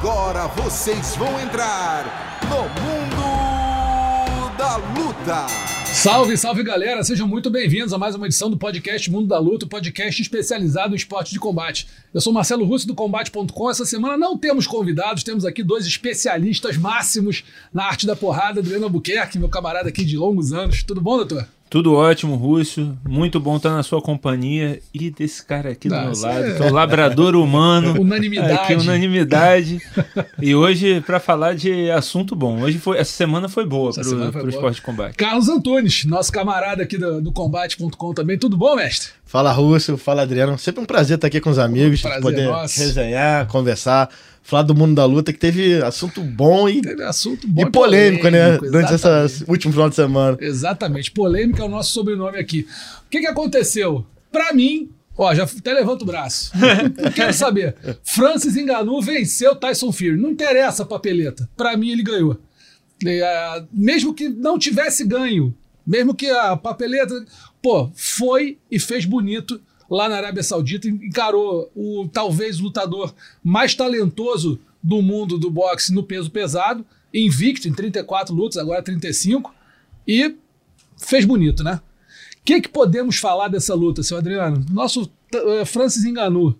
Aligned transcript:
Agora 0.00 0.46
vocês 0.46 1.14
vão 1.14 1.38
entrar 1.38 2.40
no 2.48 2.62
Mundo 2.80 4.56
da 4.56 4.76
Luta. 4.76 5.46
Salve, 5.92 6.38
salve 6.38 6.62
galera, 6.62 7.04
sejam 7.04 7.28
muito 7.28 7.50
bem-vindos 7.50 7.92
a 7.92 7.98
mais 7.98 8.14
uma 8.14 8.24
edição 8.24 8.48
do 8.48 8.56
podcast 8.56 9.10
Mundo 9.10 9.28
da 9.28 9.38
Luta, 9.38 9.66
podcast 9.66 10.22
especializado 10.22 10.94
em 10.94 10.96
esporte 10.96 11.32
de 11.32 11.38
combate. 11.38 11.86
Eu 12.14 12.20
sou 12.22 12.32
Marcelo 12.32 12.64
Russo 12.64 12.86
do 12.86 12.94
Combate.com. 12.94 13.70
Essa 13.70 13.84
semana 13.84 14.16
não 14.16 14.38
temos 14.38 14.66
convidados, 14.66 15.22
temos 15.22 15.44
aqui 15.44 15.62
dois 15.62 15.84
especialistas 15.84 16.78
máximos 16.78 17.44
na 17.70 17.84
arte 17.84 18.06
da 18.06 18.16
porrada, 18.16 18.60
Adriano 18.60 18.84
Albuquerque, 18.84 19.38
meu 19.38 19.50
camarada 19.50 19.90
aqui 19.90 20.02
de 20.02 20.16
longos 20.16 20.50
anos. 20.50 20.82
Tudo 20.82 21.02
bom, 21.02 21.18
doutor? 21.18 21.46
Tudo 21.70 21.94
ótimo, 21.94 22.34
Rússio. 22.34 22.98
Muito 23.08 23.38
bom 23.38 23.56
estar 23.56 23.70
na 23.70 23.84
sua 23.84 24.02
companhia 24.02 24.82
e 24.92 25.08
desse 25.08 25.46
cara 25.46 25.70
aqui 25.70 25.88
do 25.88 25.94
meu 25.94 26.20
lado, 26.20 26.44
é... 26.44 26.54
que 26.54 26.62
é 26.62 26.66
o 26.66 26.72
labrador 26.72 27.36
humano. 27.36 27.94
unanimidade. 28.02 28.52
Aqui, 28.52 28.74
unanimidade. 28.74 29.80
e 30.42 30.52
hoje, 30.52 31.00
para 31.02 31.20
falar 31.20 31.54
de 31.54 31.88
assunto 31.92 32.34
bom. 32.34 32.60
Hoje 32.60 32.78
foi, 32.78 32.98
essa 32.98 33.12
semana 33.12 33.48
foi 33.48 33.64
boa 33.64 33.92
para 33.92 34.44
o 34.44 34.48
esporte 34.48 34.76
de 34.76 34.82
combate. 34.82 35.14
Carlos 35.14 35.48
Antunes, 35.48 36.04
nosso 36.06 36.32
camarada 36.32 36.82
aqui 36.82 36.98
do, 36.98 37.22
do 37.22 37.30
combate.com 37.30 38.14
também. 38.14 38.36
Tudo 38.36 38.56
bom, 38.56 38.74
mestre? 38.74 39.10
Fala, 39.24 39.52
Rússio. 39.52 39.96
Fala, 39.96 40.22
Adriano. 40.22 40.58
Sempre 40.58 40.82
um 40.82 40.86
prazer 40.86 41.18
estar 41.18 41.28
aqui 41.28 41.40
com 41.40 41.50
os 41.50 41.58
amigos, 41.60 42.04
um 42.04 42.20
poder 42.20 42.48
nosso. 42.48 42.80
resenhar, 42.80 43.46
conversar 43.46 44.10
falar 44.42 44.62
do 44.62 44.74
mundo 44.74 44.94
da 44.94 45.04
luta, 45.04 45.32
que 45.32 45.38
teve 45.38 45.82
assunto 45.82 46.20
bom 46.22 46.68
e, 46.68 46.80
teve 46.80 47.02
assunto 47.02 47.46
bom 47.46 47.62
e 47.62 47.70
polêmico, 47.70 48.30
né, 48.30 48.58
polêmico 48.58 48.64
né? 48.64 48.70
Durante 48.70 48.94
esse 48.94 49.44
último 49.48 49.72
final 49.72 49.88
de 49.88 49.94
semana. 49.94 50.36
Exatamente. 50.40 51.10
Polêmica 51.10 51.62
é 51.62 51.66
o 51.66 51.68
nosso 51.68 51.92
sobrenome 51.92 52.38
aqui. 52.38 52.66
O 53.06 53.10
que, 53.10 53.20
que 53.20 53.26
aconteceu? 53.26 54.04
Para 54.32 54.52
mim, 54.52 54.90
ó, 55.16 55.34
já 55.34 55.44
até 55.44 55.72
levanto 55.72 56.02
o 56.02 56.06
braço. 56.06 56.52
Quero 57.14 57.32
saber. 57.32 57.76
Francis 58.02 58.56
Ngannou 58.56 59.02
venceu 59.02 59.54
Tyson 59.54 59.92
Fury. 59.92 60.16
Não 60.16 60.30
interessa 60.30 60.82
a 60.82 60.86
papeleta. 60.86 61.48
Para 61.56 61.76
mim, 61.76 61.90
ele 61.90 62.02
ganhou. 62.02 62.40
É, 63.06 63.64
mesmo 63.72 64.12
que 64.12 64.28
não 64.28 64.58
tivesse 64.58 65.06
ganho, 65.06 65.54
mesmo 65.86 66.14
que 66.14 66.28
a 66.28 66.56
papeleta, 66.56 67.24
pô, 67.62 67.90
foi 67.94 68.58
e 68.70 68.78
fez 68.78 69.04
bonito 69.04 69.60
lá 69.90 70.08
na 70.08 70.16
Arábia 70.16 70.42
Saudita, 70.42 70.88
encarou 70.88 71.70
o 71.74 72.08
talvez 72.12 72.60
lutador 72.60 73.12
mais 73.42 73.74
talentoso 73.74 74.60
do 74.82 75.02
mundo 75.02 75.36
do 75.36 75.50
boxe 75.50 75.92
no 75.92 76.04
peso 76.04 76.30
pesado, 76.30 76.86
invicto 77.12 77.68
em 77.68 77.72
34 77.72 78.34
lutas, 78.34 78.56
agora 78.56 78.82
35, 78.82 79.52
e 80.06 80.36
fez 80.96 81.24
bonito, 81.24 81.64
né? 81.64 81.80
O 82.40 82.44
que, 82.44 82.60
que 82.60 82.68
podemos 82.68 83.18
falar 83.18 83.48
dessa 83.48 83.74
luta, 83.74 84.02
seu 84.02 84.16
Adriano? 84.16 84.64
Nosso 84.70 85.02
uh, 85.02 85.66
Francis 85.66 86.04
enganou. 86.04 86.54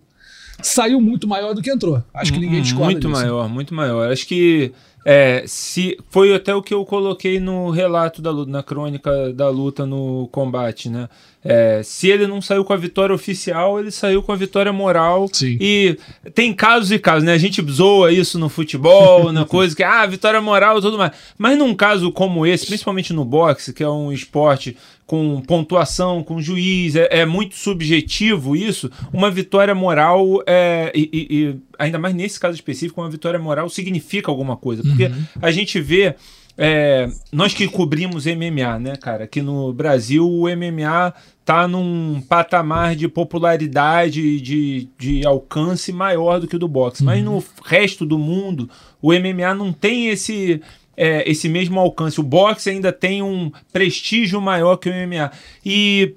Saiu 0.61 1.01
muito 1.01 1.27
maior 1.27 1.55
do 1.55 1.61
que 1.61 1.71
entrou. 1.71 2.03
Acho 2.13 2.31
que 2.31 2.39
ninguém 2.39 2.59
hum, 2.59 2.63
discorda 2.63 2.91
Muito 2.91 3.07
disso. 3.07 3.19
maior, 3.19 3.49
muito 3.49 3.73
maior. 3.73 4.11
Acho 4.11 4.27
que 4.27 4.71
é, 5.03 5.43
se 5.47 5.97
foi 6.09 6.33
até 6.35 6.53
o 6.53 6.61
que 6.61 6.73
eu 6.73 6.85
coloquei 6.85 7.39
no 7.39 7.71
relato 7.71 8.21
da 8.21 8.29
luta, 8.29 8.51
na 8.51 8.61
crônica 8.61 9.33
da 9.33 9.49
luta 9.49 9.85
no 9.85 10.27
combate, 10.31 10.89
né? 10.89 11.09
É, 11.43 11.81
se 11.83 12.07
ele 12.07 12.27
não 12.27 12.39
saiu 12.41 12.63
com 12.63 12.71
a 12.71 12.77
vitória 12.77 13.13
oficial, 13.13 13.79
ele 13.79 13.89
saiu 13.89 14.21
com 14.21 14.31
a 14.31 14.35
vitória 14.35 14.71
moral. 14.71 15.27
Sim. 15.31 15.57
E 15.59 15.97
tem 16.35 16.53
casos 16.53 16.91
e 16.91 16.99
casos, 16.99 17.23
né? 17.23 17.33
A 17.33 17.37
gente 17.37 17.63
zoa 17.71 18.11
isso 18.11 18.37
no 18.37 18.47
futebol, 18.47 19.31
na 19.33 19.43
coisa 19.43 19.75
que, 19.75 19.83
ah, 19.83 20.05
vitória 20.05 20.39
moral 20.39 20.77
e 20.77 20.81
tudo 20.81 20.97
mais. 20.97 21.11
Mas 21.37 21.57
num 21.57 21.73
caso 21.73 22.11
como 22.11 22.45
esse, 22.45 22.67
principalmente 22.67 23.11
no 23.11 23.25
boxe, 23.25 23.73
que 23.73 23.81
é 23.81 23.89
um 23.89 24.11
esporte 24.11 24.77
com 25.07 25.41
pontuação, 25.41 26.23
com 26.23 26.41
juiz, 26.41 26.95
é, 26.95 27.07
é 27.09 27.25
muito 27.25 27.55
subjetivo 27.55 28.55
isso. 28.55 28.89
Uma 29.11 29.31
vitória 29.31 29.73
moral, 29.73 30.41
é, 30.45 30.91
e, 30.95 31.09
e, 31.11 31.55
ainda 31.77 31.97
mais 31.97 32.13
nesse 32.13 32.39
caso 32.39 32.55
específico, 32.55 33.01
uma 33.01 33.09
vitória 33.09 33.39
moral 33.39 33.67
significa 33.67 34.29
alguma 34.29 34.55
coisa. 34.55 34.83
Porque 34.83 35.05
uhum. 35.05 35.23
a 35.41 35.51
gente 35.51 35.81
vê. 35.81 36.15
É, 36.57 37.09
nós 37.31 37.53
que 37.53 37.67
cobrimos 37.67 38.25
MMA, 38.25 38.79
né, 38.79 38.95
cara? 38.95 39.23
Aqui 39.23 39.41
no 39.41 39.73
Brasil, 39.73 40.29
o 40.29 40.43
MMA 40.43 41.13
tá 41.45 41.67
num 41.67 42.21
patamar 42.21 42.95
de 42.95 43.07
popularidade, 43.07 44.39
de, 44.39 44.89
de 44.97 45.25
alcance 45.25 45.91
maior 45.91 46.39
do 46.39 46.47
que 46.47 46.55
o 46.55 46.59
do 46.59 46.67
boxe. 46.67 47.01
Uhum. 47.01 47.07
Mas 47.07 47.23
no 47.23 47.43
resto 47.65 48.05
do 48.05 48.17
mundo, 48.17 48.69
o 49.01 49.11
MMA 49.13 49.53
não 49.55 49.73
tem 49.73 50.09
esse 50.09 50.61
é, 50.95 51.29
esse 51.29 51.49
mesmo 51.49 51.79
alcance. 51.79 52.19
O 52.19 52.23
boxe 52.23 52.69
ainda 52.69 52.91
tem 52.91 53.21
um 53.21 53.51
prestígio 53.71 54.39
maior 54.41 54.77
que 54.77 54.89
o 54.89 54.93
MMA. 54.93 55.31
E 55.65 56.15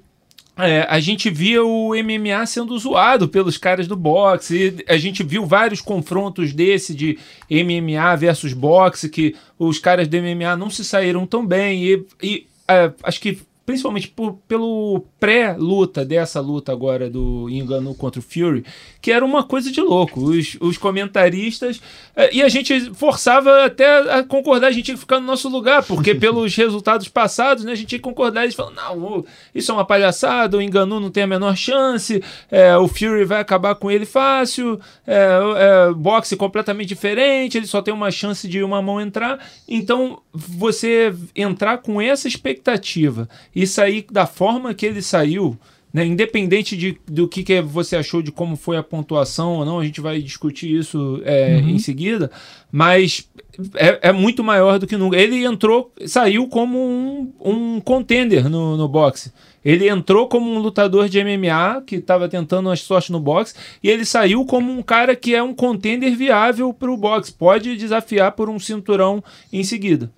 é, 0.57 0.87
a 0.89 0.99
gente 0.99 1.29
via 1.29 1.63
o 1.63 1.89
MMA 1.89 2.45
sendo 2.45 2.77
zoado 2.77 3.27
pelos 3.27 3.57
caras 3.57 3.87
do 3.87 3.95
boxe. 3.95 4.83
a 4.87 4.97
gente 4.97 5.21
viu 5.21 5.45
vários 5.45 5.81
confrontos 5.81 6.53
desse 6.53 6.95
de 6.95 7.19
MMA 7.49 8.15
versus 8.15 8.53
boxe, 8.53 9.09
que 9.09 9.35
os 9.59 9.79
caras 9.79 10.07
do 10.07 10.17
MMA 10.17 10.55
não 10.55 10.69
se 10.69 10.85
saíram 10.85 11.25
tão 11.25 11.45
bem. 11.45 11.83
E, 11.83 12.05
e 12.23 12.47
é, 12.67 12.91
acho 13.03 13.19
que 13.19 13.39
principalmente 13.65 14.07
por, 14.07 14.33
pelo 14.47 15.05
pré-luta 15.19 16.05
dessa 16.05 16.39
luta 16.39 16.71
agora 16.71 17.09
do 17.09 17.49
Engano 17.49 17.95
contra 17.95 18.19
o 18.19 18.23
Fury, 18.23 18.63
que 19.01 19.11
era 19.11 19.25
uma 19.25 19.43
coisa 19.43 19.71
de 19.71 19.81
louco. 19.81 20.21
Os, 20.21 20.55
os 20.61 20.77
comentaristas. 20.77 21.81
Eh, 22.15 22.35
e 22.35 22.41
a 22.43 22.49
gente 22.49 22.93
forçava 22.93 23.65
até 23.65 24.11
a 24.11 24.23
concordar, 24.23 24.67
a 24.67 24.71
gente 24.71 24.85
tinha 24.85 24.95
que 24.95 25.01
ficar 25.01 25.19
no 25.19 25.25
nosso 25.25 25.49
lugar, 25.49 25.83
porque 25.83 26.13
pelos 26.15 26.55
resultados 26.55 27.07
passados, 27.07 27.63
né, 27.63 27.71
a 27.71 27.75
gente 27.75 27.87
tinha 27.87 27.99
que 27.99 28.03
concordar. 28.03 28.43
Eles 28.43 28.55
falam: 28.55 28.73
não, 28.73 29.25
isso 29.53 29.71
é 29.71 29.73
uma 29.73 29.85
palhaçada, 29.85 30.57
o 30.57 30.61
Engano 30.61 30.99
não 30.99 31.09
tem 31.09 31.23
a 31.23 31.27
menor 31.27 31.55
chance, 31.55 32.23
é, 32.51 32.77
o 32.77 32.87
Fury 32.87 33.25
vai 33.25 33.41
acabar 33.41 33.75
com 33.75 33.89
ele 33.89 34.05
fácil, 34.05 34.79
é, 35.07 35.39
é, 35.57 35.93
boxe 35.93 36.35
completamente 36.35 36.89
diferente, 36.89 37.57
ele 37.57 37.67
só 37.67 37.81
tem 37.81 37.93
uma 37.93 38.11
chance 38.11 38.47
de 38.47 38.61
uma 38.61 38.81
mão 38.81 39.01
entrar. 39.01 39.39
Então, 39.67 40.19
você 40.33 41.13
entrar 41.35 41.79
com 41.79 41.99
essa 42.01 42.27
expectativa 42.27 43.27
e 43.55 43.65
sair 43.65 44.05
da 44.11 44.25
forma 44.25 44.73
que 44.73 44.85
ele 44.85 45.01
saiu, 45.01 45.57
né, 45.93 46.05
independente 46.05 46.75
de, 46.75 46.99
do 47.07 47.25
que, 47.25 47.41
que 47.41 47.61
você 47.61 47.95
achou 47.95 48.21
de 48.21 48.29
como 48.29 48.57
foi 48.57 48.75
a 48.75 48.83
pontuação 48.83 49.59
ou 49.59 49.65
não, 49.65 49.79
a 49.79 49.85
gente 49.85 50.01
vai 50.01 50.21
discutir 50.21 50.69
isso 50.77 51.21
é, 51.23 51.55
uhum. 51.55 51.69
em 51.69 51.79
seguida, 51.79 52.29
mas 52.69 53.29
é, 53.75 54.09
é, 54.09 54.11
muito 54.11 54.43
maior 54.43 54.77
do 54.77 54.85
que 54.85 54.97
nunca. 54.97 55.15
Ele 55.15 55.45
entrou, 55.45 55.93
saiu 56.05 56.49
como 56.49 56.77
um, 56.77 57.31
um 57.39 57.79
contender 57.79 58.49
no, 58.49 58.75
no 58.75 58.89
boxe. 58.89 59.31
Ele 59.63 59.89
entrou 59.89 60.27
como 60.27 60.51
um 60.51 60.59
lutador 60.59 61.07
de 61.07 61.23
MMA 61.23 61.81
que 61.87 61.95
estava 61.95 62.27
tentando 62.27 62.67
uma 62.67 62.75
sorte 62.75 63.11
no 63.11 63.19
boxe 63.19 63.55
e 63.81 63.89
ele 63.89 64.05
saiu 64.05 64.45
como 64.45 64.71
um 64.71 64.83
cara 64.83 65.15
que 65.15 65.33
é 65.33 65.41
um 65.41 65.55
contender 65.55 66.15
viável 66.15 66.73
para 66.73 66.91
o 66.91 66.97
boxe. 66.97 67.31
Pode 67.31 67.75
desafiar 67.77 68.33
por 68.33 68.49
um 68.49 68.59
cinturão 68.59 69.23
em 69.51 69.63
seguida. 69.63 70.11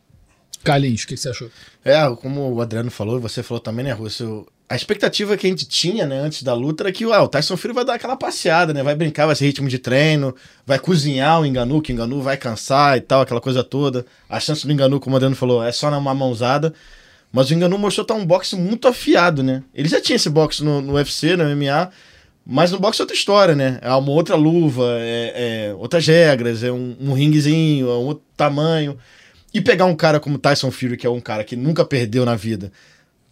Carlinhos, 0.64 1.04
o 1.04 1.08
que 1.08 1.18
você 1.18 1.30
achou? 1.30 1.50
É, 1.84 1.98
como 2.22 2.54
o 2.54 2.62
Adriano 2.62 2.92
falou, 2.92 3.20
você 3.20 3.42
falou 3.42 3.62
também, 3.62 3.86
né, 3.86 3.92
Russo? 3.92 4.46
A 4.70 4.76
expectativa 4.76 5.38
que 5.38 5.48
a 5.48 5.50
gente 5.50 5.66
tinha, 5.66 6.06
né, 6.06 6.20
antes 6.20 6.44
da 6.44 6.54
luta 6.54 6.84
era 6.84 6.92
que 6.92 7.06
ah, 7.06 7.24
o 7.24 7.28
Tyson 7.30 7.56
Fury 7.56 7.74
vai 7.74 7.86
dar 7.86 7.94
aquela 7.94 8.18
passeada, 8.18 8.74
né? 8.74 8.84
Vai 8.84 8.96
brincar, 8.96 9.26
vai 9.26 9.36
ser 9.36 9.46
ritmo 9.46 9.70
de 9.70 9.80
treino, 9.80 10.36
vai 10.66 10.78
cozinhar 10.78 11.40
o 11.40 11.46
Enganu, 11.46 11.82
que 11.82 11.92
o 11.92 11.94
Enganu 11.94 12.22
vai 12.22 12.36
cansar 12.36 12.98
e 12.98 13.02
tal, 13.02 13.22
aquela 13.22 13.40
coisa 13.40 13.64
toda. 13.64 14.06
A 14.28 14.42
chance 14.42 14.68
do 14.68 14.74
Enganu, 14.74 15.00
como 15.00 15.16
o 15.16 15.18
Adriano 15.18 15.38
falou, 15.38 15.64
é 15.64 15.72
só 15.72 15.90
numa 15.90 16.14
mãozada. 16.14 16.74
Mas 17.32 17.50
o 17.50 17.54
Enganu 17.54 17.78
mostrou 17.78 18.04
estar 18.04 18.16
tá 18.16 18.20
um 18.20 18.26
boxe 18.26 18.58
muito 18.58 18.90
afiado, 18.90 19.42
né? 19.42 19.64
Ele 19.74 19.88
já 19.88 20.02
tinha 20.02 20.18
esse 20.18 20.30
boxe 20.30 20.62
no, 20.62 20.82
no 20.82 20.94
UFC, 20.94 21.38
no 21.38 21.46
MMA, 21.46 21.90
mas 22.46 22.72
no 22.72 22.80
boxe 22.80 23.02
é 23.02 23.04
outra 23.04 23.16
história, 23.16 23.56
né? 23.56 23.80
É 23.82 23.90
uma 23.94 24.12
outra 24.12 24.36
luva, 24.36 24.98
é, 25.00 25.70
é 25.70 25.74
outras 25.76 26.06
regras, 26.08 26.64
é 26.64 26.72
um, 26.72 26.96
um 27.00 27.14
ringuezinho, 27.14 27.88
é 27.88 27.94
um 27.94 28.06
outro 28.06 28.24
tamanho. 28.36 28.98
E 29.54 29.62
pegar 29.62 29.86
um 29.86 29.96
cara 29.96 30.20
como 30.20 30.38
Tyson 30.38 30.72
Fury, 30.72 30.98
que 30.98 31.08
é 31.08 31.10
um 31.10 31.22
cara 31.22 31.44
que 31.44 31.56
nunca 31.56 31.86
perdeu 31.86 32.26
na 32.26 32.36
vida, 32.36 32.72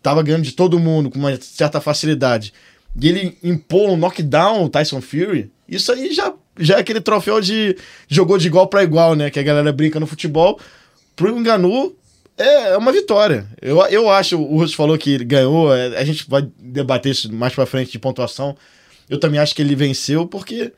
tava 0.02 0.24
ganhando 0.24 0.44
de 0.44 0.54
todo 0.54 0.80
mundo 0.80 1.10
com 1.10 1.20
uma 1.20 1.36
certa 1.42 1.82
facilidade, 1.82 2.54
e 3.00 3.10
ele 3.10 3.38
impor 3.44 3.90
um 3.90 3.98
knockdown 3.98 4.70
Tyson 4.70 5.02
Fury, 5.02 5.52
isso 5.68 5.92
aí 5.92 6.14
já, 6.14 6.34
já 6.60 6.78
é 6.78 6.80
aquele 6.80 7.02
troféu 7.02 7.42
de 7.42 7.76
jogou 8.08 8.38
de 8.38 8.48
igual 8.48 8.68
para 8.68 8.84
igual, 8.84 9.16
né? 9.16 9.30
Que 9.30 9.40
a 9.40 9.44
galera 9.44 9.74
brinca 9.74 10.00
no 10.00 10.08
futebol. 10.08 10.60
Pro 11.16 11.38
Enganu, 11.38 11.96
é, 12.38 12.72
é 12.72 12.78
uma 12.78 12.92
vitória. 12.92 13.48
Eu, 13.62 13.82
eu 13.88 14.10
acho, 14.10 14.40
o 14.40 14.58
Russo 14.60 14.76
falou 14.76 14.98
que 14.98 15.12
ele 15.12 15.26
ganhou, 15.26 15.74
é, 15.74 15.98
a 15.98 16.06
gente 16.06 16.30
vai 16.30 16.48
debater 16.60 17.12
isso 17.12 17.34
mais 17.34 17.54
pra 17.54 17.66
frente 17.66 17.92
de 17.92 18.00
pontuação. 18.00 18.56
Eu 19.10 19.20
também 19.20 19.40
acho 19.40 19.56
que 19.56 19.62
ele 19.62 19.76
venceu 19.76 20.28
porque 20.28 20.72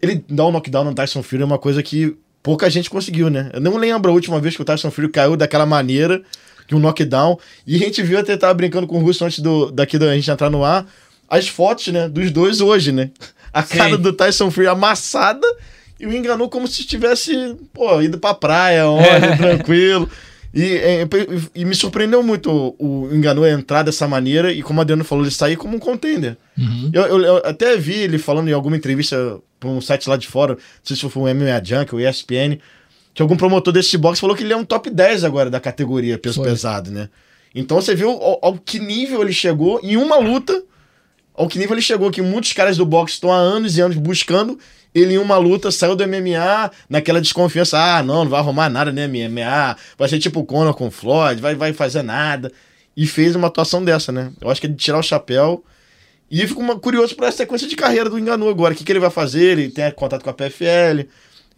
ele 0.00 0.24
dar 0.28 0.46
um 0.46 0.52
knockdown 0.52 0.84
no 0.84 0.94
Tyson 0.94 1.22
Fury 1.22 1.42
é 1.42 1.44
uma 1.44 1.58
coisa 1.58 1.82
que 1.82 2.16
pouca 2.42 2.68
gente 2.70 2.90
conseguiu, 2.90 3.30
né? 3.30 3.50
Eu 3.52 3.60
não 3.60 3.76
lembro 3.76 4.10
a 4.10 4.14
última 4.14 4.40
vez 4.40 4.56
que 4.56 4.62
o 4.62 4.64
Tyson 4.64 4.90
Fury 4.90 5.08
caiu 5.08 5.36
daquela 5.36 5.66
maneira, 5.66 6.22
que 6.66 6.74
um 6.74 6.78
knockdown. 6.78 7.38
E 7.66 7.76
a 7.76 7.78
gente 7.78 8.02
viu 8.02 8.18
até 8.18 8.36
tava 8.36 8.54
brincando 8.54 8.86
com 8.86 8.98
o 8.98 9.00
Russo 9.00 9.24
antes 9.24 9.40
do, 9.40 9.70
daqui 9.70 9.98
da 9.98 10.14
gente 10.14 10.30
entrar 10.30 10.50
no 10.50 10.64
ar, 10.64 10.86
as 11.28 11.48
fotos, 11.48 11.88
né, 11.88 12.08
dos 12.08 12.30
dois 12.30 12.60
hoje, 12.60 12.92
né? 12.92 13.10
A 13.52 13.62
Sim. 13.62 13.78
cara 13.78 13.98
do 13.98 14.12
Tyson 14.12 14.50
Fury 14.50 14.66
amassada 14.66 15.46
e 15.98 16.06
o 16.06 16.12
enganou 16.12 16.48
como 16.48 16.66
se 16.66 16.84
tivesse, 16.84 17.56
pô, 17.74 18.00
ido 18.00 18.18
pra 18.18 18.32
praia, 18.32 18.88
olha, 18.88 19.36
tranquilo. 19.36 20.08
E, 20.52 20.62
é, 20.64 21.02
e, 21.54 21.60
e 21.60 21.64
me 21.64 21.74
surpreendeu 21.76 22.22
muito 22.22 22.50
o, 22.50 23.06
o 23.06 23.14
Enganu 23.14 23.46
entrar 23.46 23.82
dessa 23.84 24.08
maneira 24.08 24.52
e, 24.52 24.62
como 24.62 24.78
o 24.78 24.82
Adriano 24.82 25.04
falou, 25.04 25.24
ele 25.24 25.30
sair 25.30 25.56
como 25.56 25.76
um 25.76 25.78
contender. 25.78 26.36
Uhum. 26.58 26.90
Eu, 26.92 27.02
eu- 27.02 27.20
eu 27.22 27.36
até 27.44 27.76
vi 27.76 27.94
ele 27.94 28.18
falando 28.18 28.48
em 28.48 28.52
alguma 28.52 28.76
entrevista 28.76 29.38
pra 29.60 29.68
um 29.68 29.80
site 29.80 30.08
lá 30.08 30.16
de 30.16 30.26
fora, 30.26 30.54
não 30.54 30.60
sei 30.82 30.96
se 30.96 31.08
foi 31.08 31.22
um 31.22 31.28
MMA 31.34 31.62
Junk 31.64 31.94
ou 31.94 32.00
ESPN, 32.00 32.58
que 33.14 33.22
algum 33.22 33.36
promotor 33.36 33.72
desse 33.72 33.96
boxe 33.96 34.20
falou 34.20 34.34
que 34.34 34.42
ele 34.42 34.52
é 34.52 34.56
um 34.56 34.64
top 34.64 34.90
10 34.90 35.22
agora 35.24 35.50
da 35.50 35.60
categoria 35.60 36.18
peso 36.18 36.36
Foi. 36.40 36.48
pesado, 36.48 36.90
né? 36.90 37.08
Então 37.54 37.80
você 37.80 37.94
viu 37.94 38.10
ao, 38.10 38.38
ao 38.42 38.54
que 38.58 38.78
nível 38.78 39.22
ele 39.22 39.32
chegou 39.32 39.78
em 39.82 39.96
uma 39.96 40.16
luta, 40.18 40.62
ao 41.34 41.46
que 41.48 41.58
nível 41.58 41.74
ele 41.74 41.82
chegou, 41.82 42.10
que 42.10 42.22
muitos 42.22 42.52
caras 42.52 42.76
do 42.76 42.86
boxe 42.86 43.14
estão 43.14 43.32
há 43.32 43.36
anos 43.36 43.76
e 43.76 43.80
anos 43.80 43.96
buscando. 43.96 44.58
Ele 44.94 45.14
em 45.14 45.18
uma 45.18 45.36
luta 45.38 45.70
saiu 45.70 45.94
do 45.94 46.06
MMA 46.06 46.70
naquela 46.88 47.20
desconfiança, 47.20 47.78
ah, 47.78 48.02
não, 48.02 48.24
não 48.24 48.30
vai 48.30 48.40
arrumar 48.40 48.68
nada 48.68 48.90
no 48.90 49.00
MMA, 49.00 49.76
vai 49.96 50.08
ser 50.08 50.18
tipo 50.18 50.40
o 50.40 50.44
Conor 50.44 50.74
com 50.74 50.88
o 50.88 50.90
Floyd, 50.90 51.40
vai, 51.40 51.54
vai 51.54 51.72
fazer 51.72 52.02
nada. 52.02 52.50
E 52.96 53.06
fez 53.06 53.36
uma 53.36 53.46
atuação 53.48 53.84
dessa, 53.84 54.10
né? 54.10 54.32
Eu 54.40 54.50
acho 54.50 54.60
que 54.60 54.66
é 54.66 54.70
de 54.70 54.76
tirar 54.76 54.98
o 54.98 55.02
chapéu. 55.02 55.64
E 56.30 56.46
fico 56.46 56.60
uma- 56.60 56.78
curioso 56.78 57.14
para 57.16 57.28
a 57.28 57.32
sequência 57.32 57.66
de 57.68 57.76
carreira 57.76 58.10
do 58.10 58.18
Enganu 58.18 58.48
agora. 58.48 58.74
O 58.74 58.76
que, 58.76 58.84
que 58.84 58.92
ele 58.92 58.98
vai 59.00 59.10
fazer? 59.10 59.58
Ele 59.58 59.70
tem 59.70 59.90
contato 59.92 60.22
com 60.22 60.30
a 60.30 60.34
PFL? 60.34 61.06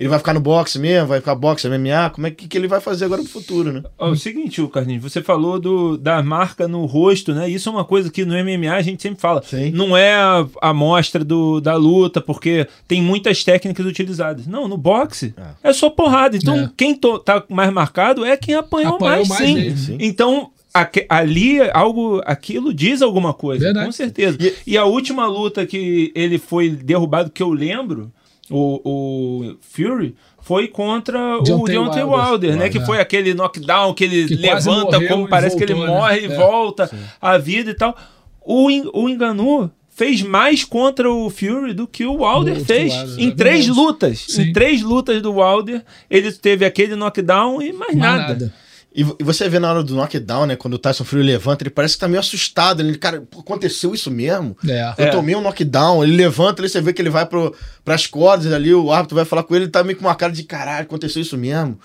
Ele 0.03 0.09
vai 0.09 0.19
ficar 0.19 0.35
no 0.35 0.41
boxe 0.41 0.79
mesmo? 0.79 1.09
Vai 1.09 1.21
ficar 1.21 1.35
boxe, 1.35 1.69
MMA? 1.69 2.11
Como 2.11 2.27
é 2.27 2.31
que, 2.31 2.49
que 2.49 2.59
ele 2.59 2.69
vai 2.69 2.81
fazer 2.81 3.05
agora 3.05 3.23
no 3.23 3.29
futuro, 3.29 3.73
né? 3.73 3.83
Ó, 3.99 4.11
o 4.11 4.17
seguinte, 4.17 4.61
o 4.61 4.69
Carlinhos, 4.69 5.03
você 5.03 5.23
falou 5.23 5.59
do, 5.61 5.97
da 5.97 6.23
marca 6.23 6.67
no 6.67 6.85
rosto, 6.87 7.33
né? 7.35 7.49
Isso 7.49 7.69
é 7.69 7.73
uma 7.73 7.85
coisa 7.85 8.11
que 8.11 8.25
no 8.25 8.35
MMA 8.35 8.73
a 8.75 8.83
gente 8.83 9.03
sempre 9.03 9.21
fala. 9.21 9.43
Sim. 9.43 9.71
Não 9.71 9.97
é 9.97 10.15
a 10.15 10.47
a 10.61 10.69
amostra 10.71 11.25
do, 11.25 11.61
da 11.61 11.77
luta, 11.77 12.21
porque 12.21 12.67
tem 12.89 13.01
muitas 13.01 13.45
técnicas 13.45 13.87
utilizadas. 13.87 14.47
Não, 14.47 14.67
no 14.69 14.77
boxe 14.77 15.35
é, 15.63 15.73
só 15.73 15.89
porrada. 15.91 16.37
Então, 16.37 16.57
É. 16.57 16.71
quem 16.77 16.95
to- 16.95 17.19
tá 17.19 17.43
mais 17.49 17.73
marcado 17.73 18.25
é 18.25 18.37
quem 18.37 18.55
apanhou, 18.55 18.95
Apanhou 18.97 19.17
mais, 19.19 19.29
mais 19.29 19.47
sim. 19.47 19.55
mesmo. 19.55 19.79
Sim. 19.79 19.97
Então, 20.01 20.51
aque- 20.75 21.07
ali, 21.09 21.59
algo, 21.73 22.21
aquilo 22.25 22.73
diz 22.73 23.03
alguma 23.03 23.33
coisa, 23.35 23.65
Verdade. 23.67 23.87
com 23.87 23.93
certeza. 23.93 24.39
E- 24.41 24.55
E, 24.73 24.77
a 24.79 24.85
última 24.85 25.27
luta 25.27 25.65
que 25.67 26.11
ele 26.15 26.39
foi 26.39 26.71
derrubado, 26.71 27.31
que 27.31 27.43
eu 27.43 27.51
lembro, 27.53 28.11
o, 28.51 28.81
o 28.85 29.57
Fury, 29.61 30.15
foi 30.41 30.69
contra 30.69 31.39
o 31.39 31.43
Deontay 31.43 31.79
Wilder. 31.79 32.09
Wilder, 32.09 32.57
né? 32.57 32.69
Que 32.69 32.79
É. 32.79 32.85
foi 32.85 33.01
aquele 33.01 33.33
knockdown 33.35 33.95
que 33.95 34.05
ele 34.05 34.27
Que 34.27 34.35
levanta, 34.35 35.01
como 35.07 35.29
parece 35.29 35.57
que 35.57 35.63
ele 35.63 35.75
voltou, 35.75 35.95
né? 35.95 36.01
morre 36.01 36.21
e 36.21 36.25
É. 36.25 36.37
volta 36.37 36.91
à 37.21 37.39
vida 37.39 37.71
e 37.71 37.75
tal. 37.75 37.97
O, 38.45 38.67
o 39.03 39.09
Enganu 39.09 39.71
fez 39.89 40.23
mais 40.23 40.65
contra 40.65 41.09
o 41.11 41.31
Fury 41.31 41.73
do 41.75 41.87
que 41.87 42.05
o 42.05 42.25
Wilder 42.25 42.57
Do 42.59 42.65
fez. 42.65 42.93
Wilder, 42.93 43.21
em 43.25 43.31
três 43.31 43.69
lutas. 43.69 44.25
Sim. 44.29 44.43
Em 44.43 44.53
três 44.53 44.83
lutas 44.83 45.23
do 45.23 45.33
Wilder, 45.35 45.85
ele 46.11 46.33
teve 46.33 46.65
aquele 46.65 46.97
knockdown 46.97 47.63
e 47.63 47.73
mais, 47.73 47.95
Mais 47.95 47.97
nada. 47.97 48.29
nada. 48.33 48.55
E, 48.95 49.03
vo- 49.05 49.17
você 49.21 49.49
vê 49.49 49.59
na 49.59 49.71
hora 49.71 49.83
do 49.83 49.95
knockdown, 49.95 50.47
né? 50.47 50.57
Quando 50.57 50.75
o 50.75 50.79
Tyson 50.79 51.05
Fury 51.05 51.23
levanta, 51.23 51.63
ele 51.63 51.71
parece 51.71 51.95
que 51.95 52.01
tá 52.01 52.09
meio 52.09 52.21
assustado. 52.21 52.81
Ele, 52.81 52.97
cara, 52.99 53.23
aconteceu 53.39 53.95
isso 53.95 54.11
mesmo? 54.11 54.57
É. 54.69 54.95
Eu 54.99 55.05
É. 55.07 55.11
tomei 55.11 55.35
um 55.35 55.41
knockdown, 55.41 56.03
ele 56.05 56.15
levanta, 56.17 56.61
ali 56.61 56.69
você 56.69 56.81
vê 56.81 56.93
que 56.93 57.01
ele 57.01 57.09
vai 57.11 57.25
pro, 57.25 57.55
pras 57.85 58.07
cordas 58.07 58.53
ali, 58.53 58.75
o 58.75 58.93
árbitro 58.93 59.17
vai 59.17 59.25
falar 59.25 59.43
com 59.45 59.55
ele, 59.55 59.65
ele 59.65 59.71
tá 59.71 59.83
meio 59.83 59.97
com 59.99 60.05
uma 60.05 60.15
cara 60.15 60.33
de 60.33 60.43
caralho, 60.43 60.83
aconteceu 60.85 61.23
isso 61.23 61.37
mesmo. 61.39 61.79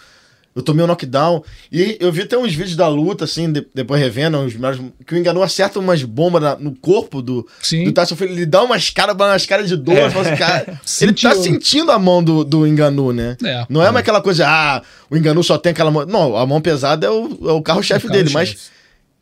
Eu 0.58 0.64
tomei 0.64 0.84
um 0.84 0.88
knockdown. 0.88 1.44
E 1.72 1.98
eu 2.00 2.12
vi 2.12 2.24
até 2.24 2.36
uns 2.38 2.52
vídeos 2.54 2.76
da 2.76 2.88
luta, 2.88 3.26
assim, 3.26 3.52
de- 3.52 3.66
depois 3.76 4.02
revendo, 4.02 4.38
uns 4.40 4.56
melhores, 4.56 4.82
que 5.06 5.14
o 5.14 5.18
Enganu 5.18 5.44
acerta 5.44 5.80
umas 5.80 6.02
bombas 6.04 6.42
na- 6.42 6.56
no 6.56 6.76
corpo 6.76 7.22
do, 7.22 7.48
Sim. 7.62 7.84
do 7.86 7.92
Tyson 7.92 8.16
Fury. 8.16 8.32
Ele 8.34 8.46
dá 8.46 8.64
umas 8.64 8.90
caras 8.90 9.16
umas 9.16 9.46
cara 9.46 9.64
de 9.64 9.76
dor. 9.78 9.96
É. 9.96 10.06
assim, 10.06 10.36
cara, 10.36 10.80
ele 11.00 11.14
tá 11.14 11.36
sentindo 11.36 11.92
a 11.92 12.00
mão 12.00 12.24
do, 12.24 12.44
do 12.44 12.66
Enganu, 12.66 13.14
né? 13.14 13.38
É. 13.44 13.66
Não 13.70 13.82
é 13.84 13.92
mais 13.92 13.98
aquela 13.98 14.20
coisa, 14.22 14.46
ah, 14.48 14.82
o 15.10 15.16
Enganu 15.16 15.44
só 15.44 15.58
tem 15.58 15.72
aquela 15.72 15.92
mão. 15.92 16.06
Não, 16.06 16.36
a 16.36 16.46
mão 16.46 16.60
pesada 16.60 17.06
é 17.06 17.10
o, 17.10 17.38
é 17.48 17.52
o 17.52 17.62
carro-chefe 17.62 18.08
É 18.08 18.10
o 18.10 18.12
dele, 18.12 18.32
mas 18.34 18.72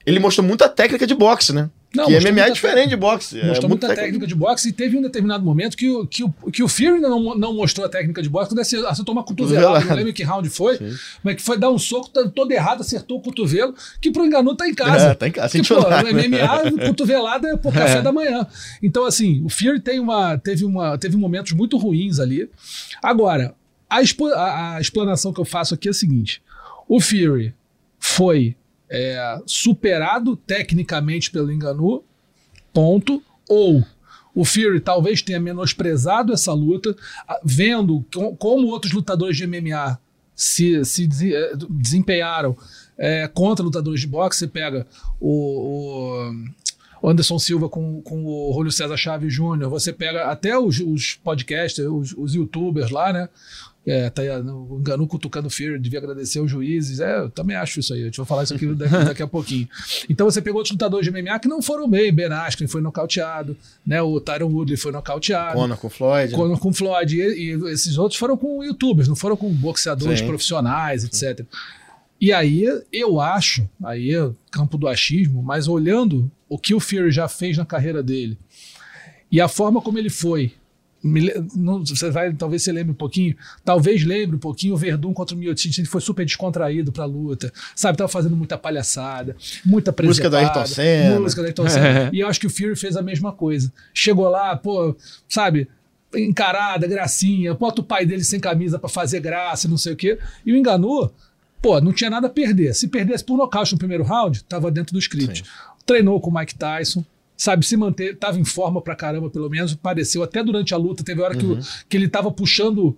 ele 0.06 0.20
mostrou 0.20 0.46
muita 0.48 0.70
técnica 0.70 1.06
de 1.06 1.14
boxe, 1.16 1.52
né? 1.52 1.70
Não, 1.96 2.06
que 2.08 2.20
MMA 2.32 2.42
é 2.42 2.50
diferente 2.52 2.90
de 2.90 2.96
boxe. 2.96 3.40
é 3.40 3.48
Mostrou 3.48 3.70
muito 3.70 3.86
muita 3.88 3.96
técnica 4.02 4.28
de 4.28 4.36
boxe 4.36 4.70
e 4.70 4.72
teve 4.72 4.98
um 4.98 5.02
determinado 5.02 5.44
momento 5.44 5.76
que 5.78 5.90
o, 5.90 6.06
que 6.06 6.24
o, 6.24 6.30
que 6.52 6.64
o 6.64 6.68
Fury 6.68 7.00
não, 7.00 7.36
não 7.36 7.54
mostrou 7.54 7.86
a 7.86 7.90
técnica 7.90 8.22
de 8.22 8.30
boxe, 8.30 8.50
quando 8.50 8.60
acertou 8.60 9.14
uma 9.14 9.24
cotovelada, 9.24 9.86
não 9.86 9.96
lembro 9.96 10.14
que 10.14 10.24
round 10.24 10.50
foi, 10.50 10.78
mas 11.24 11.36
que 11.36 11.42
foi 11.42 11.58
dar 11.58 11.70
um 11.72 11.78
soco 11.80 12.10
tá 12.10 12.28
todo 12.30 12.52
errado, 12.52 12.82
acertou 12.82 13.18
o 13.18 13.22
cotovelo, 13.22 13.74
que 14.02 14.12
pro 14.12 14.26
Enganu 14.26 14.56
tá 14.56 14.68
em 14.68 14.74
casa. 14.74 15.08
É, 15.10 15.14
tá 15.14 15.28
em 15.28 15.32
casa, 15.32 15.58
Que, 15.58 15.68
pô, 15.68 15.76
no 15.76 16.14
MMA, 16.80 16.86
cotovelada 16.88 17.48
é 17.50 17.58
por 17.58 17.74
café 17.74 18.02
da 18.02 18.12
manhã. 18.12 18.46
Então, 18.82 19.06
assim, 19.06 19.44
o 19.44 19.50
Fury 19.50 19.80
tem 19.80 20.00
uma, 20.00 20.38
teve, 20.38 20.66
uma, 20.66 20.98
teve 20.98 21.16
momentos 21.18 21.52
muito 21.54 21.78
ruins 21.78 22.20
ali. 22.20 22.50
Agora, 23.02 23.54
a, 23.90 24.02
expo- 24.02 24.28
a- 24.34 24.76
a 24.76 24.82
explanação 24.82 25.32
que 25.34 25.40
eu 25.40 25.46
faço 25.46 25.74
aqui 25.74 25.88
é 25.88 25.92
a 25.92 25.94
seguinte: 25.94 26.42
o 26.88 27.00
Fury 27.00 27.54
foi 28.00 28.56
é, 28.90 29.42
superado 29.46 30.36
tecnicamente 30.36 31.32
pelo 31.32 31.52
Enganu, 31.52 32.04
ponto, 32.74 33.22
ou 33.48 33.84
o 34.34 34.44
Fury 34.44 34.80
talvez 34.82 35.22
tenha 35.22 35.40
menosprezado 35.40 36.34
essa 36.34 36.52
luta, 36.54 36.96
vendo 37.44 38.06
co- 38.14 38.36
como 38.36 38.68
outros 38.68 38.92
lutadores 38.92 39.38
de 39.38 39.48
MMA 39.48 39.98
se, 40.36 40.84
se 40.84 41.08
eh, 41.34 41.54
desempenharam 41.70 42.58
eh, 42.98 43.30
contra 43.34 43.64
lutadores 43.64 44.02
de 44.02 44.08
boxe. 44.08 44.40
Você 44.40 44.48
pega 44.48 44.86
o, 45.22 46.30
o 47.02 47.10
Anderson 47.10 47.40
Silva 47.40 47.70
com, 47.70 48.02
com 48.02 48.26
o 48.26 48.52
Julio 48.54 48.72
César 48.74 48.98
Chaves 48.98 49.34
Júnior, 49.34 49.70
você 49.70 49.94
pega 49.94 50.26
até 50.26 50.58
os, 50.60 50.80
os 50.82 51.14
podcasters, 51.24 51.88
os, 51.90 52.14
os 52.18 52.36
youtubers 52.36 52.90
lá, 52.92 53.14
né? 53.14 53.30
É, 53.86 54.10
tá 54.10 54.24
aí, 54.24 54.30
o 54.30 54.78
Enganu 54.80 55.08
cutucando 55.08 55.48
o 55.48 55.52
Fury, 55.52 55.78
devia 55.78 56.00
agradecer 56.00 56.40
os 56.40 56.50
juízes. 56.50 57.00
É, 57.00 57.20
eu 57.20 57.30
também 57.30 57.56
acho 57.56 57.80
isso 57.80 57.94
aí. 57.94 58.02
A 58.02 58.06
gente 58.06 58.18
vai 58.18 58.26
falar 58.26 58.44
isso 58.44 58.54
aqui 58.56 58.66
daqui, 58.74 58.92
daqui 59.06 59.24
a 59.24 59.28
pouquinho. 59.28 59.70
Então 60.10 60.30
você 60.30 60.42
pegou 60.42 60.60
outros 60.60 60.72
lutadores 60.72 61.06
de 61.06 61.12
MMA 61.12 61.38
que 61.40 61.48
não 61.48 61.62
foram 61.62 61.88
bem. 61.88 62.12
Ben 62.12 62.26
Askren 62.26 62.68
foi 62.68 62.82
nocauteado, 62.82 63.56
né? 63.86 64.02
O 64.02 64.20
Tyron 64.20 64.52
Woodley 64.52 64.78
foi 64.78 64.92
nocauteado. 64.92 65.54
Conor 65.54 65.78
com 65.78 65.90
Floyd. 65.90 66.32
né? 66.32 66.38
Conor 66.38 66.60
com 66.60 66.74
Floyd. 66.74 67.16
E, 67.16 67.22
e 67.22 67.72
esses 67.72 67.98
outros 67.98 68.20
foram 68.20 68.36
com 68.36 68.64
youtubers, 68.64 69.08
não 69.08 69.16
foram 69.16 69.38
com 69.38 69.50
boxeadores 69.52 70.20
Sim. 70.20 70.28
profissionais, 70.28 71.04
etc. 71.04 71.46
E 72.20 72.34
aí 72.34 72.66
eu 72.92 73.20
acho, 73.22 73.70
aí 73.84 74.16
é 74.16 74.32
campo 74.50 74.78
do 74.78 74.88
achismo, 74.88 75.44
mas 75.44 75.68
olhando 75.68 76.32
o 76.50 76.58
que 76.58 76.74
o 76.74 76.80
Fury 76.80 77.12
já 77.12 77.28
fez 77.28 77.58
na 77.58 77.66
carreira 77.66 78.02
dele 78.02 78.38
e 79.32 79.42
a 79.42 79.48
forma 79.48 79.82
como 79.82 79.98
ele 79.98 80.10
foi. 80.10 80.54
Me 81.08 81.32
não- 81.56 81.86
você 81.86 82.10
vai, 82.10 82.34
talvez 82.34 82.64
você 82.64 82.72
lembre 82.72 82.92
um 82.92 82.96
pouquinho, 82.96 83.36
talvez 83.64 84.04
lembre 84.04 84.36
um 84.36 84.40
pouquinho 84.40 84.74
o 84.74 84.78
Verdun 84.78 85.14
contra 85.14 85.36
o 85.36 85.38
Miocic, 85.40 85.78
ele 85.80 85.88
foi 85.88 86.02
super 86.02 86.26
descontraído 86.26 86.92
pra 86.92 87.06
luta, 87.06 87.54
sabe, 87.76 87.98
tava 87.98 88.08
fazendo 88.08 88.36
muita 88.36 88.58
palhaçada, 88.58 89.36
muita 89.64 89.92
Música 89.92 90.30
presepada, 90.30 90.38
Ayrton 90.40 90.66
Senna. 90.74 91.20
música 91.20 91.42
do 91.42 91.46
Ayrton 91.46 91.70
Senna. 91.70 92.10
e 92.12 92.20
eu 92.22 92.28
acho 92.28 92.40
que 92.40 92.48
o 92.48 92.50
Fury 92.50 92.76
fez 92.76 92.98
a 92.98 93.02
mesma 93.04 93.32
coisa. 93.32 93.72
Chegou 93.94 94.28
lá, 94.30 94.56
pô, 94.56 94.96
sabe, 95.30 95.68
encarada, 96.16 96.88
gracinha, 96.88 97.54
bota 97.54 97.82
o 97.82 97.84
pai 97.84 98.06
dele 98.06 98.24
sem 98.24 98.40
camisa 98.40 98.80
pra 98.80 98.90
fazer 98.90 99.20
graça, 99.20 99.68
não 99.68 99.78
sei 99.78 99.94
o 99.94 99.96
quê, 99.96 100.18
e 100.46 100.54
o 100.54 100.58
enganou, 100.58 101.14
pô, 101.62 101.80
não 101.82 101.92
tinha 101.94 102.10
nada 102.10 102.28
a 102.28 102.30
perder. 102.30 102.74
Se 102.74 102.88
perdesse 102.88 103.24
por 103.24 103.38
nocaute 103.38 103.74
no 103.74 103.78
primeiro 103.78 104.04
round, 104.04 104.44
tava 104.46 104.72
dentro 104.72 104.94
do 104.94 105.00
script. 105.00 105.44
Treinou 105.86 106.20
com 106.20 106.32
o 106.32 106.34
Mike 106.34 106.56
Tyson, 106.56 107.04
sabe, 107.38 107.66
se 107.66 107.76
manter, 107.78 108.18
tava 108.18 108.40
em 108.40 108.46
forma 108.46 108.82
pra 108.82 108.96
caramba, 108.96 109.30
pelo 109.30 109.50
menos, 109.50 109.74
pareceu, 109.76 110.24
até 110.24 110.44
durante 110.44 110.74
a 110.74 110.78
luta, 110.78 111.04
teve 111.04 111.22
hora 111.22 111.36
que, 111.36 111.46
o- 111.46 111.60
que 111.90 111.98
ele 111.98 112.08
tava 112.08 112.32
puxando 112.32 112.98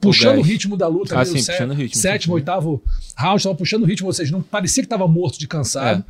puxando 0.00 0.34
o, 0.34 0.36
gás. 0.36 0.46
ritmo 0.46 0.76
da 0.76 0.86
luta, 0.86 1.16
Ah, 1.16 1.20
ali, 1.22 1.42
sim, 1.42 1.52
o 1.52 1.66
o 1.70 1.74
ritmo, 1.74 2.00
sétimo, 2.00 2.32
sim. 2.32 2.34
oitavo 2.36 2.80
round, 3.16 3.42
tava 3.42 3.54
puxando 3.56 3.82
o 3.82 3.86
ritmo, 3.86 4.06
ou 4.06 4.12
seja, 4.12 4.30
não 4.30 4.40
parecia 4.42 4.80
que 4.82 4.88
tava 4.88 5.08
morto 5.08 5.38
de 5.40 5.48
cansado. 5.48 6.04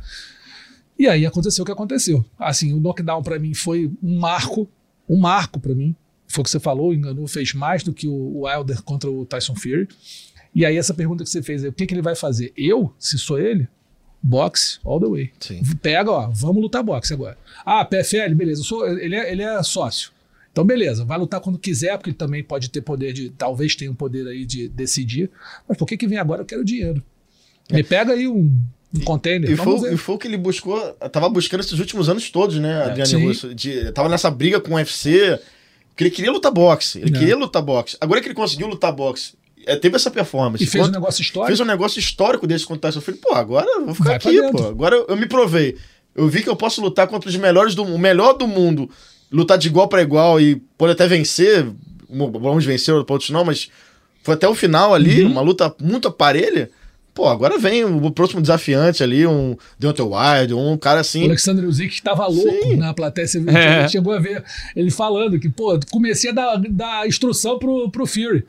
E 0.97 1.07
aí 1.07 1.25
aconteceu 1.25 1.63
o 1.63 1.65
que 1.65 1.71
aconteceu. 1.71 2.23
Assim, 2.37 2.71
o 2.73 2.79
knockdown 2.79 3.23
pra 3.23 3.39
mim 3.39 3.53
foi 3.55 3.91
um 4.03 4.19
marco, 4.19 4.69
um 5.09 5.17
marco 5.17 5.59
pra 5.59 5.73
mim. 5.73 5.95
Foi 6.27 6.41
o 6.41 6.43
que 6.43 6.51
você 6.51 6.59
falou, 6.59 6.89
o 6.89 6.93
Enganu 6.93 7.25
fez 7.27 7.53
mais 7.55 7.81
do 7.81 7.91
que 7.93 8.07
o 8.07 8.41
Wilder 8.45 8.83
contra 8.83 9.09
o 9.09 9.25
Tyson 9.25 9.55
Fury. 9.55 9.87
E 10.53 10.63
aí 10.65 10.77
essa 10.77 10.93
pergunta 10.93 11.23
que 11.23 11.29
você 11.29 11.41
fez, 11.41 11.63
é, 11.63 11.69
o 11.69 11.73
que, 11.73 11.87
que 11.87 11.93
ele 11.93 12.01
vai 12.03 12.15
fazer? 12.15 12.53
Eu, 12.55 12.93
se 12.99 13.17
sou 13.17 13.39
ele, 13.39 13.67
boxe 14.21 14.79
all 14.85 14.99
the 14.99 15.07
way. 15.07 15.31
Sim. 15.39 15.61
Pega, 15.81 16.11
ó, 16.11 16.29
vamos 16.33 16.61
lutar 16.61 16.83
boxe 16.83 17.13
agora. 17.13 17.37
Ah, 17.65 17.83
PFL, 17.85 18.33
beleza, 18.35 18.63
sou, 18.63 18.87
ele, 18.87 19.15
é, 19.15 19.31
ele 19.31 19.41
é 19.43 19.61
sócio. 19.63 20.11
Então, 20.51 20.65
beleza, 20.65 21.05
vai 21.05 21.17
lutar 21.17 21.39
quando 21.39 21.57
quiser, 21.59 21.95
porque 21.97 22.09
ele 22.09 22.17
também 22.17 22.43
pode 22.43 22.69
ter 22.69 22.81
poder 22.81 23.13
de, 23.13 23.29
talvez 23.29 23.75
tenha 23.75 23.91
um 23.91 23.95
poder 23.95 24.27
aí 24.27 24.45
de 24.45 24.67
decidir. 24.67 25.29
Mas 25.67 25.77
por 25.77 25.85
que 25.85 25.95
que 25.95 26.07
vem 26.07 26.17
agora? 26.17 26.41
Eu 26.41 26.45
quero 26.45 26.65
dinheiro. 26.65 27.01
Me 27.71 27.83
pega 27.83 28.13
aí 28.13 28.27
um, 28.27 28.51
um 28.93 28.99
container. 29.05 29.49
E 29.49 29.55
foi, 29.55 29.93
e 29.93 29.97
foi 29.97 30.15
o 30.15 30.17
que 30.17 30.27
ele 30.27 30.37
buscou, 30.37 30.79
tava 31.11 31.29
buscando 31.29 31.61
esses 31.61 31.77
últimos 31.79 32.09
anos 32.09 32.29
todos, 32.31 32.57
né, 32.59 32.83
Adriano 32.83 33.05
Sim. 33.09 33.25
Russo? 33.25 33.53
De, 33.53 33.91
tava 33.91 34.09
nessa 34.09 34.29
briga 34.31 34.59
com 34.59 34.71
o 34.71 34.75
UFC, 34.75 35.39
que 35.95 36.03
ele 36.03 36.11
queria 36.11 36.31
lutar 36.31 36.51
boxe, 36.51 36.99
ele 36.99 37.15
É. 37.15 37.19
queria 37.19 37.37
lutar 37.37 37.61
boxe. 37.61 37.95
Agora 38.01 38.19
que 38.19 38.27
ele 38.27 38.35
conseguiu 38.35 38.67
lutar 38.67 38.91
boxe, 38.91 39.33
é, 39.65 39.75
teve 39.75 39.95
essa 39.95 40.09
performance. 40.11 40.63
E 40.63 40.67
fez 40.67 40.87
um 40.87 40.91
negócio 40.91 41.21
histórico. 41.21 41.47
fez 41.47 41.59
um 41.59 41.65
negócio 41.65 41.99
histórico 41.99 42.47
desse 42.47 42.65
contra 42.65 42.89
o 42.89 42.91
Tyson 42.91 43.01
Fury. 43.01 43.17
Pô, 43.17 43.33
agora 43.35 43.65
eu 43.67 43.85
vou 43.85 43.93
ficar 43.95 44.09
Vai 44.09 44.15
aqui, 44.17 44.51
pô. 44.51 44.67
Agora 44.67 44.95
eu, 44.95 45.05
eu 45.09 45.17
me 45.17 45.25
provei. 45.25 45.77
Eu 46.15 46.27
vi 46.27 46.41
que 46.43 46.49
eu 46.49 46.55
posso 46.55 46.81
lutar 46.81 47.07
contra 47.07 47.29
os 47.29 47.35
melhores 47.35 47.75
do 47.75 47.83
o 47.83 47.97
melhor 47.99 48.33
do 48.33 48.47
mundo, 48.47 48.89
lutar 49.31 49.57
de 49.57 49.67
igual 49.67 49.87
pra 49.87 50.01
igual 50.01 50.39
e 50.41 50.55
pode 50.77 50.91
até 50.93 51.07
vencer. 51.07 51.65
Vamos 52.09 52.65
vencer, 52.65 52.93
outros 52.93 53.29
não, 53.29 53.45
mas 53.45 53.69
foi 54.23 54.33
até 54.33 54.47
o 54.47 54.55
final 54.55 54.93
ali, 54.93 55.23
Uhum. 55.23 55.31
uma 55.31 55.41
luta 55.41 55.73
muito 55.81 56.11
parelha. 56.11 56.69
Pô, 57.13 57.27
agora 57.27 57.57
vem 57.57 57.83
o 57.83 58.11
próximo 58.11 58.39
desafiante 58.41 59.03
ali, 59.03 59.27
um 59.27 59.55
Deontay 59.77 60.05
Wilde, 60.05 60.53
um 60.53 60.77
cara 60.77 60.99
O 60.99 61.01
assim. 61.01 61.25
Alexander 61.25 61.65
Usyk 61.65 61.93
estava 61.93 62.25
louco 62.27 62.63
Sim. 62.63 62.77
na 62.77 62.93
plateia. 62.93 63.27
Você 63.27 63.39
viu, 63.39 63.49
É. 63.55 63.87
chegou 63.89 64.13
a 64.13 64.19
ver 64.19 64.43
ele 64.75 64.89
falando 64.89 65.37
que, 65.39 65.49
pô, 65.49 65.77
comecei 65.91 66.29
a 66.29 66.33
dar, 66.33 66.57
dar 66.69 67.07
instrução 67.07 67.59
pro, 67.59 67.89
pro 67.91 68.05
Fury. 68.07 68.45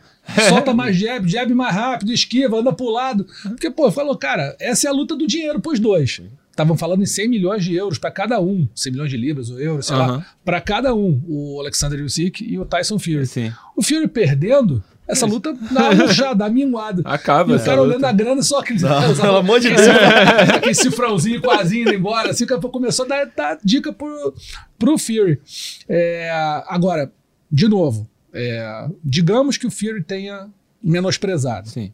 Solta 0.49 0.73
mais 0.75 0.97
jab, 0.97 1.29
jab 1.29 1.53
mais 1.55 1.75
rápido, 1.75 2.13
esquiva, 2.13 2.59
anda 2.59 2.73
pro 2.73 2.91
lado. 2.91 3.27
Porque, 3.43 3.71
pô, 3.71 3.91
falou, 3.91 4.17
cara, 4.17 4.57
essa 4.61 4.87
é 4.87 4.91
a 4.91 4.93
luta 4.93 5.17
do 5.17 5.27
dinheiro 5.27 5.61
pros 5.61 5.79
dois. 5.81 6.21
Estavam 6.51 6.77
falando 6.77 7.03
em 7.03 7.07
100 7.07 7.29
milhões 7.29 7.65
de 7.65 7.75
euros 7.75 7.97
para 7.99 8.11
cada 8.11 8.41
um, 8.41 8.69
100 8.75 8.93
milhões 8.93 9.11
de 9.11 9.17
libras 9.17 9.49
ou 9.51 9.59
euros, 9.61 9.87
sei 9.87 9.97
Aham. 9.97 10.17
lá, 10.19 10.27
para 10.45 10.61
cada 10.61 10.95
um, 10.95 11.23
o 11.27 11.59
Alexander 11.61 12.03
Usyk 12.05 12.45
e 12.45 12.59
o 12.59 12.65
Tyson 12.67 12.99
Fury. 12.99 13.25
Sim. 13.27 13.53
O 13.75 13.83
Fury 13.83 14.07
perdendo, 14.09 14.83
essa 15.09 15.25
luta 15.25 15.57
dá 15.71 15.95
murchada, 15.95 16.35
dá 16.35 16.51
minguada. 16.51 17.01
Acaba 17.07 17.53
E 17.53 17.57
o 17.57 17.59
cara 17.61 17.81
luta. 17.81 17.89
olhando 17.89 18.05
a 18.05 18.13
grana 18.13 18.43
só 18.43 18.59
aquele. 18.59 18.81
Não, 18.81 19.15
pelo 19.17 19.37
amor 19.39 19.59
de 19.61 19.69
aquele 19.69 19.83
Deus. 19.87 19.97
cifrão- 19.97 20.57
Aquele 20.57 20.75
cifrãozinho 20.75 21.41
quase 21.41 21.81
indo 21.81 21.95
embora. 21.95 22.31
Assim, 22.31 22.47
pouco 22.47 22.69
começou 22.71 23.07
a 23.07 23.09
dar, 23.09 23.25
dar 23.35 23.59
dica 23.65 23.91
pro, 23.93 24.35
pro 24.79 24.99
Fury. 24.99 25.41
É, 25.89 26.31
agora, 26.69 27.11
de 27.51 27.69
novo, 27.69 28.07
é, 28.33 28.89
digamos 29.05 29.57
que 29.57 29.67
o 29.67 29.71
Fury 29.71 30.03
tenha 30.03 30.49
menosprezado. 30.83 31.69
Sim. 31.69 31.93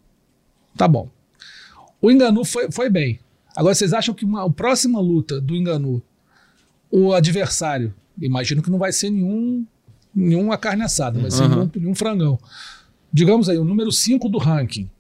Tá 0.77 0.87
bom. 0.87 1.09
O 2.01 2.11
Enganu 2.11 2.45
foi, 2.45 2.71
foi 2.71 2.91
bem. 2.91 3.19
Agora, 3.57 3.75
vocês 3.75 3.93
acham 3.93 4.15
que 4.15 4.25
uma, 4.25 4.47
a 4.47 4.51
próxima 4.51 5.01
luta 5.01 5.41
do 5.41 5.57
Enganu, 5.57 6.03
o 6.91 7.15
adversário, 7.15 7.95
imagino 8.21 8.63
que 8.63 8.71
não 8.71 8.79
vai 8.79 8.93
ser 8.93 9.11
nenhum, 9.11 9.67
nenhum 10.15 10.55
carne 10.59 10.83
assada, 10.83 11.19
vai 11.19 11.31
ser 11.31 11.49
nenhum, 11.49 11.71
nenhum 11.75 11.95
frangão. 11.95 12.39
Digamos 13.13 13.49
aí, 13.49 13.59
o 13.59 13.65
número 13.65 13.91
5 13.91 14.29
do 14.29 14.39
ranking. 14.39 14.91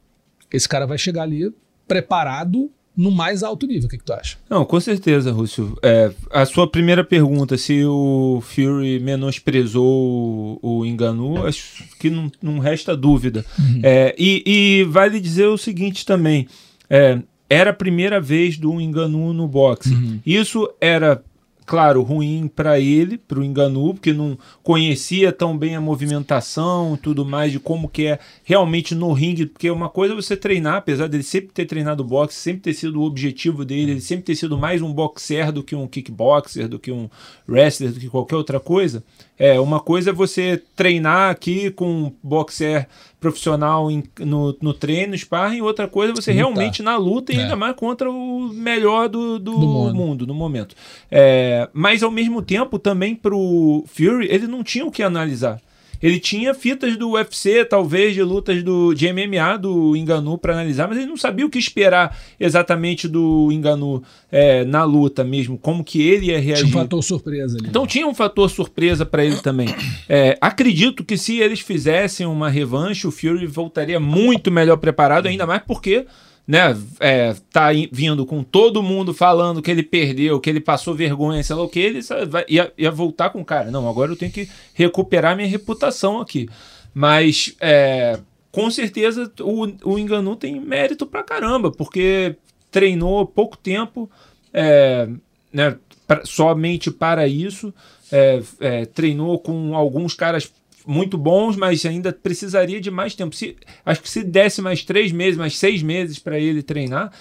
Esse 0.50 0.68
cara 0.68 0.86
vai 0.86 0.96
chegar 0.96 1.22
ali 1.22 1.52
preparado 1.86 2.70
no 2.96 3.10
mais 3.10 3.42
alto 3.42 3.66
nível. 3.66 3.86
O 3.86 3.88
que, 3.88 3.98
que 3.98 4.04
tu 4.04 4.12
acha? 4.12 4.38
Não, 4.48 4.64
com 4.64 4.80
certeza, 4.80 5.30
Rússio. 5.30 5.76
É, 5.82 6.10
a 6.30 6.46
sua 6.46 6.66
primeira 6.66 7.04
pergunta, 7.04 7.58
se 7.58 7.84
o 7.84 8.40
Fury 8.42 8.98
menosprezou 9.00 10.58
o, 10.62 10.86
Enganu, 10.86 11.46
acho 11.46 11.84
que 11.98 12.08
não, 12.08 12.30
não 12.42 12.58
resta 12.58 12.96
dúvida. 12.96 13.44
É, 13.82 14.14
e, 14.18 14.42
e 14.46 14.84
vale 14.84 15.20
dizer 15.20 15.46
o 15.46 15.58
seguinte 15.58 16.06
também: 16.06 16.48
é, 16.88 17.20
era 17.48 17.70
a 17.70 17.74
primeira 17.74 18.20
vez 18.20 18.56
do 18.56 18.80
Enganu 18.80 19.32
no 19.32 19.46
boxe. 19.46 19.94
Isso 20.24 20.68
era. 20.80 21.22
Claro, 21.66 22.00
ruim 22.02 22.46
para 22.46 22.78
ele, 22.78 23.18
para 23.18 23.40
o 23.40 23.44
Enganu, 23.44 23.92
porque 23.92 24.12
não 24.12 24.38
conhecia 24.62 25.32
tão 25.32 25.58
bem 25.58 25.74
a 25.74 25.80
movimentação 25.80 26.94
e 26.94 26.98
tudo 26.98 27.24
mais, 27.24 27.50
de 27.50 27.58
como 27.58 27.88
que 27.88 28.06
é 28.06 28.20
realmente 28.44 28.94
no 28.94 29.12
ringue, 29.12 29.46
porque 29.46 29.68
uma 29.68 29.88
coisa 29.88 30.14
é 30.14 30.16
você 30.16 30.36
treinar, 30.36 30.76
apesar 30.76 31.08
dele 31.08 31.24
sempre 31.24 31.50
ter 31.52 31.66
treinado 31.66 32.04
boxe, 32.04 32.36
sempre 32.36 32.62
ter 32.62 32.74
sido 32.74 33.00
o 33.00 33.04
objetivo 33.04 33.64
dele, 33.64 33.90
ele 33.90 34.00
sempre 34.00 34.26
ter 34.26 34.36
sido 34.36 34.56
mais 34.56 34.80
um 34.80 34.92
boxer 34.92 35.50
do 35.50 35.60
que 35.60 35.74
um 35.74 35.88
kickboxer, 35.88 36.68
do 36.68 36.78
que 36.78 36.92
um 36.92 37.10
wrestler, 37.48 37.92
do 37.92 37.98
que 37.98 38.08
qualquer 38.08 38.36
outra 38.36 38.60
coisa. 38.60 39.02
É, 39.38 39.60
uma 39.60 39.80
coisa 39.80 40.10
é 40.10 40.12
você 40.12 40.62
treinar 40.74 41.30
aqui 41.30 41.70
com 41.70 41.86
um 41.86 42.12
boxer 42.22 42.88
profissional 43.20 43.90
em- 43.90 44.02
no, 44.20 44.56
no 44.62 44.72
treino, 44.72 45.16
sparring, 45.16 45.60
outra 45.60 45.86
coisa 45.88 46.12
é 46.12 46.16
você 46.16 46.30
Lutar. 46.32 46.46
realmente 46.46 46.82
na 46.82 46.96
luta 46.96 47.32
e 47.32 47.36
É. 47.36 47.42
ainda 47.42 47.56
mais 47.56 47.74
contra 47.76 48.10
o 48.10 48.48
melhor 48.52 49.08
do, 49.08 49.38
do, 49.38 49.52
Do 49.52 49.58
mundo. 49.66 49.94
mundo. 49.94 50.26
no 50.26 50.34
momento. 50.34 50.74
É, 51.10 51.68
mas 51.72 52.02
ao 52.02 52.10
mesmo 52.10 52.40
tempo, 52.40 52.78
também 52.78 53.14
pro 53.14 53.84
Fury, 53.86 54.26
ele 54.30 54.46
não 54.46 54.62
tinha 54.62 54.86
o 54.86 54.90
que 54.90 55.02
analisar. 55.02 55.60
Ele 56.02 56.18
tinha 56.20 56.54
fitas 56.54 56.96
do 56.96 57.12
UFC, 57.12 57.64
talvez, 57.64 58.14
de 58.14 58.22
lutas 58.22 58.62
do, 58.62 58.94
de 58.94 59.12
MMA 59.12 59.58
do 59.58 59.96
Enganu 59.96 60.38
para 60.38 60.52
analisar, 60.52 60.88
mas 60.88 60.98
ele 60.98 61.06
não 61.06 61.16
sabia 61.16 61.46
o 61.46 61.50
que 61.50 61.58
esperar 61.58 62.16
exatamente 62.38 63.08
do 63.08 63.50
Enganu 63.52 64.02
é, 64.30 64.64
na 64.64 64.84
luta 64.84 65.24
mesmo, 65.24 65.58
como 65.58 65.82
que 65.84 66.02
ele 66.02 66.26
ia 66.26 66.34
Tinha 66.40 66.54
reagir. 66.54 66.66
um 66.66 66.70
fator 66.70 67.02
surpresa 67.02 67.58
ali. 67.58 67.68
Então 67.68 67.86
tinha 67.86 68.06
um 68.06 68.14
fator 68.14 68.50
surpresa 68.50 69.04
para 69.06 69.24
ele 69.24 69.36
também. 69.36 69.68
É, 70.08 70.38
acredito 70.40 71.02
que 71.04 71.18
se 71.18 71.40
eles 71.40 71.58
fizessem 71.58 72.26
uma 72.26 72.48
revanche, 72.48 73.08
o 73.08 73.10
Fury 73.10 73.44
voltaria 73.44 73.98
muito 73.98 74.52
melhor 74.52 74.76
preparado, 74.76 75.26
ainda 75.26 75.44
mais 75.46 75.62
porque 75.66 76.06
né, 76.46 76.76
é, 77.00 77.34
tá 77.52 77.74
in- 77.74 77.88
vindo 77.90 78.24
com 78.24 78.42
todo 78.42 78.82
mundo 78.82 79.12
falando 79.12 79.60
que 79.60 79.70
ele 79.70 79.82
perdeu, 79.82 80.38
que 80.38 80.48
ele 80.48 80.60
passou 80.60 80.94
vergonha, 80.94 81.42
sei 81.42 81.56
lá 81.56 81.62
o 81.62 81.68
que, 81.68 81.80
ele 81.80 82.00
vai- 82.28 82.44
ia, 82.48 82.72
ia 82.78 82.90
voltar 82.90 83.30
com 83.30 83.40
o 83.40 83.44
cara. 83.44 83.70
Não, 83.70 83.88
agora 83.88 84.12
eu 84.12 84.16
tenho 84.16 84.30
que 84.30 84.48
recuperar 84.74 85.34
minha 85.36 85.48
reputação 85.48 86.20
aqui. 86.20 86.48
Mas 86.94 87.54
é, 87.60 88.18
com 88.52 88.70
certeza 88.70 89.30
o, 89.40 89.66
o 89.92 89.98
Enganu 89.98 90.36
tem 90.36 90.60
mérito 90.60 91.04
pra 91.04 91.22
caramba, 91.24 91.70
porque 91.70 92.36
treinou 92.70 93.26
pouco 93.26 93.56
tempo, 93.56 94.08
é, 94.52 95.08
né, 95.52 95.76
pra- 96.06 96.24
somente 96.24 96.90
para 96.90 97.26
isso, 97.26 97.74
é, 98.12 98.40
é, 98.60 98.84
treinou 98.86 99.38
com 99.40 99.74
alguns 99.74 100.14
caras 100.14 100.50
muito 100.86 101.18
bons, 101.18 101.56
mas 101.56 101.84
ainda 101.84 102.12
precisaria 102.12 102.80
de 102.80 102.90
mais 102.90 103.14
tempo. 103.14 103.34
Se, 103.34 103.56
acho 103.84 104.00
que 104.00 104.08
se 104.08 104.22
desse 104.22 104.62
mais 104.62 104.84
três 104.84 105.10
meses, 105.10 105.36
mais 105.36 105.58
seis 105.58 105.82
meses 105.82 106.18
para 106.18 106.38
ele 106.38 106.62
treinar, 106.62 107.12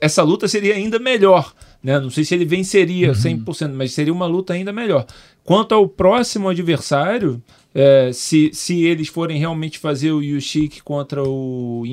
essa 0.00 0.22
luta 0.22 0.46
seria 0.46 0.76
ainda 0.76 0.98
melhor. 0.98 1.52
Né? 1.82 1.98
Não 1.98 2.10
sei 2.10 2.24
se 2.24 2.34
ele 2.34 2.44
venceria 2.44 3.12
100%, 3.12 3.72
mas 3.72 3.92
seria 3.92 4.12
uma 4.12 4.26
luta 4.26 4.52
ainda 4.52 4.72
melhor. 4.72 5.06
Quanto 5.42 5.74
ao 5.74 5.88
próximo 5.88 6.48
adversário, 6.48 7.42
é, 7.74 8.10
se, 8.12 8.50
se 8.52 8.82
eles 8.84 9.06
forem 9.08 9.38
realmente 9.38 9.78
fazer 9.78 10.10
o 10.10 10.20
Yushik 10.22 10.82
contra 10.82 11.22
o 11.22 11.84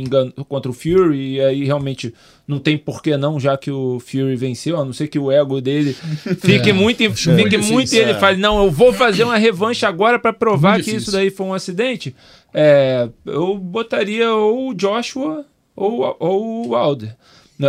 contra 0.47 0.71
o 0.71 0.73
Fury, 0.73 1.35
e 1.35 1.41
aí 1.41 1.63
realmente 1.65 2.13
não 2.47 2.57
tem 2.59 2.77
porquê 2.77 3.15
não, 3.15 3.39
já 3.39 3.55
que 3.57 3.69
o 3.69 3.99
Fury 3.99 4.35
venceu, 4.35 4.79
a 4.79 4.83
não 4.85 4.91
ser 4.93 5.07
que 5.07 5.19
o 5.19 5.31
ego 5.31 5.61
dele 5.61 5.93
fique 6.41 6.69
É, 6.69 6.73
muito, 6.73 7.03
muito 7.03 7.17
fique 7.17 7.57
muito 7.57 7.93
e 7.93 7.97
ele 7.97 8.11
é. 8.11 8.19
fale, 8.19 8.37
não, 8.39 8.63
eu 8.63 8.71
vou 8.71 8.91
fazer 8.91 9.23
uma 9.23 9.37
revanche 9.37 9.85
agora 9.85 10.17
para 10.17 10.33
provar 10.33 10.73
Muito 10.73 10.85
que 10.85 10.91
difícil. 10.91 11.09
isso 11.09 11.11
daí 11.11 11.29
foi 11.29 11.45
um 11.45 11.53
acidente. 11.53 12.15
É, 12.53 13.07
eu 13.25 13.55
botaria 13.57 14.33
ou 14.33 14.69
o 14.69 14.73
Joshua 14.73 15.45
ou, 15.75 16.15
ou 16.19 16.65
o 16.67 16.75
Wilder. 16.75 17.15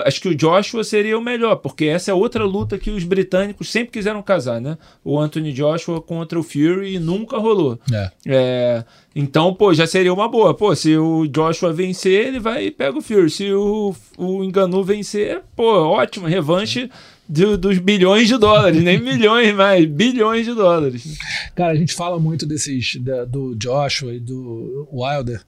Acho 0.05 0.21
que 0.21 0.29
o 0.29 0.35
Joshua 0.35 0.85
seria 0.85 1.17
o 1.17 1.21
melhor, 1.23 1.57
porque 1.57 1.87
essa 1.87 2.11
é 2.11 2.15
outra 2.15 2.45
luta 2.45 2.77
que 2.77 2.91
os 2.91 3.05
britânicos 3.05 3.71
sempre 3.71 3.93
quiseram 3.93 4.23
casar, 4.23 4.61
né? 4.61 4.77
O 5.03 5.19
Anthony 5.19 5.53
Joshua 5.53 6.01
contra 6.03 6.39
o 6.39 6.43
Fury 6.43 6.95
e 6.95 6.99
nunca 6.99 7.39
rolou. 7.39 7.79
É. 7.91 8.11
É, 8.27 8.85
então, 9.17 9.55
pô, 9.55 9.73
já 9.73 9.87
seria 9.87 10.13
uma 10.13 10.29
boa. 10.29 10.53
Pô, 10.53 10.75
se 10.77 10.97
o 10.97 11.27
Joshua 11.27 11.73
vencer, 11.73 12.27
ele 12.29 12.39
vai 12.39 12.67
e 12.67 12.71
pega 12.71 12.99
o 12.99 13.03
Fury. 13.03 13.31
Se 13.31 13.51
o, 13.53 13.95
o 14.19 14.45
Enganu 14.45 14.85
vencer, 14.85 15.41
pô, 15.57 15.65
ótimo, 15.89 16.27
revanche 16.27 16.91
do- 17.27 17.57
dos 17.59 17.79
bilhões 17.79 18.29
de 18.29 18.37
dólares, 18.39 18.83
nem 18.83 18.99
milhões 19.01 19.55
mais, 19.55 19.85
bilhões 19.87 20.47
de 20.47 20.55
dólares. 20.55 21.17
Cara, 21.55 21.73
a 21.73 21.77
gente 21.77 21.95
fala 21.95 22.19
muito 22.19 22.45
desses 22.47 22.97
da- 22.97 23.25
do 23.25 23.55
Joshua 23.55 24.15
e 24.15 24.21
do 24.21 24.87
Wilder. 24.93 25.41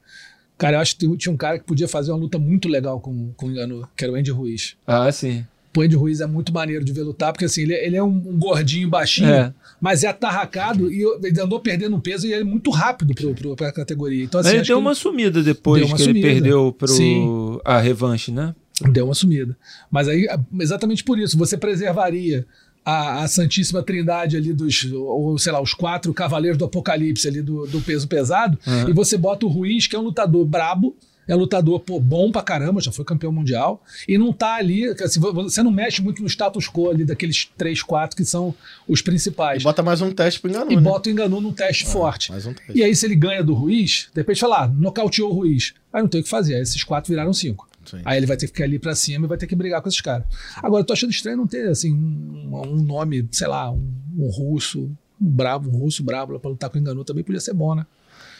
Cara, 0.61 0.77
eu 0.77 0.81
acho 0.81 0.95
que 0.97 1.17
tinha 1.17 1.33
um 1.33 1.37
cara 1.39 1.59
que 1.59 1.65
podia 1.65 1.89
fazer 1.89 2.13
uma 2.13 2.19
luta 2.19 2.39
muito 2.39 2.69
legal 2.69 3.01
com, 3.01 3.33
com 3.33 3.47
o 3.47 3.51
Enganu, 3.51 3.89
que 3.97 4.05
era 4.05 4.13
o 4.13 4.17
Andy 4.17 4.31
Ruiz. 4.31 4.77
Ah, 4.87 5.11
sim. 5.11 5.43
O 5.75 5.81
Andy 5.81 5.97
Ruiz 5.97 6.21
é 6.21 6.27
muito 6.27 6.53
maneiro 6.53 6.85
de 6.85 6.93
ver 6.93 7.03
lutar, 7.03 7.33
porque 7.33 7.47
assim, 7.47 7.63
ele, 7.63 7.73
ele 7.75 7.97
é 7.97 8.03
um, 8.03 8.09
um 8.09 8.39
gordinho 8.39 8.89
baixinho, 8.91 9.31
É. 9.31 9.55
mas 9.81 10.05
é 10.05 10.09
atarracado 10.09 10.93
e 10.93 11.03
ele 11.25 11.41
andou 11.41 11.61
perdendo 11.61 11.99
peso 11.99 12.27
e 12.27 12.33
ele 12.33 12.43
é 12.43 12.45
muito 12.45 12.71
rápido 12.71 13.15
pro, 13.15 13.35
pro, 13.35 13.57
pra 13.57 13.73
categoria. 13.73 14.25
Então, 14.25 14.41
assim, 14.41 14.57
ele 14.57 14.63
deu 14.67 14.79
uma 14.79 14.95
sumida 14.95 15.43
depois 15.43 15.85
uma 15.87 15.97
que 15.97 16.03
sumida. 16.03 16.27
ele 16.27 16.35
perdeu 16.41 16.73
pro 16.73 16.89
Sim. 16.89 17.59
a 17.65 17.81
revanche, 17.81 18.31
né? 18.31 18.55
Deu 18.93 19.07
uma 19.07 19.15
sumida. 19.15 19.57
Mas 19.91 20.09
aí, 20.09 20.27
exatamente 20.59 21.05
por 21.05 21.19
isso, 21.19 21.39
você 21.39 21.57
preservaria 21.57 22.47
a, 22.85 23.23
a 23.23 23.29
Santíssima 23.29 23.83
Trindade 23.83 24.37
ali 24.37 24.53
dos, 24.53 24.85
ou 24.93 25.39
sei 25.39 25.53
lá, 25.53 25.61
os 25.61 25.75
quatro 25.75 26.13
cavaleiros 26.15 26.59
do 26.59 26.65
Apocalipse 26.65 27.29
ali 27.29 27.43
do, 27.43 27.67
do 27.67 27.81
peso 27.81 28.09
pesado, 28.09 28.59
Uhum. 28.67 28.89
e 28.89 28.93
você 28.93 29.17
bota 29.19 29.45
o 29.47 29.49
Ruiz, 29.49 29.87
que 29.87 29.95
é 29.95 29.99
um 29.99 30.03
lutador 30.03 30.45
brabo, 30.45 30.97
é 31.29 31.35
lutador 31.35 31.79
pô, 31.81 32.01
bom 32.01 32.33
pra 32.33 32.43
caramba, 32.43 32.81
já 32.81 32.91
foi 32.91 33.05
campeão 33.05 33.31
mundial, 33.31 33.85
e 34.09 34.19
não 34.19 34.33
tá 34.33 34.55
ali, 34.57 34.87
assim, 34.89 35.21
vo- 35.21 35.33
você 35.33 35.63
não 35.63 35.71
mexe 35.71 36.03
muito 36.03 36.23
no 36.23 36.29
status 36.29 36.67
quo 36.69 36.91
ali 36.91 37.05
daqueles 37.05 37.49
três, 37.57 37.83
quatro 37.83 38.17
que 38.17 38.25
são 38.25 38.53
os 38.89 38.99
E 39.01 39.05
principais. 39.05 39.63
bota 39.63 39.81
mais 39.81 40.01
um 40.01 40.11
teste 40.11 40.41
pro 40.41 40.51
engano, 40.51 40.73
E 40.73 40.77
né? 40.77 40.83
bota 40.83 41.09
o 41.09 41.13
Enganu 41.13 41.41
num 41.41 41.53
teste 41.53 41.87
forte. 41.87 42.33
Mais 42.33 42.47
um 42.47 42.53
teste. 42.55 42.73
E 42.77 42.83
aí, 42.83 42.97
se 42.97 43.07
ele 43.07 43.15
ganha 43.15 43.45
do 43.45 43.55
Ruiz, 43.55 44.09
de 44.13 44.21
repente 44.21 44.41
fala, 44.41 44.65
ah, 44.65 44.67
nocauteou 44.69 45.31
o 45.31 45.33
Ruiz. 45.35 45.73
Aí 45.93 46.01
não 46.03 46.09
tem 46.09 46.21
o 46.21 46.25
que 46.25 46.31
fazer. 46.31 46.55
Aí 46.57 46.63
esses 46.63 46.83
quatro 46.83 47.11
viraram 47.11 47.33
cinco. 47.33 47.69
Sim. 47.91 48.01
Aí 48.05 48.19
ele 48.19 48.27
vai 48.27 48.37
ter 48.37 48.47
que 48.47 48.53
ficar 48.53 48.65
ali 48.65 48.79
pra 48.79 48.95
cima 48.95 49.27
e 49.27 49.29
vai 49.29 49.39
ter 49.39 49.47
que 49.47 49.57
brigar 49.57 49.81
com 49.83 49.89
esses 49.89 50.01
caras. 50.01 50.27
Agora, 50.63 50.83
eu 50.83 50.87
tô 50.87 50.93
achando 50.93 51.11
estranho 51.11 51.37
não 51.37 51.47
ter, 51.47 51.69
assim, 51.69 51.93
um, 51.93 52.63
um 52.69 52.83
nome, 52.83 53.27
sei 53.33 53.49
lá, 53.49 53.71
um, 53.71 53.93
um 54.19 54.29
russo, 54.31 54.81
um 55.21 55.29
brabo, 55.29 55.69
um 55.69 55.79
russo 55.79 56.03
brabo 56.05 56.33
lá 56.35 56.39
pra 56.39 56.51
lutar 56.51 56.71
com 56.71 56.79
o 56.79 56.81
Enganu 56.81 57.05
também 57.05 57.25
podia 57.25 57.41
ser 57.41 57.55
bom, 57.55 57.75
né? 57.75 57.85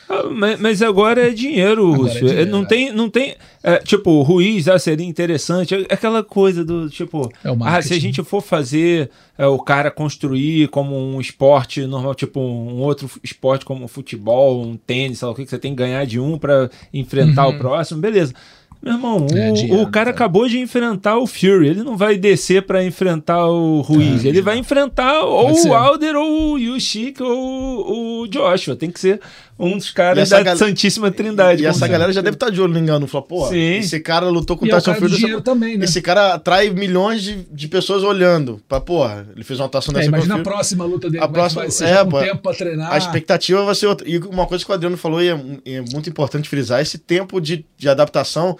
Ah, 0.09 0.23
Mas, 0.29 0.59
mas 0.59 0.81
agora 0.81 1.29
é 1.29 1.29
dinheiro, 1.29 1.93
Agora 1.93 2.11
é 2.11 2.19
dinheiro, 2.19 2.51
não 2.51 2.63
é. 2.63 2.65
tem, 2.65 2.91
não 2.91 3.09
tem. 3.09 3.35
é, 3.63 3.77
tipo, 3.77 4.11
o 4.11 4.21
Ruiz 4.23 4.67
ah, 4.67 4.77
seria 4.77 5.05
interessante. 5.07 5.73
É 5.73 5.93
aquela 5.93 6.21
coisa 6.21 6.65
do 6.65 6.89
tipo. 6.89 7.31
É 7.41 7.49
o 7.49 7.57
ah, 7.61 7.81
se 7.81 7.93
a 7.93 7.99
gente 7.99 8.21
for 8.21 8.41
fazer 8.41 9.09
é, 9.37 9.47
o 9.47 9.57
cara 9.57 9.89
construir 9.89 10.67
como 10.67 10.97
um 10.97 11.21
esporte 11.21 11.85
normal, 11.85 12.13
tipo 12.13 12.41
um 12.41 12.81
outro 12.81 13.09
esporte 13.23 13.63
como 13.63 13.85
um 13.85 13.87
futebol, 13.87 14.61
um 14.65 14.75
tênis, 14.75 15.19
sei 15.19 15.25
lá 15.27 15.31
o 15.31 15.35
que, 15.35 15.45
que 15.45 15.49
você 15.49 15.59
tem 15.59 15.71
que 15.71 15.77
ganhar 15.77 16.05
de 16.05 16.19
um 16.19 16.37
pra 16.37 16.69
enfrentar 16.93 17.47
Uhum. 17.47 17.55
o 17.55 17.57
próximo, 17.57 18.01
beleza. 18.01 18.33
Meu 18.81 18.93
irmão, 18.93 19.27
É, 19.33 19.51
o, 19.51 19.53
dinheiro, 19.53 19.83
o 19.83 19.91
cara 19.91 20.09
acabou 20.09 20.47
de 20.47 20.57
enfrentar 20.59 21.17
o 21.17 21.27
Fury. 21.27 21.67
Ele 21.67 21.83
não 21.83 21.95
vai 21.95 22.17
descer 22.17 22.63
pra 22.65 22.83
enfrentar 22.83 23.47
o 23.47 23.81
Ruiz. 23.81 24.25
É, 24.25 24.27
ele 24.27 24.41
vai 24.41 24.57
enfrentar 24.57 25.21
ou 25.21 25.51
o 25.67 25.73
Alder, 25.73 26.15
ou 26.15 26.53
o 26.53 26.57
Yushik, 26.57 27.21
ou 27.21 28.21
o 28.23 28.27
Joshua. 28.27 28.75
Tem 28.75 28.89
que 28.89 28.99
ser 28.99 29.21
um 29.63 29.77
dos 29.77 29.89
E 29.89 29.93
caras 29.93 30.17
essa 30.23 30.37
da 30.37 30.43
gal- 30.43 30.57
Santíssima 30.57 31.11
Trindade. 31.11 31.61
E 31.61 31.65
como 31.65 31.75
essa 31.75 31.87
galera 31.87 32.11
já 32.11 32.21
deve 32.21 32.35
estar 32.35 32.49
de 32.49 32.59
olho 32.61 32.73
no 32.73 32.79
engano. 32.79 33.07
Falou, 33.07 33.27
pô, 33.27 33.47
Sim. 33.49 33.77
esse 33.77 33.99
cara 33.99 34.27
lutou 34.29 34.57
com 34.57 34.65
o 34.65 34.67
E 34.67 34.71
é 34.71 34.73
o 34.73 34.77
Tyson 34.77 34.95
Fury. 34.95 35.15
dinheiro 35.15 35.41
também, 35.41 35.77
né? 35.77 35.85
Esse 35.85 36.01
cara 36.01 36.33
atrai 36.33 36.69
milhões 36.69 37.21
de, 37.21 37.43
de 37.51 37.67
pessoas 37.67 38.03
olhando. 38.03 38.61
Pra, 38.67 38.81
porra, 38.81 39.27
ele 39.35 39.43
fez 39.43 39.59
uma 39.59 39.67
atuação 39.67 39.91
É, 39.93 39.97
dessa 39.97 40.07
imagina 40.07 40.35
com 40.35 40.41
a 40.41 40.43
próxima 40.43 40.83
luta 40.85 41.09
dele, 41.09 41.23
A 41.23 41.25
é 41.25 41.29
próxima- 41.29 41.61
vai 41.61 41.71
ser, 41.71 41.85
é, 41.85 42.03
com 42.03 42.09
pô, 42.09 42.19
tempo 42.19 42.37
pra 42.41 42.53
treinar. 42.53 42.91
A 42.91 42.97
expectativa 42.97 43.63
vai 43.63 43.75
ser 43.75 43.87
outra. 43.87 44.09
E 44.09 44.17
uma 44.17 44.45
coisa 44.47 44.65
que 44.65 44.71
o 44.71 44.73
Adriano 44.73 44.97
falou, 44.97 45.21
e 45.21 45.29
é, 45.29 45.39
é 45.65 45.81
muito 45.91 46.09
importante 46.09 46.49
frisar, 46.49 46.81
esse 46.81 46.97
tempo 46.97 47.39
de, 47.39 47.65
de 47.77 47.87
adaptação 47.89 48.57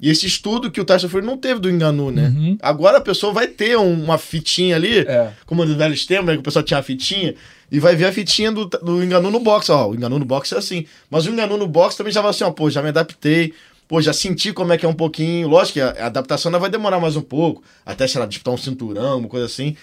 e 0.00 0.08
esse 0.10 0.26
estudo 0.26 0.70
que 0.70 0.80
o 0.80 0.84
Tyson 0.84 1.08
Fury 1.08 1.24
não 1.26 1.36
teve 1.36 1.60
do 1.60 1.68
Enganu, 1.70 2.10
né? 2.10 2.28
Uhum. 2.34 2.56
Agora 2.62 2.98
a 2.98 3.00
pessoa 3.00 3.32
vai 3.32 3.46
ter 3.46 3.76
um- 3.76 4.02
uma 4.04 4.16
fitinha 4.18 4.76
ali, 4.76 5.00
É. 5.00 5.30
como 5.46 5.64
nos 5.64 5.74
velhos 5.76 6.06
tempos, 6.06 6.26
né, 6.26 6.32
que 6.34 6.38
o 6.40 6.42
pessoal 6.42 6.62
tinha 6.62 6.78
a 6.80 6.82
fitinha, 6.82 7.34
e 7.70 7.78
vai 7.78 7.94
ver 7.94 8.06
a 8.06 8.12
fitinha 8.12 8.50
do, 8.50 8.64
do 8.66 9.04
Enganu 9.04 9.30
no 9.30 9.38
boxe. 9.40 9.70
Ó, 9.70 9.88
o 9.90 9.94
Enganu 9.94 10.18
no 10.18 10.24
boxe 10.24 10.54
é 10.54 10.58
assim. 10.58 10.86
Mas 11.10 11.26
o 11.26 11.30
Enganu 11.30 11.56
no 11.56 11.66
boxe 11.68 11.96
também 11.98 12.12
já 12.12 12.20
vai 12.20 12.30
assim, 12.30 12.44
ó, 12.44 12.50
pô, 12.50 12.70
já 12.70 12.82
me 12.82 12.88
adaptei, 12.88 13.52
pô, 13.86 14.00
já 14.00 14.12
senti 14.12 14.52
como 14.52 14.72
é 14.72 14.78
que 14.78 14.86
é 14.86 14.88
um 14.88 14.94
pouquinho. 14.94 15.46
Lógico 15.48 15.74
que 15.74 15.80
a, 15.80 16.06
adaptação 16.06 16.48
ainda 16.50 16.58
vai 16.58 16.70
demorar 16.70 16.98
mais 16.98 17.14
um 17.16 17.20
pouco, 17.22 17.62
até, 17.84 18.06
sei 18.08 18.20
lá, 18.20 18.26
disputar 18.26 18.54
um 18.54 18.56
cinturão, 18.58 19.18
uma 19.18 19.28
coisa 19.28 19.46
assim. 19.46 19.76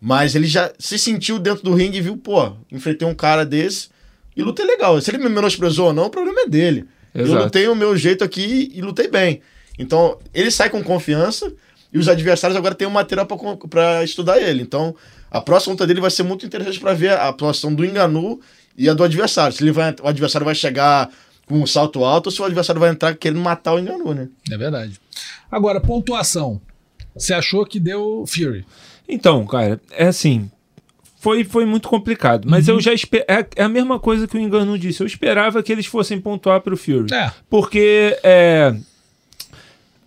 Mas 0.00 0.34
ele 0.34 0.46
já 0.46 0.70
se 0.78 0.98
sentiu 0.98 1.38
dentro 1.38 1.62
do 1.64 1.72
ringue 1.74 1.98
e 1.98 2.00
viu, 2.00 2.16
pô, 2.16 2.52
enfrentei 2.70 3.06
um 3.08 3.14
cara 3.14 3.44
desse 3.46 3.88
e 4.36 4.42
lutei 4.42 4.64
legal. 4.66 5.00
Se 5.00 5.10
ele 5.10 5.18
me 5.18 5.28
menosprezou 5.28 5.86
ou 5.86 5.92
não, 5.92 6.06
o 6.06 6.10
problema 6.10 6.42
é 6.42 6.46
dele. 6.48 6.84
Eu 7.14 7.24
Exato. 7.26 7.44
lutei 7.44 7.68
o 7.68 7.74
meu 7.76 7.96
jeito 7.96 8.24
aqui 8.24 8.70
e 8.74 8.80
lutei 8.80 9.06
bem. 9.08 9.40
Então, 9.78 10.18
ele 10.34 10.50
sai 10.50 10.68
com 10.70 10.82
confiança 10.82 11.52
e 11.92 11.98
os 11.98 12.08
adversários 12.08 12.56
agora 12.56 12.74
têm 12.74 12.86
um 12.86 12.90
material 12.90 13.26
pra 13.68 14.02
estudar 14.04 14.40
ele. 14.40 14.62
Então, 14.62 14.94
a 15.30 15.40
próxima 15.40 15.72
luta 15.72 15.86
dele 15.86 16.00
vai 16.00 16.10
ser 16.10 16.22
muito 16.22 16.44
interessante 16.46 16.78
pra 16.80 16.92
ver 16.94 17.10
a 17.12 17.28
atuação 17.28 17.74
do 17.74 17.84
Enganu 17.84 18.40
e 18.76 18.88
a 18.88 18.94
do 18.94 19.02
adversário. 19.04 19.56
Se 19.56 19.62
ele 19.62 19.72
vai, 19.72 19.94
o 20.02 20.08
adversário 20.08 20.44
vai 20.44 20.54
chegar 20.54 21.08
com 21.46 21.60
um 21.60 21.66
salto 21.66 22.04
alto 22.04 22.26
ou 22.26 22.30
se 22.32 22.40
o 22.40 22.44
adversário 22.44 22.80
vai 22.80 22.90
entrar 22.90 23.14
querendo 23.14 23.40
matar 23.40 23.74
o 23.74 23.78
Enganu, 23.78 24.14
né? 24.14 24.28
É 24.50 24.56
verdade. 24.56 24.98
Agora, 25.50 25.80
pontuação. 25.80 26.60
Você 27.14 27.34
achou 27.34 27.66
que 27.66 27.78
deu 27.80 28.24
Fury? 28.26 28.64
Então, 29.08 29.44
cara, 29.46 29.78
é 29.90 30.06
assim. 30.06 30.50
Foi, 31.18 31.44
foi 31.44 31.64
muito 31.66 31.88
complicado. 31.88 32.48
Mas 32.48 32.66
Uhum. 32.68 32.74
eu 32.76 32.80
já 32.80 32.92
espe- 32.92 33.24
é, 33.28 33.46
é 33.56 33.62
a 33.64 33.68
mesma 33.68 33.98
coisa 34.00 34.26
que 34.26 34.36
o 34.36 34.40
Engano 34.40 34.78
disse. 34.78 35.02
Eu 35.02 35.06
esperava 35.06 35.62
que 35.62 35.70
eles 35.70 35.86
fossem 35.86 36.18
pontuar 36.20 36.60
pro 36.62 36.76
Fury. 36.76 37.12
É. 37.14 37.30
Porque 37.50 38.18
é. 38.22 38.74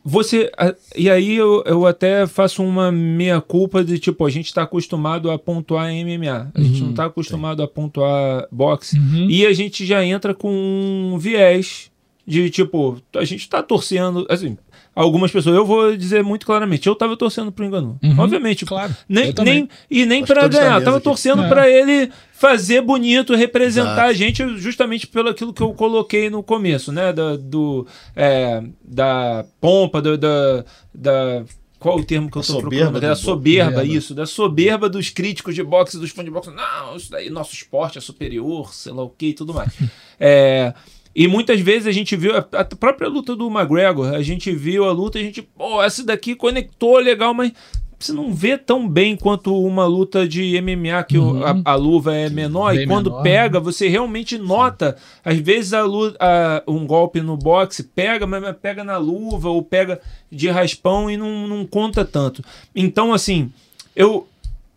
Você. 0.07 0.51
e 0.95 1.09
aí 1.09 1.35
eu, 1.35 1.63
eu 1.65 1.88
até 1.88 2.27
faço 2.27 2.63
uma 2.63 2.91
meia-culpa 2.91 3.83
de 3.83 3.97
tipo, 3.97 4.24
a 4.24 4.29
gente 4.29 4.53
tá 4.53 4.62
acostumado 4.62 5.31
a 5.31 5.39
pontuar 5.39 5.91
MMA. 5.91 6.51
A 6.53 6.62
gente 6.62 6.83
não 6.83 6.93
tá 6.93 7.05
acostumado 7.05 7.63
a 7.63 7.67
pontuar 7.67 8.47
boxe. 8.51 9.00
Uhum. 9.00 9.27
E 9.27 9.47
a 9.47 9.51
gente 9.51 9.83
já 9.83 10.05
entra 10.05 10.35
com 10.35 10.51
um 10.51 11.17
viés 11.17 11.89
de 12.27 12.51
tipo, 12.51 13.01
a 13.15 13.24
gente 13.24 13.50
tá 13.50 13.63
torcendo. 13.63 14.27
Assim, 14.29 14.55
algumas 14.95 15.29
pessoas, 15.31 15.55
eu 15.55 15.65
vou 15.65 15.95
dizer 15.97 16.23
muito 16.23 16.45
claramente, 16.45 16.87
eu 16.87 16.95
tava 16.95 17.17
torcendo 17.17 17.51
pro 17.51 17.65
Engano. 17.65 17.99
Uhum. 18.01 18.17
Obviamente. 18.17 18.65
Claro. 18.65 18.95
Nem, 19.09 19.33
nem, 19.43 19.69
e 19.91 20.05
nem 20.05 20.23
da 20.23 20.47
ganhar. 20.47 20.73
mesa 20.75 20.85
Tava 20.85 20.97
aqui. 20.97 21.03
torcendo 21.03 21.43
É. 21.43 21.49
pra 21.49 21.69
ele 21.69 22.09
fazer 22.31 22.81
bonito, 22.81 23.35
representar 23.35 23.91
Exato. 23.91 24.09
a 24.09 24.13
gente 24.13 24.57
justamente 24.57 25.05
pelo 25.07 25.29
aquilo 25.29 25.53
que 25.53 25.61
eu 25.61 25.73
coloquei 25.73 26.29
no 26.29 26.41
começo, 26.41 26.91
né? 26.91 27.11
Da, 27.11 27.35
do, 27.35 27.85
é, 28.15 28.63
da 28.83 29.45
pompa, 29.59 30.01
do- 30.01 30.17
da, 30.17 30.63
da. 30.93 31.43
Qual 31.77 31.99
o 31.99 32.03
termo 32.03 32.31
que 32.31 32.37
eu 32.37 32.41
soberba 32.41 32.69
procurando? 32.69 32.99
Da 33.01 33.15
soberba. 33.15 33.83
isso. 33.83 34.15
Da 34.15 34.25
soberba 34.25 34.89
dos 34.89 35.09
críticos 35.09 35.53
de 35.53 35.61
boxe, 35.61 35.99
dos 35.99 36.09
fãs 36.09 36.25
de 36.25 36.31
boxe. 36.31 36.49
Não, 36.49 36.95
isso 36.95 37.11
daí, 37.11 37.29
nosso 37.29 37.53
esporte 37.53 37.97
é 37.99 38.01
superior, 38.01 38.73
sei 38.73 38.91
lá 38.91 39.03
o 39.03 39.09
que 39.09 39.27
e 39.27 39.33
tudo 39.33 39.53
mais. 39.53 39.71
É, 40.19 40.73
e 41.15 41.27
muitas 41.27 41.60
vezes 41.62 41.88
a 41.88 41.91
gente 41.91 42.15
viu 42.15 42.36
a, 42.36 42.39
a 42.39 42.65
própria 42.65 43.07
luta 43.07 43.36
do 43.36 43.48
McGregor, 43.50 44.13
a 44.13 44.22
gente 44.22 44.51
viu 44.51 44.84
a 44.86 44.91
luta, 44.91 45.17
a 45.17 45.22
gente, 45.22 45.41
pô, 45.41 45.81
essa 45.81 46.03
daqui 46.03 46.36
conectou 46.36 46.98
legal, 46.98 47.34
mas 47.34 47.51
você 47.97 48.12
não 48.12 48.34
vê 48.34 48.58
tão 48.58 48.88
bem 48.88 49.15
quanto 49.15 49.58
uma 49.58 49.86
luta 49.86 50.28
de 50.28 50.58
MMA 50.62 51.01
que 51.06 51.17
o- 51.17 51.43
a, 51.45 51.71
a 51.71 51.75
luva 51.75 52.13
é 52.13 52.30
menor 52.30 52.73
e 52.73 52.80
Bem 52.80 52.88
quando 52.88 53.10
menor, 53.10 53.23
pega, 53.23 53.60
você 53.60 53.88
realmente 53.88 54.38
nota. 54.38 54.97
Às 55.23 55.38
vezes 55.39 55.73
a 55.73 55.82
a- 56.19 56.63
um 56.67 56.86
golpe 56.86 57.21
no 57.21 57.38
boxe 57.38 57.84
pega, 57.84 58.28
mas 58.28 58.41
mas 58.43 58.56
pega 58.62 58.84
na 58.84 58.97
luva 58.97 59.49
ou 59.49 59.63
pega 59.63 60.01
de 60.30 60.49
raspão 60.49 61.10
e 61.10 61.15
não, 61.15 61.47
não 61.47 61.65
conta 61.65 62.04
tanto. 62.04 62.43
Então, 62.75 63.13
assim, 63.13 63.49
eu 63.95 64.28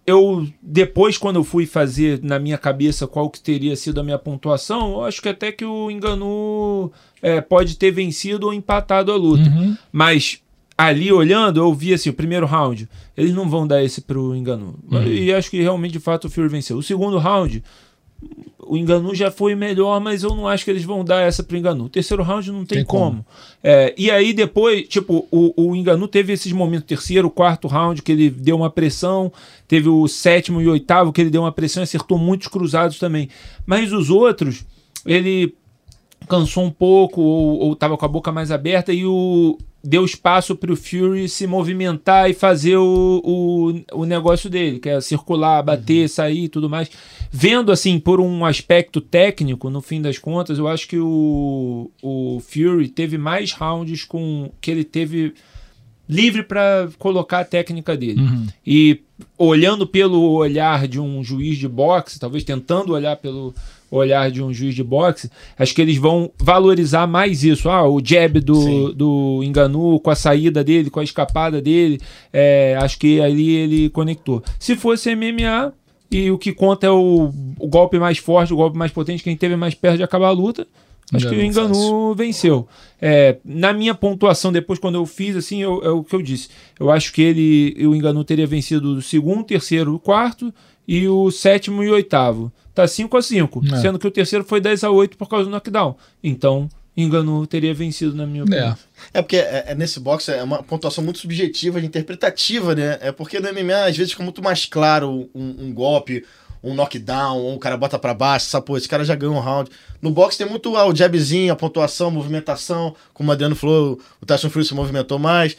eu 0.08 0.48
depois 0.62 1.18
quando 1.18 1.36
eu 1.36 1.44
fui 1.44 1.66
fazer 1.66 2.18
na 2.22 2.38
minha 2.38 2.56
cabeça 2.56 3.06
qual 3.06 3.28
que 3.28 3.38
teria 3.38 3.76
sido 3.76 4.00
a 4.00 4.02
minha 4.02 4.18
pontuação, 4.18 4.92
eu 4.92 5.04
acho 5.04 5.20
que 5.20 5.28
até 5.28 5.52
que 5.52 5.66
o 5.66 5.90
Enganu 5.90 6.90
é, 7.20 7.42
pode 7.42 7.76
ter 7.76 7.90
vencido 7.90 8.46
ou 8.46 8.54
empatado 8.54 9.12
a 9.12 9.16
luta. 9.16 9.50
Uhum. 9.50 9.76
Mas 9.92 10.40
ali 10.78 11.12
olhando, 11.12 11.60
eu 11.60 11.74
vi 11.74 11.92
assim, 11.92 12.08
o 12.08 12.14
primeiro 12.14 12.46
round, 12.46 12.88
eles 13.14 13.34
não 13.34 13.50
vão 13.50 13.66
dar 13.66 13.84
esse 13.84 14.00
pro 14.00 14.34
Enganu. 14.34 14.78
E 15.06 15.30
acho 15.30 15.50
que 15.50 15.60
realmente 15.60 15.92
de 15.92 16.00
fato 16.00 16.24
o 16.24 16.30
Fury 16.30 16.48
venceu. 16.48 16.78
O 16.78 16.82
segundo 16.82 17.18
round, 17.18 17.62
o 18.68 18.76
Enganu 18.76 19.14
já 19.14 19.30
foi 19.30 19.54
melhor, 19.54 20.00
mas 20.00 20.22
eu 20.22 20.34
não 20.34 20.46
acho 20.46 20.64
que 20.64 20.70
eles 20.70 20.84
vão 20.84 21.04
dar 21.04 21.22
essa 21.22 21.42
pro 21.42 21.56
Enganu. 21.56 21.84
O 21.84 21.88
terceiro 21.88 22.22
round 22.22 22.52
não 22.52 22.64
tem, 22.64 22.78
Tem 22.78 22.84
como. 22.84 23.04
como. 23.04 23.26
É, 23.62 23.94
e 23.96 24.10
aí 24.10 24.32
depois, 24.32 24.86
tipo, 24.86 25.26
o, 25.30 25.54
o 25.56 25.74
Enganu 25.74 26.06
teve 26.06 26.32
esses 26.32 26.52
momentos, 26.52 26.86
terceiro, 26.86 27.30
quarto 27.30 27.66
round, 27.66 28.02
que 28.02 28.12
ele 28.12 28.28
deu 28.28 28.56
uma 28.56 28.70
pressão, 28.70 29.32
teve 29.66 29.88
o 29.88 30.06
sétimo 30.06 30.60
e 30.60 30.68
oitavo, 30.68 31.12
que 31.12 31.20
ele 31.20 31.30
deu 31.30 31.42
uma 31.42 31.52
pressão 31.52 31.82
e 31.82 31.84
acertou 31.84 32.18
muitos 32.18 32.48
cruzados 32.48 32.98
também. 32.98 33.28
Mas 33.64 33.92
os 33.92 34.10
outros, 34.10 34.66
ele 35.06 35.54
cansou 36.28 36.64
um 36.64 36.70
pouco 36.70 37.22
ou, 37.22 37.58
ou 37.60 37.76
tava 37.76 37.96
com 37.96 38.04
a 38.04 38.08
boca 38.08 38.30
mais 38.30 38.50
aberta 38.50 38.92
e 38.92 39.06
o 39.06 39.56
deu 39.82 40.04
espaço 40.04 40.56
para 40.56 40.72
o 40.72 40.76
Fury 40.76 41.28
se 41.28 41.46
movimentar 41.46 42.28
e 42.28 42.34
fazer 42.34 42.76
o, 42.76 43.22
o, 43.24 44.00
o 44.00 44.04
negócio 44.04 44.50
dele, 44.50 44.78
que 44.78 44.88
é 44.88 45.00
circular, 45.00 45.62
bater, 45.62 46.08
sair 46.08 46.44
e 46.44 46.48
tudo 46.48 46.68
mais. 46.68 46.90
Vendo 47.30 47.70
assim 47.70 47.98
por 47.98 48.20
um 48.20 48.44
aspecto 48.44 49.00
técnico, 49.00 49.70
no 49.70 49.80
fim 49.80 50.02
das 50.02 50.18
contas, 50.18 50.58
eu 50.58 50.66
acho 50.66 50.88
que 50.88 50.98
o, 50.98 51.90
o 52.02 52.40
Fury 52.40 52.88
teve 52.88 53.16
mais 53.16 53.52
rounds 53.52 54.04
com 54.04 54.50
que 54.60 54.70
ele 54.70 54.84
teve 54.84 55.34
livre 56.08 56.42
para 56.42 56.88
colocar 56.98 57.40
a 57.40 57.44
técnica 57.44 57.96
dele. 57.96 58.20
E 58.66 59.00
olhando 59.36 59.86
pelo 59.86 60.32
olhar 60.32 60.88
de 60.88 60.98
um 60.98 61.22
juiz 61.22 61.58
de 61.58 61.68
boxe, 61.68 62.18
talvez 62.18 62.42
tentando 62.44 62.94
olhar 62.94 63.16
pelo 63.16 63.54
olhar 63.90 64.30
de 64.30 64.42
um 64.42 64.52
juiz 64.52 64.74
de 64.74 64.82
boxe, 64.84 65.30
acho 65.58 65.74
que 65.74 65.80
eles 65.82 65.96
vão 65.96 66.30
valorizar 66.38 67.06
mais 67.06 67.42
isso. 67.44 67.68
Ah, 67.68 67.88
o 67.88 68.00
jab 68.04 68.40
do, 68.40 68.54
Sim. 68.60 68.92
do 68.94 69.40
Enganu 69.42 69.98
com 70.00 70.10
a 70.10 70.14
saída 70.14 70.62
dele, 70.62 70.90
com 70.90 71.00
a 71.00 71.04
escapada 71.04 71.60
dele, 71.62 72.00
é, 72.32 72.76
acho 72.80 72.98
que 72.98 73.20
ali 73.20 73.50
ele 73.54 73.90
conectou. 73.90 74.42
Se 74.58 74.76
fosse 74.76 75.14
MMA, 75.14 75.72
e 76.10 76.30
o 76.30 76.38
que 76.38 76.52
conta 76.52 76.86
é 76.86 76.90
o, 76.90 77.30
o 77.58 77.66
golpe 77.66 77.98
mais 77.98 78.18
forte, 78.18 78.52
o 78.52 78.56
golpe 78.56 78.78
mais 78.78 78.90
potente, 78.92 79.22
quem 79.22 79.36
teve 79.36 79.56
mais 79.56 79.74
perto 79.74 79.98
de 79.98 80.02
acabar 80.02 80.28
a 80.28 80.32
luta, 80.32 80.66
acho 81.12 81.28
que 81.28 81.34
o 81.36 81.42
Enganu, 81.42 82.14
venceu. 82.14 82.66
É, 83.00 83.36
na 83.44 83.72
minha 83.72 83.94
pontuação, 83.94 84.50
depois, 84.52 84.78
quando 84.78 84.94
eu 84.96 85.06
fiz, 85.06 85.36
assim, 85.36 85.62
eu- 85.62 85.80
é 85.84 85.90
o 85.90 86.02
que 86.02 86.14
eu 86.14 86.22
disse. 86.22 86.48
Eu 86.78 86.90
acho 86.90 87.12
que 87.12 87.22
ele, 87.22 87.86
o 87.86 87.94
Enganu 87.94 88.24
teria 88.24 88.46
vencido 88.46 88.94
o 88.94 89.02
segundo, 89.02 89.44
terceiro, 89.44 89.94
o 89.94 89.98
quarto 89.98 90.52
e 90.86 91.06
o 91.08 91.30
sétimo 91.30 91.82
e 91.84 91.90
oitavo. 91.90 92.50
Tá 92.82 92.86
5 92.86 93.16
a 93.16 93.22
5 93.22 93.62
É. 93.72 93.76
sendo 93.80 93.98
que 93.98 94.06
o 94.06 94.10
terceiro 94.10 94.44
foi 94.44 94.60
10 94.60 94.84
a 94.84 94.90
8 94.90 95.16
por 95.16 95.28
causa 95.28 95.46
do 95.46 95.50
knockdown. 95.50 95.96
Então, 96.22 96.68
Enganu 96.96 97.44
teria 97.46 97.74
vencido, 97.74 98.14
na 98.14 98.24
minha 98.24 98.44
opinião. 98.44 98.76
É. 99.12 99.18
É 99.18 99.22
porque 99.22 99.36
é, 99.36 99.64
é 99.68 99.74
nesse 99.74 99.98
boxe 99.98 100.30
é 100.30 100.42
uma 100.44 100.62
pontuação 100.62 101.02
muito 101.02 101.18
subjetiva, 101.18 101.80
interpretativa, 101.80 102.74
né? 102.76 102.98
É 103.00 103.10
porque 103.10 103.40
no 103.40 103.48
MMA 103.52 103.86
às 103.86 103.96
vezes 103.96 104.12
fica 104.12 104.22
muito 104.22 104.40
mais 104.42 104.64
claro 104.66 105.28
um, 105.34 105.54
um 105.66 105.72
golpe, 105.74 106.24
um 106.62 106.72
knockdown, 106.74 107.38
ou 107.38 107.54
o 107.54 107.58
cara 107.58 107.76
bota 107.76 107.98
pra 107.98 108.14
baixo, 108.14 108.46
sabe, 108.46 108.66
pô, 108.66 108.76
esse 108.76 108.88
cara 108.88 109.04
já 109.04 109.14
ganhou 109.16 109.34
um 109.34 109.40
round. 109.40 109.70
No 110.00 110.10
boxe 110.12 110.38
tem 110.38 110.48
muito 110.48 110.76
ah, 110.76 110.86
o 110.86 110.94
jabzinho, 110.94 111.52
a 111.52 111.56
pontuação, 111.56 112.08
a 112.08 112.10
movimentação, 112.12 112.94
como 113.12 113.28
o 113.30 113.32
Adriano 113.32 113.56
falou, 113.56 113.98
o 114.20 114.26
Tyson 114.26 114.50
Fury 114.50 114.64
se 114.64 114.74
movimentou 114.74 115.18
mais. 115.18 115.56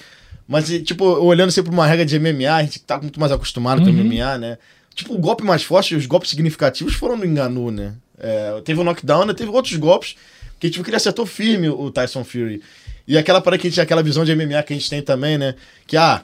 Mas, 0.47 0.67
tipo, 0.83 1.05
olhando 1.05 1.51
sempre 1.51 1.69
pra 1.69 1.79
uma 1.79 1.85
regra 1.85 2.05
de 2.05 2.17
MMA, 2.17 2.55
a 2.55 2.63
gente 2.63 2.79
tá 2.79 2.97
muito 2.99 3.19
mais 3.19 3.31
acostumado 3.31 3.81
com 3.81 3.87
Uhum. 3.87 4.03
MMA, 4.03 4.37
né? 4.37 4.57
Tipo, 4.95 5.13
o 5.13 5.17
golpe 5.17 5.43
mais 5.43 5.63
forte, 5.63 5.95
os 5.95 6.05
golpes 6.05 6.29
significativos 6.29 6.93
foram 6.93 7.15
no 7.15 7.25
Enganu, 7.25 7.71
né? 7.71 7.93
É, 8.17 8.61
teve 8.65 8.79
o 8.79 8.83
knockdown, 8.83 9.25
né? 9.25 9.33
teve 9.33 9.49
outros 9.49 9.75
golpes 9.77 10.15
que, 10.59 10.69
tipo, 10.69 10.83
que 10.83 10.89
ele 10.89 10.97
acertou 10.97 11.25
firme 11.25 11.69
o 11.69 11.89
Tyson 11.89 12.23
Fury. 12.23 12.61
E 13.07 13.17
aquela 13.17 13.41
parada 13.41 13.61
que 13.61 13.67
a 13.67 13.69
gente 13.69 13.79
aquela 13.79 14.03
visão 14.03 14.25
de 14.25 14.35
MMA 14.35 14.61
que 14.63 14.73
a 14.73 14.75
gente 14.75 14.89
tem 14.89 15.01
também, 15.01 15.37
né? 15.37 15.55
Que, 15.87 15.95
ah, 15.95 16.21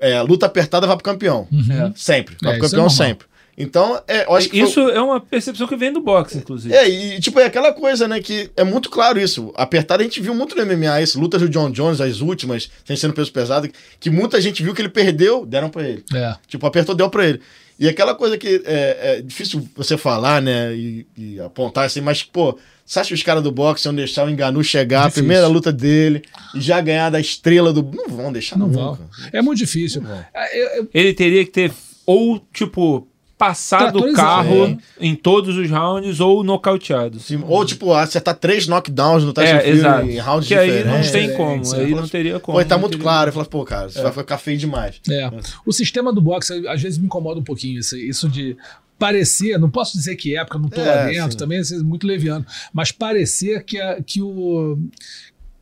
é, 0.00 0.20
luta 0.22 0.46
apertada 0.46 0.86
vai 0.86 0.96
pro 0.96 1.04
campeão. 1.04 1.46
É. 1.52 1.92
Sempre. 1.94 2.36
Vai 2.42 2.54
É, 2.54 2.56
pro 2.56 2.66
é 2.66 2.68
campeão 2.68 2.84
normal. 2.84 2.90
sempre. 2.90 3.26
Então, 3.60 4.00
é, 4.06 4.24
eu 4.24 4.36
acho 4.36 4.48
que 4.48 4.60
Isso 4.60 4.78
é 4.88 5.02
uma 5.02 5.20
percepção 5.20 5.66
que 5.66 5.76
vem 5.76 5.92
do 5.92 6.00
boxe, 6.00 6.38
inclusive. 6.38 6.72
É, 6.72 6.88
e 6.88 7.20
tipo, 7.20 7.40
é 7.40 7.44
aquela 7.44 7.72
coisa, 7.72 8.06
né, 8.06 8.20
que 8.20 8.48
é 8.56 8.62
muito 8.62 8.88
claro 8.88 9.18
isso. 9.18 9.52
Apertada, 9.56 10.00
a 10.00 10.04
gente 10.04 10.20
viu 10.20 10.32
muito 10.32 10.54
no 10.54 10.64
MMA 10.64 11.02
isso, 11.02 11.18
lutas 11.18 11.40
do 11.42 11.48
John 11.48 11.68
Jones, 11.68 12.00
as 12.00 12.20
últimas, 12.20 12.70
sem 12.84 12.94
ser 12.96 13.08
no 13.08 13.14
peso 13.14 13.32
pesado, 13.32 13.68
que 13.98 14.10
muita 14.10 14.40
gente 14.40 14.62
viu 14.62 14.72
que 14.72 14.80
ele 14.80 14.88
perdeu, 14.88 15.44
deram 15.44 15.70
pra 15.70 15.82
ele. 15.82 16.04
É. 16.14 16.36
Tipo, 16.46 16.68
apertou, 16.68 16.94
deu 16.94 17.10
pra 17.10 17.26
ele. 17.26 17.40
E 17.78 17.88
aquela 17.88 18.14
coisa 18.14 18.36
que 18.36 18.60
é, 18.64 19.18
é 19.18 19.22
difícil 19.22 19.66
você 19.76 19.96
falar, 19.96 20.42
né, 20.42 20.74
e, 20.74 21.06
e 21.16 21.40
apontar 21.40 21.84
assim, 21.84 22.00
mas, 22.00 22.22
pô, 22.24 22.58
você 22.84 22.98
acha 22.98 23.08
que 23.08 23.14
os 23.14 23.22
caras 23.22 23.42
do 23.42 23.52
boxe 23.52 23.86
iam 23.86 23.94
deixar 23.94 24.24
o 24.26 24.30
Enganu 24.30 24.64
chegar, 24.64 25.02
Difícil. 25.06 25.20
a 25.20 25.22
primeira 25.24 25.46
luta 25.46 25.70
dele, 25.72 26.22
e 26.54 26.60
já 26.60 26.80
ganhar 26.80 27.10
da 27.10 27.20
estrela 27.20 27.72
do... 27.72 27.82
Não 27.94 28.08
vão 28.08 28.32
deixar 28.32 28.58
Não 28.58 28.66
nunca. 28.66 28.80
vão. 28.80 28.98
É 29.32 29.40
muito 29.40 29.58
difícil. 29.58 30.02
É, 30.34 30.60
eu- 30.60 30.68
eu- 30.82 30.88
Ele 30.92 31.12
teria 31.14 31.44
que 31.44 31.50
ter 31.52 31.72
ou, 32.04 32.40
tipo, 32.52 33.06
passado 33.38 33.82
o 33.88 33.92
Tratorizado, 33.92 34.16
carro 34.28 34.64
é. 35.00 35.06
em 35.06 35.14
todos 35.14 35.56
os 35.56 35.70
rounds 35.70 36.18
ou 36.18 36.42
nocauteado. 36.42 37.20
Sim, 37.20 37.42
Ou, 37.46 37.64
tipo, 37.64 37.94
acertar 37.94 38.34
três 38.34 38.66
knockdowns 38.66 39.22
no 39.24 39.32
Tyson 39.32 39.54
É, 39.54 39.60
Fury 39.60 39.70
exato. 39.78 40.06
em 40.06 40.18
rounds 40.18 40.48
Que 40.48 40.54
aí 40.54 40.68
não 40.84 41.00
diferentes. 41.00 41.10
tem 41.12 41.28
como, 41.36 41.62
diferentes, 41.62 41.72
aí 41.74 41.92
é. 41.92 41.94
não 41.94 42.08
teria 42.08 42.40
como. 42.40 42.58
Pô, 42.58 42.64
tá 42.64 42.76
muito 42.76 42.90
teria 42.92 43.02
claro. 43.04 43.28
Eu 43.28 43.32
falo, 43.32 43.46
pô, 43.46 43.64
cara, 43.64 43.86
isso 43.86 44.02
vai 44.02 44.12
ficar 44.12 44.38
feio 44.38 44.58
demais. 44.58 45.00
É. 45.08 45.30
O 45.64 45.72
sistema 45.72 46.12
do 46.12 46.20
boxe 46.20 46.66
às 46.66 46.82
vezes 46.82 46.98
me 46.98 47.06
incomoda 47.06 47.38
um 47.40 47.44
pouquinho, 47.44 47.78
isso, 47.78 47.96
isso 47.96 48.28
de 48.28 48.56
parecer, 48.98 49.56
não 49.58 49.70
posso 49.70 49.96
dizer 49.96 50.16
que 50.16 50.36
é, 50.36 50.44
porque 50.44 50.56
eu 50.56 50.60
não 50.62 50.68
tô 50.68 50.80
É, 50.80 50.84
lá 50.84 51.06
dentro, 51.06 51.30
sim. 51.32 51.38
também 51.38 51.60
é 51.60 51.78
muito 51.84 52.04
leviano, 52.04 52.44
mas 52.72 52.90
parecer 52.90 53.62
que, 53.64 53.80
a- 53.80 54.02
que 54.02 54.20
o 54.20 54.76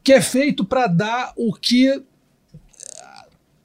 que 0.03 0.12
é 0.15 0.23
feito 0.23 0.65
para 0.65 0.87
dar 0.87 1.33
o 1.37 1.53
que 1.53 2.01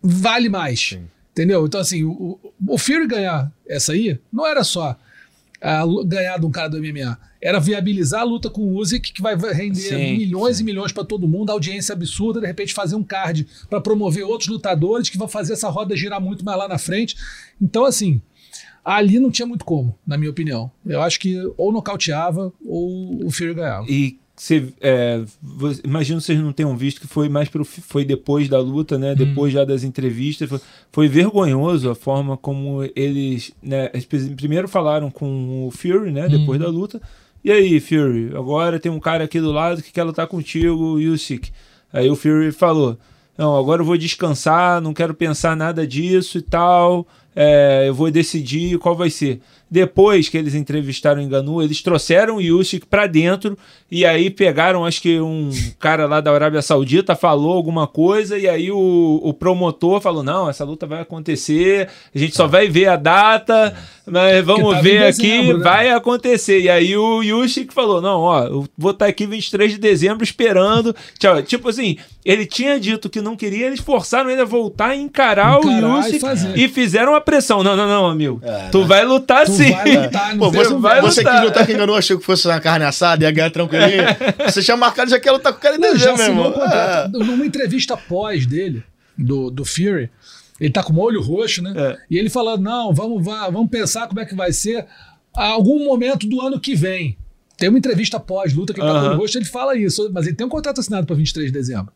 vale 0.04 0.50
mais. 0.50 0.80
Sim. 0.89 1.04
Entendeu? 1.41 1.65
Então, 1.65 1.82
assim, 1.82 2.04
o, 2.04 2.39
o 2.67 2.77
Fury 2.77 3.08
ganhar 3.08 3.51
essa 3.67 3.93
aí 3.93 4.19
não 4.32 4.45
era 4.45 4.63
só 4.63 4.95
lu- 5.86 6.06
ganhar 6.06 6.38
de 6.39 6.45
um 6.45 6.51
cara 6.51 6.69
do 6.69 6.77
MMA. 6.80 7.17
Era 7.41 7.60
viabilizar 7.60 8.21
a 8.21 8.23
luta 8.23 8.49
com 8.49 8.62
o 8.62 8.77
Usyk, 8.77 9.12
que 9.13 9.21
vai 9.21 9.36
render 9.36 9.80
Sim, 9.80 10.17
milhões 10.17 10.60
e 10.60 10.63
milhões 10.63 10.91
para 10.91 11.04
todo 11.04 11.27
mundo, 11.27 11.49
audiência 11.51 11.93
absurda, 11.93 12.39
de 12.39 12.45
repente 12.45 12.73
fazer 12.73 12.95
um 12.95 13.04
card 13.04 13.47
para 13.67 13.82
promover 13.82 14.23
outros 14.23 14.47
lutadores 14.47 15.10
que 15.10 15.17
vão 15.17 15.27
fazer 15.27 15.54
essa 15.54 15.67
roda 15.69 15.97
girar 15.97 16.21
muito 16.21 16.45
mais 16.45 16.58
lá 16.60 16.67
na 16.67 16.77
frente. 16.77 17.15
Então, 17.60 17.84
assim, 17.86 18.21
ali 18.86 19.19
não 19.19 19.32
tinha 19.32 19.47
muito 19.47 19.65
como, 19.65 19.97
na 20.06 20.17
minha 20.19 20.30
opinião. 20.30 20.71
Eu 20.86 21.01
acho 21.01 21.19
que 21.19 21.36
ou 21.58 21.71
nocauteava 21.71 22.54
ou 22.63 23.25
o 23.25 23.32
Fury 23.32 23.56
ganhava. 23.56 23.88
E 23.89 24.19
você, 24.43 24.73
é, 24.82 25.21
vo- 25.39 25.71
imagino 25.84 26.19
que 26.19 26.25
vocês 26.25 26.39
não 26.39 26.51
tenham 26.51 26.75
visto 26.75 26.99
que 26.99 27.06
foi 27.06 27.30
mais 27.30 27.47
pro, 27.47 27.63
foi 27.63 28.04
depois 28.04 28.49
da 28.49 28.60
luta, 28.60 28.97
né? 28.97 29.13
Depois 29.13 29.54
já 29.54 29.63
das 29.63 29.84
entrevistas. 29.84 30.49
Foi, 30.49 30.60
foi 30.91 31.08
vergonhoso 31.08 31.91
a 31.91 31.93
forma 31.95 32.36
como 32.36 32.80
eles, 32.95 33.51
né? 33.62 33.91
eles 33.93 34.06
Primeiro 34.36 34.67
falaram 34.67 35.12
com 35.12 35.67
o 35.67 35.69
Fury, 35.71 36.12
né? 36.12 36.27
Depois 36.27 36.60
da 36.60 36.67
luta. 36.67 36.99
E 37.43 37.51
aí, 37.51 37.80
Fury, 37.80 38.32
agora 38.36 38.80
tem 38.80 38.91
um 38.91 38.99
cara 38.99 39.25
aqui 39.25 39.39
do 39.39 39.51
lado 39.51 39.84
que 39.84 39.91
quer 39.91 40.04
lutar 40.04 40.25
contigo, 40.25 40.73
o 40.75 40.95
Usyk. 40.95 41.51
Aí 41.93 42.10
o 42.10 42.15
Fury 42.15 42.51
falou: 42.51 42.97
Não, 43.38 43.56
agora 43.56 43.82
eu 43.82 43.86
vou 43.86 43.95
descansar, 43.97 44.82
não 44.82 44.91
quero 44.93 45.13
pensar 45.13 45.56
nada 45.56 45.86
disso 45.86 46.39
e 46.39 46.41
tal. 46.41 47.06
é, 47.36 47.86
eu 47.88 47.93
vou 47.93 48.10
decidir 48.10 48.80
qual 48.80 48.95
vai 48.95 49.12
ser. 49.12 49.39
Depois 49.71 50.27
que 50.27 50.38
eles 50.38 50.53
entrevistaram 50.53 51.21
o 51.21 51.23
Enganu, 51.23 51.62
eles 51.63 51.81
trouxeram 51.81 52.36
o 52.36 52.39
Usyk 52.60 52.86
pra 52.86 53.07
dentro 53.07 53.57
e 53.89 54.05
aí 54.05 54.29
pegaram, 54.29 54.86
acho 54.86 55.01
que 55.01 55.17
um 55.21 55.49
cara 55.79 56.05
lá 56.05 56.19
da 56.19 56.29
Arábia 56.34 56.62
Saudita 56.62 57.15
falou 57.15 57.53
alguma 57.53 57.88
coisa 57.88 58.38
e 58.38 58.49
aí 58.49 58.69
o, 58.69 59.21
o 59.23 59.34
promotor 59.34 60.01
falou: 60.01 60.23
não, 60.23 60.49
essa 60.49 60.65
luta 60.65 60.86
vai 60.86 60.99
acontecer, 60.99 61.88
a 62.13 62.17
gente 62.17 62.36
só 62.36 62.47
vai 62.47 62.67
ver 62.67 62.88
a 62.88 62.97
data, 62.97 63.73
mas 64.05 64.43
vamos 64.43 64.81
ver 64.81 65.05
aqui, 65.05 65.21
dezembro, 65.21 65.57
né? 65.60 65.63
vai 65.63 65.89
acontecer. 65.89 66.60
E 66.60 66.69
aí 66.69 66.97
o 66.97 67.19
Usyk 67.19 67.73
falou: 67.73 68.01
não, 68.01 68.19
ó, 68.19 68.43
eu 68.43 68.67
vou 68.77 68.91
estar 68.91 69.05
aqui 69.05 69.25
23 69.25 69.71
de 69.71 69.77
dezembro 69.77 70.23
esperando. 70.23 70.93
Tchau. 71.17 71.41
Tipo 71.43 71.69
assim, 71.69 71.95
ele 72.25 72.45
tinha 72.45 72.77
dito 72.77 73.10
que 73.10 73.21
não 73.21 73.38
queria, 73.38 73.67
eles 73.67 73.79
forçaram 73.79 74.29
ele 74.29 74.41
a 74.41 74.45
voltar 74.45 74.89
a 74.89 74.95
encarar, 74.95 75.60
Encarar 75.60 75.88
o 75.88 75.97
e 75.97 75.99
Usyk 75.99 76.19
fazer. 76.19 76.57
e, 76.57 76.67
fizeram 76.67 77.15
a 77.15 77.21
pressão. 77.21 77.63
Não, 77.63 77.75
não, 77.75 77.88
não, 77.88 78.07
amigo. 78.07 78.41
É, 78.43 78.69
tu 78.69 78.79
né? 78.79 78.86
vai 78.86 79.05
lutar 79.05 79.45
Tu 79.45 79.61
sim. 79.63 79.71
vai 79.71 79.97
lutar, 79.97 80.30
não 80.32 80.38
Pô, 80.39 80.52
você, 80.52 80.74
vai 80.76 81.02
você 81.02 81.21
lutar. 81.21 81.39
que 81.39 81.45
lutar 81.45 81.65
que 81.65 81.74
enganou, 81.74 81.95
achou 81.95 82.17
que 82.19 82.26
fosse 82.26 82.47
uma 82.47 82.60
carne 82.60 82.86
assada, 82.86 83.24
ia 83.24 83.32
ganhar 83.32 83.50
tranquilinho. 83.52 84.04
você 84.45 84.62
tinha 84.62 84.78
marcado, 84.78 85.10
já 85.10 85.19
quer 85.19 85.32
lutar 85.32 85.54
com 85.54 85.60
o 85.60 85.62
cara 85.62 85.76
em 85.76 85.80
Não, 85.80 85.95
já 85.95 86.12
dezembro, 86.12 86.17
meu 86.17 86.26
assinou 86.26 86.45
irmão. 86.45 86.50
o 86.50 86.65
contrato. 86.65 87.15
É. 87.15 87.24
Numa 87.26 87.45
entrevista 87.45 87.97
pós 87.97 88.45
dele, 88.45 88.84
do, 89.17 89.50
do 89.50 89.63
Fury, 89.65 90.10
ele 90.60 90.71
tá 90.71 90.84
com 90.84 90.93
o 90.93 91.00
olho 91.00 91.21
roxo, 91.21 91.62
né? 91.62 91.74
É. 91.76 91.97
E 92.10 92.17
ele 92.17 92.30
falando: 92.30 92.62
não, 92.62 92.93
vamos, 92.93 93.24
vamos 93.24 93.69
pensar 93.69 94.08
como 94.08 94.19
é 94.19 94.26
que 94.26 94.36
vai 94.36 94.52
ser 94.52 94.86
a 95.36 95.45
algum 95.47 95.84
momento 95.86 96.28
do 96.28 96.41
ano 96.41 96.60
que 96.60 96.76
vem. 96.76 97.17
Tem 97.58 97.69
uma 97.69 97.78
entrevista 97.78 98.19
pós-luta 98.19 98.74
que 98.74 98.80
ele 98.80 98.88
tá 98.88 98.93
com 98.93 99.06
o 99.06 99.10
olho 99.10 99.17
roxo, 99.17 99.38
ele 99.38 99.45
fala 99.45 99.76
isso, 99.78 100.10
mas 100.12 100.26
ele 100.26 100.36
tem 100.36 100.45
um 100.47 100.50
contrato 100.50 100.80
assinado 100.80 101.06
para 101.06 101.15
23 101.15 101.52
de 101.52 101.54
dezembro. 101.54 101.93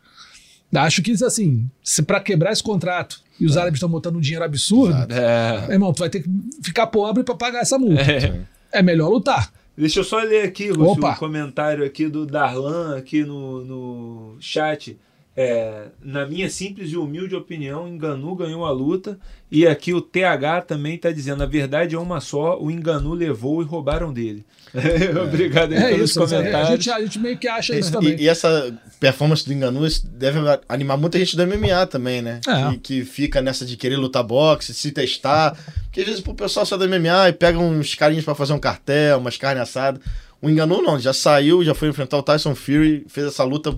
Acho 0.84 1.02
que 1.02 1.12
isso 1.12 1.26
assim, 1.26 1.70
se 1.84 2.02
para 2.04 2.20
quebrar 2.20 2.52
esse 2.52 2.64
contrato 2.64 3.22
e 3.40 3.46
os 3.46 3.58
árabes 3.58 3.78
estão 3.78 3.90
botando 3.90 4.16
um 4.18 4.22
dinheiro 4.22 4.44
absurdo, 4.46 4.96
É. 5.12 5.62
meu 5.62 5.72
irmão, 5.74 5.94
tu 5.94 6.00
vai 6.00 6.10
ter 6.10 6.22
que 6.24 6.30
ficar 6.64 6.88
pobre 6.88 7.24
para 7.24 7.36
pagar 7.36 7.62
essa 7.62 7.78
multa. 7.78 8.02
É. 8.02 8.40
É, 8.72 8.82
melhor 8.82 9.10
lutar. 9.10 9.52
Deixa 9.78 10.00
eu 10.00 10.04
só 10.04 10.20
ler 10.20 10.44
aqui, 10.46 10.70
Lúcio, 10.72 11.06
um 11.06 11.14
comentário 11.16 11.84
aqui 11.86 12.08
do 12.08 12.26
Darlan 12.26 12.98
aqui 12.98 13.24
no, 13.24 13.64
no 13.66 14.38
chat. 14.40 14.98
É, 15.38 15.88
na 16.02 16.26
minha 16.26 16.50
simples 16.50 16.92
e 16.92 16.96
humilde 16.96 17.36
opinião, 17.36 17.86
Enganu 17.88 18.34
ganhou 18.36 18.66
a 18.66 18.72
luta. 18.72 19.20
E 19.52 19.68
aqui 19.68 19.94
o 19.94 20.00
TH 20.00 20.62
também 20.62 20.96
está 20.96 21.12
dizendo: 21.12 21.44
a 21.44 21.46
verdade 21.46 21.94
é 21.94 22.00
uma 22.00 22.22
só, 22.22 22.58
o 22.58 22.72
Enganu 22.72 23.14
levou 23.14 23.62
e 23.62 23.66
roubaram 23.66 24.14
dele. 24.14 24.46
Obrigado 25.28 25.74
aí 25.74 25.78
É 25.78 25.90
pelos 25.90 26.12
isso, 26.12 26.24
a 26.24 26.28
comentários. 26.28 26.70
gente, 26.70 26.90
a 26.90 27.02
gente 27.02 27.20
meio 27.20 27.38
que 27.38 27.50
acha 27.50 27.78
isso 27.78 27.92
também. 27.92 28.16
E, 28.16 28.24
e 28.24 28.30
essa 28.30 28.74
performance 28.98 29.46
do 29.46 29.52
Enganu 29.52 29.82
deve 30.06 30.40
animar 30.70 30.98
muita 30.98 31.20
gente 31.20 31.36
do 31.36 31.46
MMA 31.46 31.86
também, 31.88 32.22
né? 32.22 32.40
É. 32.48 32.72
Que, 32.72 32.78
que 32.78 33.06
fica 33.06 33.42
nessa 33.42 33.66
de 33.66 33.76
querer 33.76 33.98
lutar 33.98 34.24
boxe, 34.24 34.74
se 34.74 34.92
testar. 34.92 35.58
Porque 35.84 36.00
às 36.00 36.06
vezes 36.08 36.24
o 36.26 36.34
pessoal 36.34 36.66
só 36.66 36.78
do 36.78 36.88
MMA 36.88 37.30
e 37.30 37.34
pega 37.34 37.60
uns 37.60 37.94
carinhos 37.94 38.24
pra 38.24 38.36
fazer 38.36 38.54
um 38.54 38.60
cartel, 38.60 39.18
umas 39.18 39.36
carnes 39.36 39.64
assadas. 39.64 40.02
O 40.42 40.50
Enganu 40.50 40.82
não, 40.82 40.98
já 40.98 41.12
saiu, 41.14 41.64
já 41.64 41.74
foi 41.74 41.90
enfrentar 41.90 42.18
o 42.18 42.24
Tyson 42.24 42.56
Fury, 42.56 43.06
fez 43.10 43.28
essa 43.28 43.44
luta 43.44 43.78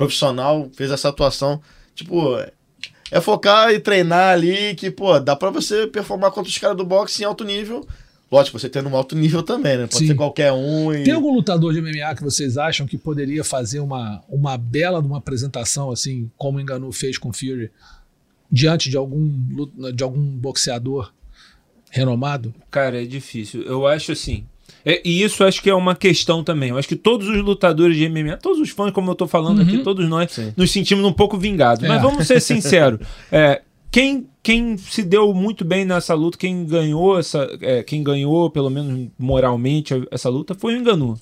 profissional, 0.00 0.70
fez 0.74 0.90
essa 0.90 1.10
atuação. 1.10 1.60
Tipo, 1.94 2.38
é 3.10 3.20
focar 3.20 3.70
e 3.70 3.78
treinar 3.78 4.32
ali 4.32 4.74
que, 4.74 4.90
pô, 4.90 5.20
dá 5.20 5.36
pra 5.36 5.50
você 5.50 5.86
performar 5.86 6.30
contra 6.30 6.48
os 6.48 6.56
caras 6.56 6.76
do 6.76 6.84
boxe 6.84 7.22
em 7.22 7.26
alto 7.26 7.44
nível. 7.44 7.86
Lógico, 8.32 8.58
você 8.58 8.68
tendo 8.68 8.88
um 8.88 8.96
alto 8.96 9.14
nível 9.14 9.42
também, 9.42 9.76
né? 9.76 9.86
Pode 9.86 9.98
Sim. 9.98 10.06
ser 10.06 10.14
qualquer 10.14 10.52
um. 10.52 10.94
E... 10.94 11.02
Tem 11.02 11.12
algum 11.12 11.34
lutador 11.34 11.74
de 11.74 11.82
MMA 11.82 12.14
que 12.14 12.22
vocês 12.22 12.56
acham 12.56 12.86
que 12.86 12.96
poderia 12.96 13.44
fazer 13.44 13.80
uma, 13.80 14.22
uma 14.28 14.56
bela 14.56 15.02
de 15.02 15.08
uma 15.08 15.18
apresentação, 15.18 15.90
assim, 15.90 16.30
como 16.38 16.56
o 16.56 16.60
Enganu 16.60 16.90
fez 16.92 17.18
com 17.18 17.28
o 17.28 17.32
Fury, 17.32 17.70
diante 18.50 18.88
de 18.88 18.96
algum, 18.96 19.28
de 19.92 20.02
algum 20.02 20.22
boxeador 20.22 21.12
renomado? 21.90 22.54
Cara, 22.70 23.02
é 23.02 23.04
difícil. 23.04 23.62
Eu 23.62 23.86
acho 23.86 24.12
assim. 24.12 24.46
É- 24.84 25.00
e 25.04 25.22
isso 25.22 25.42
acho 25.44 25.62
que 25.62 25.68
é 25.70 25.74
uma 25.74 25.94
questão 25.94 26.42
também. 26.44 26.70
Eu 26.70 26.78
acho 26.78 26.88
que 26.88 26.96
todos 26.96 27.28
os 27.28 27.42
lutadores 27.42 27.96
de 27.96 28.04
MMA, 28.08 28.36
todos 28.36 28.58
os 28.60 28.70
fãs, 28.70 28.92
como 28.92 29.10
eu 29.10 29.14
tô 29.14 29.26
falando 29.26 29.62
aqui, 29.62 29.78
todos 29.78 30.08
nós, 30.08 30.32
Sim. 30.32 30.52
nos 30.56 30.70
sentimos 30.70 31.04
um 31.04 31.12
pouco 31.12 31.36
vingados. 31.36 31.86
Mas 31.86 31.98
É. 31.98 32.02
vamos 32.02 32.26
ser 32.26 32.40
sinceros. 32.40 33.00
É, 33.32 33.62
quem, 33.90 34.26
quem 34.42 34.76
se 34.78 35.02
deu 35.02 35.34
muito 35.34 35.64
bem 35.64 35.84
nessa 35.84 36.14
luta, 36.14 36.38
quem 36.38 36.64
ganhou 36.64 37.18
essa. 37.18 37.48
é, 37.60 37.82
quem 37.82 38.02
ganhou, 38.04 38.48
pelo 38.48 38.70
menos 38.70 39.08
moralmente, 39.18 39.92
essa 40.10 40.28
luta, 40.28 40.54
foi 40.54 40.74
o 40.74 40.78
Enganu. 40.78 41.18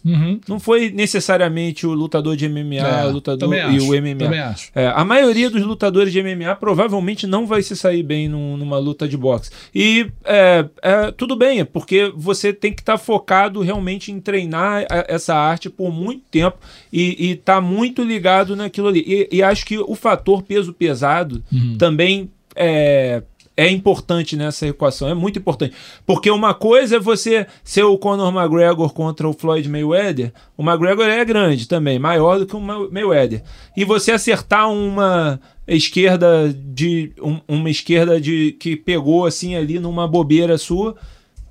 Não 0.46 0.60
foi 0.60 0.90
necessariamente 0.90 1.86
o 1.86 1.92
lutador 1.94 2.36
de 2.36 2.46
MMA, 2.48 2.74
É, 2.76 3.06
o 3.06 3.12
lutador 3.12 3.48
e 3.72 3.76
acho, 3.76 3.90
o 3.90 3.94
MMA. 3.94 4.28
É, 4.74 4.86
a 4.88 5.04
maioria 5.04 5.48
dos 5.48 5.62
lutadores 5.62 6.12
de 6.12 6.20
MMA 6.22 6.54
provavelmente 6.56 7.26
não 7.26 7.46
vai 7.46 7.62
se 7.62 7.74
sair 7.74 8.02
bem 8.02 8.28
num- 8.28 8.56
numa 8.58 8.78
luta 8.78 9.08
de 9.08 9.16
boxe. 9.16 9.50
E 9.74 10.06
é, 10.24 10.66
é, 10.82 11.10
tudo 11.10 11.34
bem, 11.36 11.60
é 11.60 11.64
porque 11.64 12.12
você 12.14 12.52
tem 12.52 12.72
que 12.72 12.82
estar 12.82 12.98
focado 12.98 13.62
realmente 13.62 14.12
em 14.12 14.20
treinar 14.20 14.84
a- 14.90 15.06
essa 15.08 15.34
arte 15.34 15.70
por 15.70 15.90
muito 15.90 16.22
tempo 16.30 16.58
e 16.92 17.32
estar 17.32 17.60
muito 17.62 18.02
ligado 18.02 18.54
naquilo 18.54 18.88
ali. 18.88 19.02
E, 19.06 19.36
e 19.38 19.42
acho 19.42 19.64
que 19.64 19.78
o 19.78 19.94
fator 19.94 20.42
peso 20.42 20.72
pesado 20.72 21.42
também 21.78 22.28
é. 22.58 23.22
É 23.60 23.68
importante 23.68 24.36
nessa 24.36 24.68
equação, 24.68 25.08
é 25.08 25.14
muito 25.14 25.40
importante. 25.40 25.74
Porque 26.06 26.30
uma 26.30 26.54
coisa 26.54 26.94
é 26.94 27.00
você 27.00 27.44
ser 27.64 27.82
o 27.82 27.98
Conor 27.98 28.32
McGregor 28.32 28.92
contra 28.94 29.28
o 29.28 29.32
Floyd 29.32 29.68
Mayweather. 29.68 30.32
O 30.56 30.62
McGregor 30.62 31.06
é 31.06 31.24
grande 31.24 31.66
também, 31.66 31.98
maior 31.98 32.38
do 32.38 32.46
que 32.46 32.54
o 32.54 32.60
Ma- 32.60 32.88
Mayweather. 32.88 33.42
E 33.76 33.84
você 33.84 34.12
acertar 34.12 34.70
uma 34.70 35.40
esquerda 35.66 36.54
de 36.56 37.10
um- 37.20 37.40
uma 37.48 37.68
esquerda 37.68 38.20
de 38.20 38.52
que 38.60 38.76
pegou 38.76 39.26
assim 39.26 39.56
ali 39.56 39.80
numa 39.80 40.06
bobeira 40.06 40.56
sua, 40.56 40.94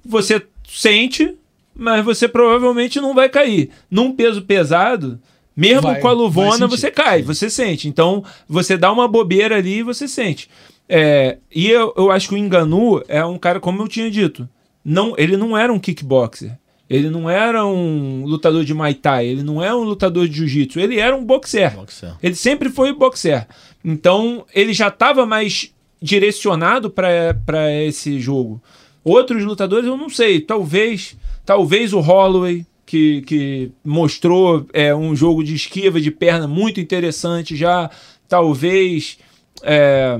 você 0.05 0.41
sente, 0.65 1.35
mas 1.75 2.05
você 2.05 2.25
provavelmente 2.25 3.01
não 3.01 3.13
vai 3.13 3.27
cair. 3.27 3.69
Num 3.91 4.13
peso 4.13 4.41
pesado, 4.43 5.19
mesmo 5.53 5.81
Vai, 5.81 5.99
com 5.99 6.07
a 6.07 6.13
luvona, 6.13 6.67
você 6.67 6.89
cai, 6.89 7.21
você 7.21 7.49
sente. 7.49 7.89
Então, 7.89 8.23
você 8.47 8.77
dá 8.77 8.89
uma 8.93 9.09
bobeira 9.09 9.57
ali 9.57 9.79
e 9.79 9.83
você 9.83 10.07
sente. 10.07 10.49
É, 10.89 11.37
e 11.53 11.69
eu, 11.69 11.93
eu 11.97 12.11
acho 12.11 12.29
que 12.29 12.35
o 12.35 12.37
Enganu 12.37 13.03
é 13.07 13.23
um 13.25 13.37
cara, 13.37 13.59
como 13.59 13.81
eu 13.81 13.87
tinha 13.87 14.09
dito, 14.09 14.47
não, 14.83 15.13
ele 15.17 15.35
não 15.35 15.57
era 15.57 15.71
um 15.71 15.79
kickboxer. 15.79 16.57
Ele 16.89 17.09
não 17.09 17.29
era 17.29 17.65
um 17.65 18.23
lutador 18.25 18.63
de 18.63 18.73
Muay 18.73 18.93
Thai, 18.93 19.25
ele 19.25 19.43
não 19.43 19.61
é 19.61 19.75
um 19.75 19.83
lutador 19.83 20.25
de 20.27 20.37
jiu-jitsu, 20.37 20.79
ele 20.79 20.97
era 20.97 21.13
um 21.13 21.25
boxer. 21.25 21.75
Boxer. 21.75 22.15
Ele 22.23 22.35
sempre 22.35 22.69
foi 22.69 22.93
boxer. 22.93 23.45
Então, 23.83 24.45
ele 24.53 24.71
já 24.71 24.87
estava 24.87 25.25
mais 25.25 25.73
direcionado 26.01 26.89
para 26.89 27.73
esse 27.83 28.19
jogo. 28.21 28.61
Outros 29.03 29.43
lutadores, 29.43 29.85
eu 29.85 29.97
não 29.97 30.09
sei. 30.09 30.39
Talvez, 30.39 31.17
talvez 31.45 31.91
o 31.91 31.99
Holloway, 31.99 32.65
que, 32.85 33.21
que 33.23 33.71
mostrou 33.83 34.65
é, 34.71 34.95
um 34.95 35.13
jogo 35.13 35.43
de 35.43 35.55
esquiva 35.55 35.99
de 35.99 36.11
perna 36.11 36.47
muito 36.47 36.79
interessante 36.79 37.55
já. 37.55 37.89
Talvez 38.29 39.17
é, 39.63 40.17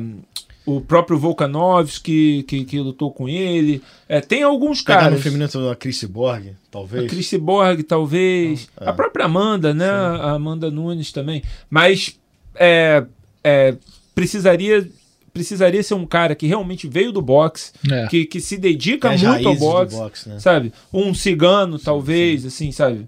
o 0.67 0.81
próprio 0.81 1.17
Volkanovski, 1.17 2.43
que, 2.45 2.65
que 2.65 2.77
lutou 2.79 3.09
com 3.09 3.29
ele. 3.29 3.81
É, 4.07 4.19
tem 4.19 4.43
alguns 4.43 4.81
Pegar 4.81 5.03
no 5.05 5.09
caras. 5.11 5.23
feminino 5.23 5.69
a 5.69 5.75
Chris 5.77 6.03
Borg, 6.03 6.47
talvez. 6.69 7.05
A 7.05 7.07
Chris 7.07 7.33
Borg, 7.35 7.83
talvez. 7.83 8.67
Ah, 8.75 8.85
é. 8.85 8.89
A 8.89 8.93
própria 8.93 9.25
Amanda, 9.25 9.73
né? 9.73 9.89
A 9.89 10.31
Amanda 10.31 10.69
Nunes 10.69 11.13
também. 11.13 11.41
Mas 11.69 12.19
é, 12.53 13.05
é, 13.41 13.75
precisaria, 14.13 14.85
precisaria 15.33 15.81
ser 15.81 15.93
um 15.93 16.05
cara 16.05 16.35
que 16.35 16.45
realmente 16.45 16.85
veio 16.85 17.13
do 17.13 17.21
boxe, 17.21 17.71
É. 17.89 18.07
que, 18.07 18.25
que 18.25 18.41
se 18.41 18.57
dedica 18.57 19.09
muito 19.15 19.47
ao 19.47 19.55
boxe, 19.55 19.95
boxe, 19.95 20.29
né? 20.29 20.39
sabe? 20.39 20.73
Um 20.93 21.13
cigano, 21.13 21.79
talvez, 21.79 22.45
assim, 22.45 22.73
sabe? 22.73 23.07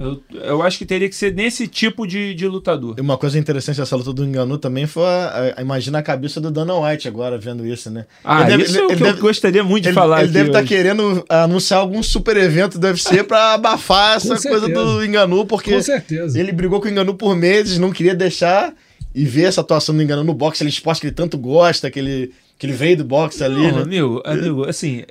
Eu, 0.00 0.22
eu 0.32 0.62
acho 0.62 0.78
que 0.78 0.86
teria 0.86 1.08
que 1.08 1.14
ser 1.14 1.34
nesse 1.34 1.68
tipo 1.68 2.06
de, 2.06 2.32
de 2.34 2.48
lutador. 2.48 2.94
E 2.96 3.00
Uma 3.02 3.18
coisa 3.18 3.38
interessante 3.38 3.76
dessa 3.76 3.94
luta 3.94 4.14
do 4.14 4.24
Enganu 4.24 4.56
também 4.56 4.86
foi 4.86 5.04
a, 5.04 5.54
a- 5.58 5.60
imagina 5.60 5.98
a 5.98 6.02
cabeça 6.02 6.40
do 6.40 6.50
Dana 6.50 6.74
White 6.74 7.06
agora 7.06 7.36
vendo 7.38 7.66
isso, 7.66 7.90
né? 7.90 8.06
Ah, 8.24 8.40
Ele 8.40 8.50
deve- 8.50 8.62
isso 8.62 8.78
é 8.78 8.80
ele 8.80 8.86
que 8.96 9.02
eu 9.02 9.06
deve- 9.08 9.20
gostaria 9.20 9.62
muito 9.62 9.82
de 9.82 9.88
Ele, 9.90 9.94
falar 9.94 10.22
ele 10.22 10.32
deve 10.32 10.48
estar 10.48 10.60
hoje. 10.60 10.68
querendo 10.68 11.22
anunciar 11.28 11.80
algum 11.80 12.02
super 12.02 12.34
evento 12.38 12.78
do 12.80 12.86
UFC 12.86 13.22
pra 13.22 13.52
abafar 13.54 14.16
essa 14.16 14.34
Com 14.36 14.42
coisa 14.48 14.66
certeza. 14.66 14.84
do 14.84 15.04
Enganu, 15.04 15.44
porque 15.44 15.74
Com 15.74 15.82
certeza. 15.82 16.40
ele 16.40 16.50
brigou 16.52 16.80
com 16.80 16.88
o 16.88 16.90
Enganu 16.90 17.14
por 17.14 17.36
meses, 17.36 17.78
não 17.78 17.90
queria 17.92 18.14
deixar 18.14 18.72
e 19.14 19.24
ver 19.24 19.42
essa 19.44 19.60
atuação 19.60 19.94
do 19.94 20.02
Enganu 20.02 20.24
no 20.24 20.32
boxe, 20.32 20.58
aquele 20.62 20.70
esporte 20.70 21.00
que 21.02 21.08
ele 21.08 21.14
tanto 21.14 21.36
gosta, 21.36 21.90
que 21.90 21.98
ele, 21.98 22.32
que 22.58 22.64
ele 22.64 22.72
veio 22.72 22.96
do 22.96 23.04
boxe 23.04 23.42
ali, 23.44 23.66
Não, 23.68 23.76
né? 23.76 23.82
amigo, 23.82 24.22
amigo, 24.24 24.64
assim, 24.68 25.02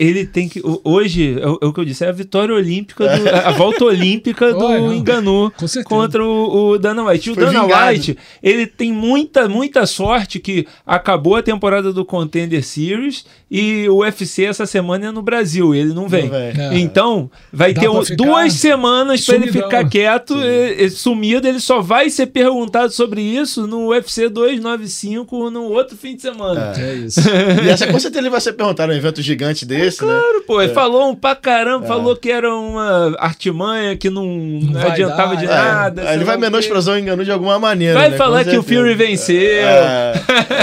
ele 0.00 0.24
tem 0.24 0.48
que. 0.48 0.62
Hoje, 0.82 1.38
é 1.38 1.46
o, 1.46 1.58
é 1.60 1.66
o 1.66 1.72
que 1.74 1.78
eu 1.80 1.84
disse, 1.84 2.02
é 2.04 2.08
a 2.08 2.12
vitória 2.12 2.54
olímpica, 2.54 3.04
do- 3.06 3.28
a 3.28 3.50
volta 3.52 3.84
olímpica 3.84 4.52
do 4.54 4.58
não. 4.66 4.94
Enganu 4.94 5.52
contra 5.84 6.24
o, 6.24 6.70
o 6.70 6.78
Dana 6.78 7.04
White. 7.04 7.28
E 7.28 7.32
o 7.32 7.34
Foi 7.34 7.44
Dana 7.44 7.60
vingado. 7.62 7.92
White, 7.92 8.16
ele 8.42 8.66
tem 8.66 8.90
muita, 8.90 9.46
muita 9.46 9.84
sorte 9.86 10.40
que 10.40 10.66
acabou 10.86 11.36
a 11.36 11.42
temporada 11.42 11.92
do 11.92 12.02
Contender 12.04 12.64
Series 12.64 13.26
e 13.50 13.88
o 13.88 13.96
UFC 13.98 14.44
essa 14.44 14.64
semana 14.64 15.06
é 15.08 15.10
no 15.10 15.22
Brasil, 15.22 15.74
ele 15.74 15.92
não 15.92 16.08
vem. 16.08 16.24
Não 16.24 16.30
vem. 16.30 16.52
É. 16.56 16.78
Então, 16.78 17.30
vai 17.52 17.72
Dá 17.74 17.80
ter 17.80 17.88
um- 17.88 18.02
duas 18.16 18.52
semanas 18.52 19.24
para 19.24 19.34
ele 19.36 19.50
ficar 19.50 19.88
quieto, 19.88 20.34
e- 20.38 20.84
e 20.84 20.90
sumido. 20.90 21.48
Ele 21.48 21.58
só 21.60 21.80
vai 21.80 22.08
ser 22.10 22.26
perguntado 22.26 22.92
sobre 22.92 23.20
isso 23.20 23.66
no 23.66 23.88
UFC 23.88 24.28
295 24.28 25.50
no 25.50 25.64
outro 25.64 25.96
fim 25.96 26.14
de 26.16 26.22
semana. 26.22 26.72
É 26.78 26.94
isso. 26.94 27.20
E 27.64 27.68
essa 27.68 27.86
com 27.86 27.98
certeza 27.98 28.20
ele 28.20 28.30
vai 28.30 28.40
ser 28.40 28.52
perguntado 28.52 28.92
num 28.92 28.98
evento 28.98 29.20
gigante 29.22 29.64
desse, 29.66 30.04
né? 30.04 30.12
Claro, 30.20 30.42
pô, 30.46 30.62
ele 30.62 30.72
falou 30.72 31.10
um 31.10 31.14
pra 31.14 31.30
É. 31.30 31.34
caramba, 31.34 31.86
falou 31.86 32.14
que 32.16 32.30
era 32.30 32.54
uma 32.54 33.16
artimanha 33.18 33.96
que 33.96 34.08
não, 34.08 34.24
não 34.24 34.80
adiantava 34.80 35.34
dar, 35.34 35.40
de 35.40 35.44
é. 35.44 35.48
nada. 35.48 36.14
Ele 36.14 36.24
vai 36.24 36.36
menosprezar 36.36 36.94
o 36.94 36.98
Enganu 36.98 37.24
de 37.24 37.30
alguma 37.32 37.58
maneira. 37.58 37.98
Vai 37.98 38.10
né? 38.10 38.16
falar 38.16 38.44
Com 38.44 38.50
que 38.50 38.56
o. 38.58 38.62
Fury 38.62 38.94
venceu. 38.94 39.36
É. 39.40 40.12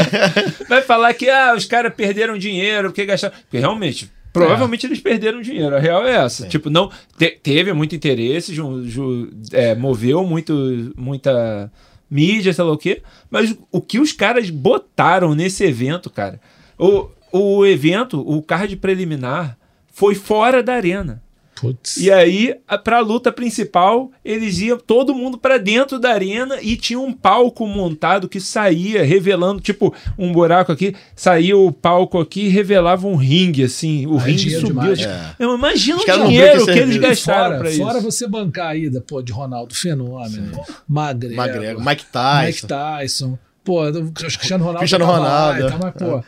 Vai 0.68 0.82
falar 0.82 1.14
que 1.14 1.30
ah, 1.30 1.54
os 1.56 1.66
caras 1.66 1.94
perderam 1.96 2.38
dinheiro, 2.38 2.77
porque 2.86 3.06
gastaram. 3.06 3.36
Porque 3.42 3.58
realmente. 3.60 4.12
Provavelmente 4.34 4.86
eles 4.86 5.00
perderam 5.00 5.42
dinheiro, 5.42 5.76
a 5.76 5.80
real 5.80 6.06
é 6.06 6.12
essa. 6.16 6.48
Tipo, 6.48 6.70
não 6.70 6.92
te- 7.18 7.40
teve 7.42 7.74
muito 7.74 7.96
interesse, 7.96 8.54
ju- 8.54 8.84
ju- 8.86 9.30
é, 9.52 9.74
moveu 9.74 10.24
muito, 10.24 10.94
muita 10.96 11.72
mídia, 12.10 12.54
sei 12.54 12.64
lá 12.64 12.72
o 12.72 12.78
quê. 12.78 13.02
Mas 13.32 13.58
o 13.72 13.82
que 13.82 14.00
os 14.00 14.12
caras 14.12 14.50
botaram 14.52 15.34
nesse 15.34 15.64
evento, 15.64 16.10
cara. 16.10 16.40
O, 16.78 17.10
o 17.32 17.66
evento, 17.66 18.20
o 18.20 18.42
card 18.44 18.76
preliminar, 18.76 19.58
foi 19.92 20.14
fora 20.14 20.62
da 20.62 20.74
arena. 20.76 21.24
Putz. 21.60 21.98
E 21.98 22.12
aí, 22.12 22.56
a- 22.68 22.78
pra 22.78 23.00
luta 23.00 23.32
principal, 23.32 24.12
eles 24.24 24.60
iam 24.60 24.78
todo 24.78 25.14
mundo 25.14 25.38
pra 25.38 25.58
dentro 25.58 25.98
da 26.00 26.12
arena 26.12 26.60
e 26.62 26.76
tinha 26.78 27.00
um 27.00 27.12
palco 27.12 27.66
montado 27.66 28.30
que 28.30 28.40
saía, 28.40 29.04
revelando, 29.04 29.60
tipo, 29.62 29.94
um 30.18 30.32
buraco 30.32 30.72
aqui, 30.72 30.96
saía 31.16 31.58
o 31.58 31.72
palco 31.72 32.20
aqui 32.20 32.42
e 32.42 32.50
revelava 32.50 33.08
um 33.08 33.16
ringue, 33.16 33.64
assim. 33.64 34.06
O 34.06 34.18
é 34.20 34.24
ringue 34.24 34.62
demais. 34.64 35.00
Tipo, 35.00 35.12
eu 35.40 35.56
imagino 35.56 36.00
o 36.02 36.06
dinheiro 36.06 36.66
que 36.66 36.72
eles 36.72 36.98
gastaram 36.98 37.58
fora, 37.58 37.58
pra 37.60 37.72
fora 37.72 37.98
isso. 38.00 38.12
você 38.12 38.28
bancar 38.28 38.68
a 38.68 38.76
ida, 38.76 39.02
pô, 39.02 39.22
de 39.22 39.32
Ronaldo 39.32 39.74
Fenômeno, 39.74 40.52
Magrego, 40.88 41.42
McGregor, 41.42 41.84
Mike 41.84 42.06
Mike 42.06 42.06
Tyson. 42.12 42.68
Tyson, 42.68 43.40
pô, 43.64 43.88
o 43.88 44.12
Cristiano 44.12 44.64
Ronaldo 44.64 44.80
Cristiano 44.80 45.06
tava 45.06 45.18
Ronaldo, 45.18 45.60
lá, 45.62 45.68
e 45.68 45.70
tal, 45.72 45.80
mas, 45.82 45.94
pô, 45.94 46.24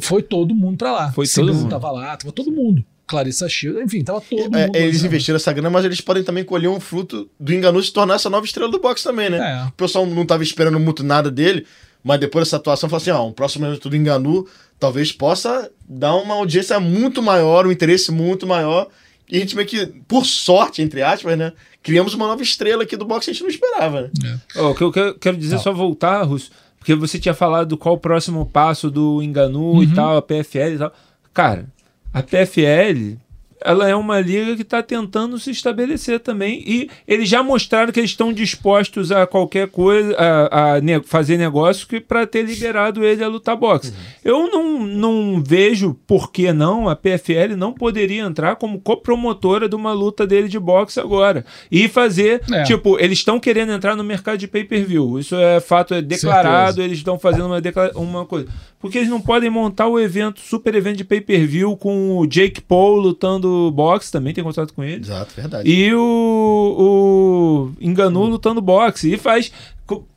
foi 0.00 0.22
todo 0.22 0.54
mundo 0.54 0.76
pra 0.78 0.92
lá. 0.92 1.12
Foi 1.12 1.26
todo 1.26 1.54
mundo. 1.54 1.68
tava 1.70 1.90
lá, 1.90 2.16
tava 2.16 2.32
todo 2.32 2.50
mundo. 2.50 2.84
Clarissa 3.06 3.48
Shield, 3.48 3.80
enfim, 3.82 4.02
tava 4.02 4.20
todo 4.20 4.56
É, 4.56 4.66
mundo. 4.66 4.76
eles 4.76 5.04
investiram 5.04 5.36
essa 5.36 5.52
grana, 5.52 5.68
mas 5.70 5.84
eles 5.84 6.00
podem 6.00 6.22
também 6.24 6.42
colher 6.44 6.68
um 6.68 6.80
fruto 6.80 7.28
do 7.38 7.52
Enganu 7.52 7.82
se 7.82 7.92
tornar 7.92 8.14
essa 8.14 8.30
nova 8.30 8.46
estrela 8.46 8.70
do 8.70 8.78
boxe 8.80 9.04
também, 9.04 9.28
né? 9.30 9.38
É. 9.38 9.68
O 9.68 9.72
pessoal 9.72 10.06
não 10.06 10.22
estava 10.22 10.42
esperando 10.42 10.80
muito 10.80 11.02
nada 11.04 11.30
dele, 11.30 11.66
mas 12.02 12.18
depois 12.20 12.46
dessa 12.46 12.56
atuação, 12.56 12.88
falou 12.88 13.00
assim: 13.00 13.10
ó, 13.10 13.26
um 13.26 13.32
próximo 13.32 13.66
evento 13.66 13.88
do 13.90 13.96
Enganu 13.96 14.46
talvez 14.78 15.12
possa 15.12 15.70
dar 15.88 16.14
uma 16.16 16.34
audiência 16.34 16.78
muito 16.80 17.22
maior, 17.22 17.66
um 17.66 17.72
interesse 17.72 18.10
muito 18.10 18.46
maior. 18.46 18.88
E 19.30 19.36
a 19.38 19.40
gente 19.40 19.56
meio 19.56 19.66
que, 19.66 19.86
por 20.06 20.26
sorte, 20.26 20.82
entre 20.82 21.00
aspas, 21.02 21.36
né? 21.38 21.52
Criamos 21.82 22.12
uma 22.14 22.26
nova 22.26 22.42
estrela 22.42 22.82
aqui 22.82 22.94
do 22.96 23.04
boxe 23.06 23.26
que 23.26 23.30
a 23.30 23.32
gente 23.34 23.42
não 23.42 23.48
esperava, 23.50 24.02
né? 24.02 24.40
Ó, 24.56 24.70
o 24.70 24.74
que 24.74 24.82
eu 24.82 25.14
quero, 25.14 25.36
dizer, 25.36 25.54
Não. 25.56 25.62
só 25.62 25.72
voltar, 25.72 26.22
Russo, 26.24 26.50
porque 26.78 26.94
você 26.94 27.18
tinha 27.18 27.32
falado 27.34 27.76
qual 27.78 27.94
o 27.94 27.98
próximo 27.98 28.44
passo 28.44 28.90
do 28.90 29.22
Enganu 29.22 29.82
e 29.82 29.94
tal, 29.94 30.16
a 30.18 30.22
PFL 30.22 30.74
e 30.74 30.78
tal. 30.78 30.92
Cara, 31.32 31.66
a 32.14 32.22
PFL, 32.22 33.16
ela 33.66 33.88
é 33.88 33.96
uma 33.96 34.20
liga 34.20 34.54
que 34.56 34.60
está 34.62 34.82
tentando 34.82 35.38
se 35.38 35.50
estabelecer 35.50 36.20
também 36.20 36.62
e 36.66 36.90
eles 37.08 37.26
já 37.30 37.42
mostraram 37.42 37.90
que 37.92 37.98
eles 37.98 38.10
estão 38.10 38.30
dispostos 38.30 39.10
a 39.10 39.26
qualquer 39.26 39.68
coisa, 39.68 40.14
a, 40.18 40.74
a 40.74 40.80
ne- 40.82 41.02
fazer 41.02 41.38
negócio 41.38 41.86
que 41.88 41.98
para 41.98 42.26
ter 42.26 42.42
liberado 42.42 43.02
ele 43.02 43.24
a 43.24 43.28
lutar 43.28 43.56
boxe. 43.56 43.94
Eu 44.22 44.50
não, 44.50 44.80
não 44.84 45.42
vejo 45.42 45.94
por 46.06 46.30
que 46.30 46.52
não 46.52 46.90
a 46.90 46.94
PFL 46.96 47.56
não 47.56 47.72
poderia 47.72 48.22
entrar 48.24 48.56
como 48.56 48.78
copromotora 48.82 49.66
de 49.66 49.74
uma 49.76 49.94
luta 49.94 50.26
dele 50.26 50.48
de 50.48 50.58
boxe 50.58 51.00
agora 51.00 51.42
e 51.72 51.88
fazer, 51.88 52.42
É. 52.52 52.64
tipo, 52.64 52.98
eles 53.00 53.18
estão 53.20 53.40
querendo 53.40 53.72
entrar 53.72 53.96
no 53.96 54.04
mercado 54.04 54.36
de 54.36 54.46
pay-per-view. 54.48 55.18
Isso 55.18 55.36
é 55.36 55.58
fato, 55.58 55.94
é 55.94 56.02
declarado, 56.02 56.82
eles 56.82 56.98
estão 56.98 57.18
fazendo 57.18 57.46
uma, 57.46 57.62
uma 57.94 58.26
coisa. 58.26 58.46
Porque 58.84 58.98
eles 58.98 59.08
não 59.08 59.18
podem 59.18 59.48
montar 59.48 59.88
o 59.88 59.98
evento, 59.98 60.42
super 60.42 60.74
evento 60.74 60.98
de 60.98 61.04
pay-per-view 61.04 61.74
com 61.74 62.18
o 62.18 62.26
Jake 62.26 62.60
Paul 62.60 62.96
lutando 62.96 63.70
boxe, 63.70 64.12
também 64.12 64.34
tem 64.34 64.44
contrato 64.44 64.74
com 64.74 64.84
ele. 64.84 65.00
Exato, 65.00 65.32
verdade. 65.34 65.66
E 65.66 65.94
o, 65.94 66.02
o 66.78 67.72
Enganu 67.80 68.24
lutando 68.24 68.60
boxe. 68.60 69.10
E 69.10 69.16
faz. 69.16 69.50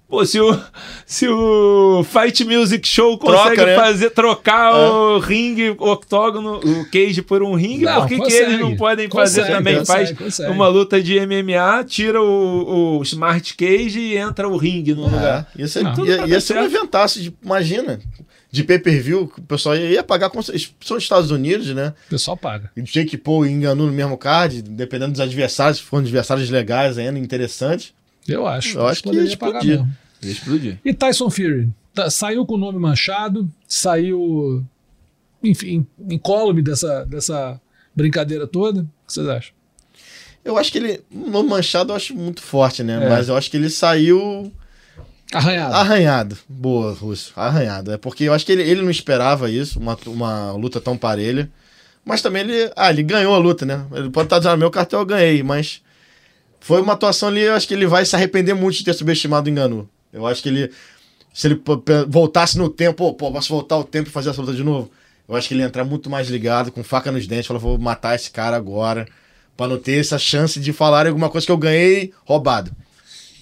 Pô, 0.10 0.26
se 0.26 0.38
o, 0.40 0.58
se 1.06 1.30
o 1.30 2.04
Fight 2.04 2.44
Music 2.44 2.86
Show 2.86 3.18
consegue 3.18 3.56
Troca, 3.56 3.66
né? 3.66 3.76
fazer 3.76 4.10
trocar 4.10 4.74
o 4.74 5.20
ringue, 5.20 5.70
o 5.72 5.90
octógono, 5.90 6.60
o 6.60 6.90
cage 6.92 7.22
por 7.22 7.42
um 7.42 7.56
ringue, 7.56 7.86
Não, 7.86 8.06
por 8.06 8.08
que, 8.26 8.34
eles 8.34 8.60
não 8.60 8.76
podem 8.76 9.10
fazer 9.10 9.42
Consegue, 9.42 9.58
também? 9.58 9.78
consegue, 9.80 10.06
Faz 10.08 10.18
consegue. 10.18 10.52
uma 10.52 10.68
luta 10.68 11.02
de 11.02 11.18
MMA, 11.20 11.86
tira 11.86 12.22
o, 12.22 12.98
o 13.00 13.04
Smart 13.04 13.56
Cage 13.56 14.00
e 14.00 14.18
entra 14.18 14.48
o 14.48 14.58
ringue 14.58 14.94
no 14.94 15.04
lugar. 15.04 15.48
É, 15.58 15.62
ia 15.62 15.68
ser, 15.70 15.84
Não. 15.84 15.94
Tudo 15.94 16.08
ia, 16.08 16.26
ia 16.26 16.42
ser 16.42 16.58
um 16.58 16.64
eventaço, 16.64 17.22
de, 17.22 17.34
imagina. 17.44 18.00
De 18.50 18.64
pay-per-view, 18.64 19.28
que 19.28 19.40
o 19.40 19.44
pessoal 19.44 19.76
ia, 19.76 20.02
pagar, 20.02 20.30
com, 20.30 20.42
são 20.42 20.56
os 20.56 21.04
Estados 21.04 21.32
Unidos, 21.32 21.68
né? 21.76 21.94
O 22.08 22.10
pessoal 22.12 22.38
paga. 22.38 22.72
E 22.78 22.82
Jake 22.82 23.18
Paul 23.18 23.46
e 23.46 23.52
Enganu 23.52 23.88
no 23.88 23.92
mesmo 23.92 24.18
card, 24.18 24.62
dependendo 24.62 25.12
dos 25.12 25.20
adversários, 25.20 25.80
se 25.80 25.84
forem 25.84 26.06
adversários 26.06 26.50
legais 26.50 26.98
ainda, 26.98 27.20
interessantes. 27.20 27.94
Eu 28.28 28.48
acho. 28.48 28.78
Eu 28.78 28.88
acho 28.88 29.04
que 29.04 29.10
ia 29.10 29.24
explodir. 29.24 29.80
mesmo. 29.80 29.98
Ia 30.24 30.32
explodir. 30.32 30.80
E 30.84 30.94
Tyson 30.94 31.30
Fury? 31.30 31.70
Tá- 31.94 32.10
saiu 32.10 32.46
com 32.46 32.56
o 32.56 32.58
nome 32.58 32.80
manchado, 32.80 33.50
saiu, 33.68 34.64
enfim, 35.44 35.86
incólume 36.10 36.62
dessa, 36.62 37.06
dessa 37.06 37.60
brincadeira 37.96 38.48
toda. 38.48 38.82
O 38.82 38.84
que 39.08 39.14
vocês 39.14 39.28
acham? 39.28 39.54
Eu 40.44 40.58
acho 40.58 40.72
que 40.72 40.78
ele, 40.78 41.02
no 41.12 41.44
manchado, 41.44 41.92
eu 41.92 41.96
acho 41.98 42.16
muito 42.16 42.42
forte, 42.42 42.82
né? 42.82 43.04
É. 43.06 43.10
Mas 43.10 43.28
eu 43.28 43.36
acho 43.36 43.52
que 43.52 43.58
ele 43.58 43.70
saiu 43.70 44.52
Arranhado. 45.34 45.74
arranhado. 45.76 46.38
Boa, 46.48 46.94
Russo. 46.94 47.34
Arranhado. 47.36 47.92
É 47.92 47.98
porque 47.98 48.24
eu 48.24 48.34
acho 48.34 48.46
que 48.46 48.52
ele, 48.52 48.64
ele 48.64 48.82
não 48.82 48.90
esperava 48.90 49.50
isso, 49.50 49.80
uma, 49.80 49.98
uma 50.08 50.52
luta 50.54 50.80
tão 50.80 50.98
parelha. 50.98 51.50
Mas 52.06 52.22
também 52.22 52.44
ele. 52.44 52.72
Ah, 52.76 52.90
ele 52.90 53.04
ganhou 53.04 53.36
a 53.36 53.38
luta, 53.38 53.66
né? 53.66 53.86
Ele 53.92 54.10
pode 54.10 54.28
estar 54.28 54.38
dizendo, 54.40 54.54
"Ah, 54.54 54.58
meu 54.58 54.72
cartel 54.72 55.00
eu 55.00 55.06
ganhei, 55.06 55.44
mas. 55.44 55.82
Foi 56.60 56.82
uma 56.82 56.94
atuação 56.94 57.30
ali, 57.30 57.42
eu 57.42 57.54
acho 57.54 57.68
que 57.68 57.74
ele 57.74 57.86
vai 57.86 58.06
se 58.06 58.16
arrepender 58.16 58.54
muito 58.54 58.78
de 58.78 58.86
ter 58.86 58.94
subestimado 58.94 59.48
o 59.48 59.52
Enganu. 59.52 59.90
Eu 60.12 60.26
acho 60.26 60.42
que 60.42 60.50
ele. 60.50 60.72
Se 61.34 61.48
ele 61.48 61.62
voltasse 62.08 62.58
no 62.58 62.70
tempo, 62.70 63.14
pô, 63.14 63.32
posso 63.32 63.50
voltar 63.50 63.78
o 63.78 63.84
tempo 63.84 64.10
e 64.10 64.12
fazer 64.12 64.30
essa 64.30 64.42
luta 64.42 64.54
de 64.54 64.64
novo? 64.64 64.90
Eu 65.28 65.36
acho 65.36 65.48
que 65.48 65.54
ele 65.54 65.62
ia 65.62 65.68
entrar 65.68 65.84
muito 65.84 66.10
mais 66.10 66.30
ligado, 66.30 66.72
com 66.72 66.84
faca 66.84 67.12
nos 67.12 67.28
dentes, 67.28 67.46
falou, 67.46 67.62
vou 67.62 67.78
matar 67.78 68.16
esse 68.16 68.32
cara 68.32 68.56
agora, 68.56 69.06
pra 69.56 69.68
não 69.68 69.78
ter 69.78 70.00
essa 70.00 70.18
chance 70.18 70.60
de 70.60 70.72
falar 70.74 71.06
alguma 71.06 71.30
coisa 71.30 71.46
que 71.46 71.52
eu 71.52 71.58
ganhei 71.58 72.12
roubado. 72.26 72.72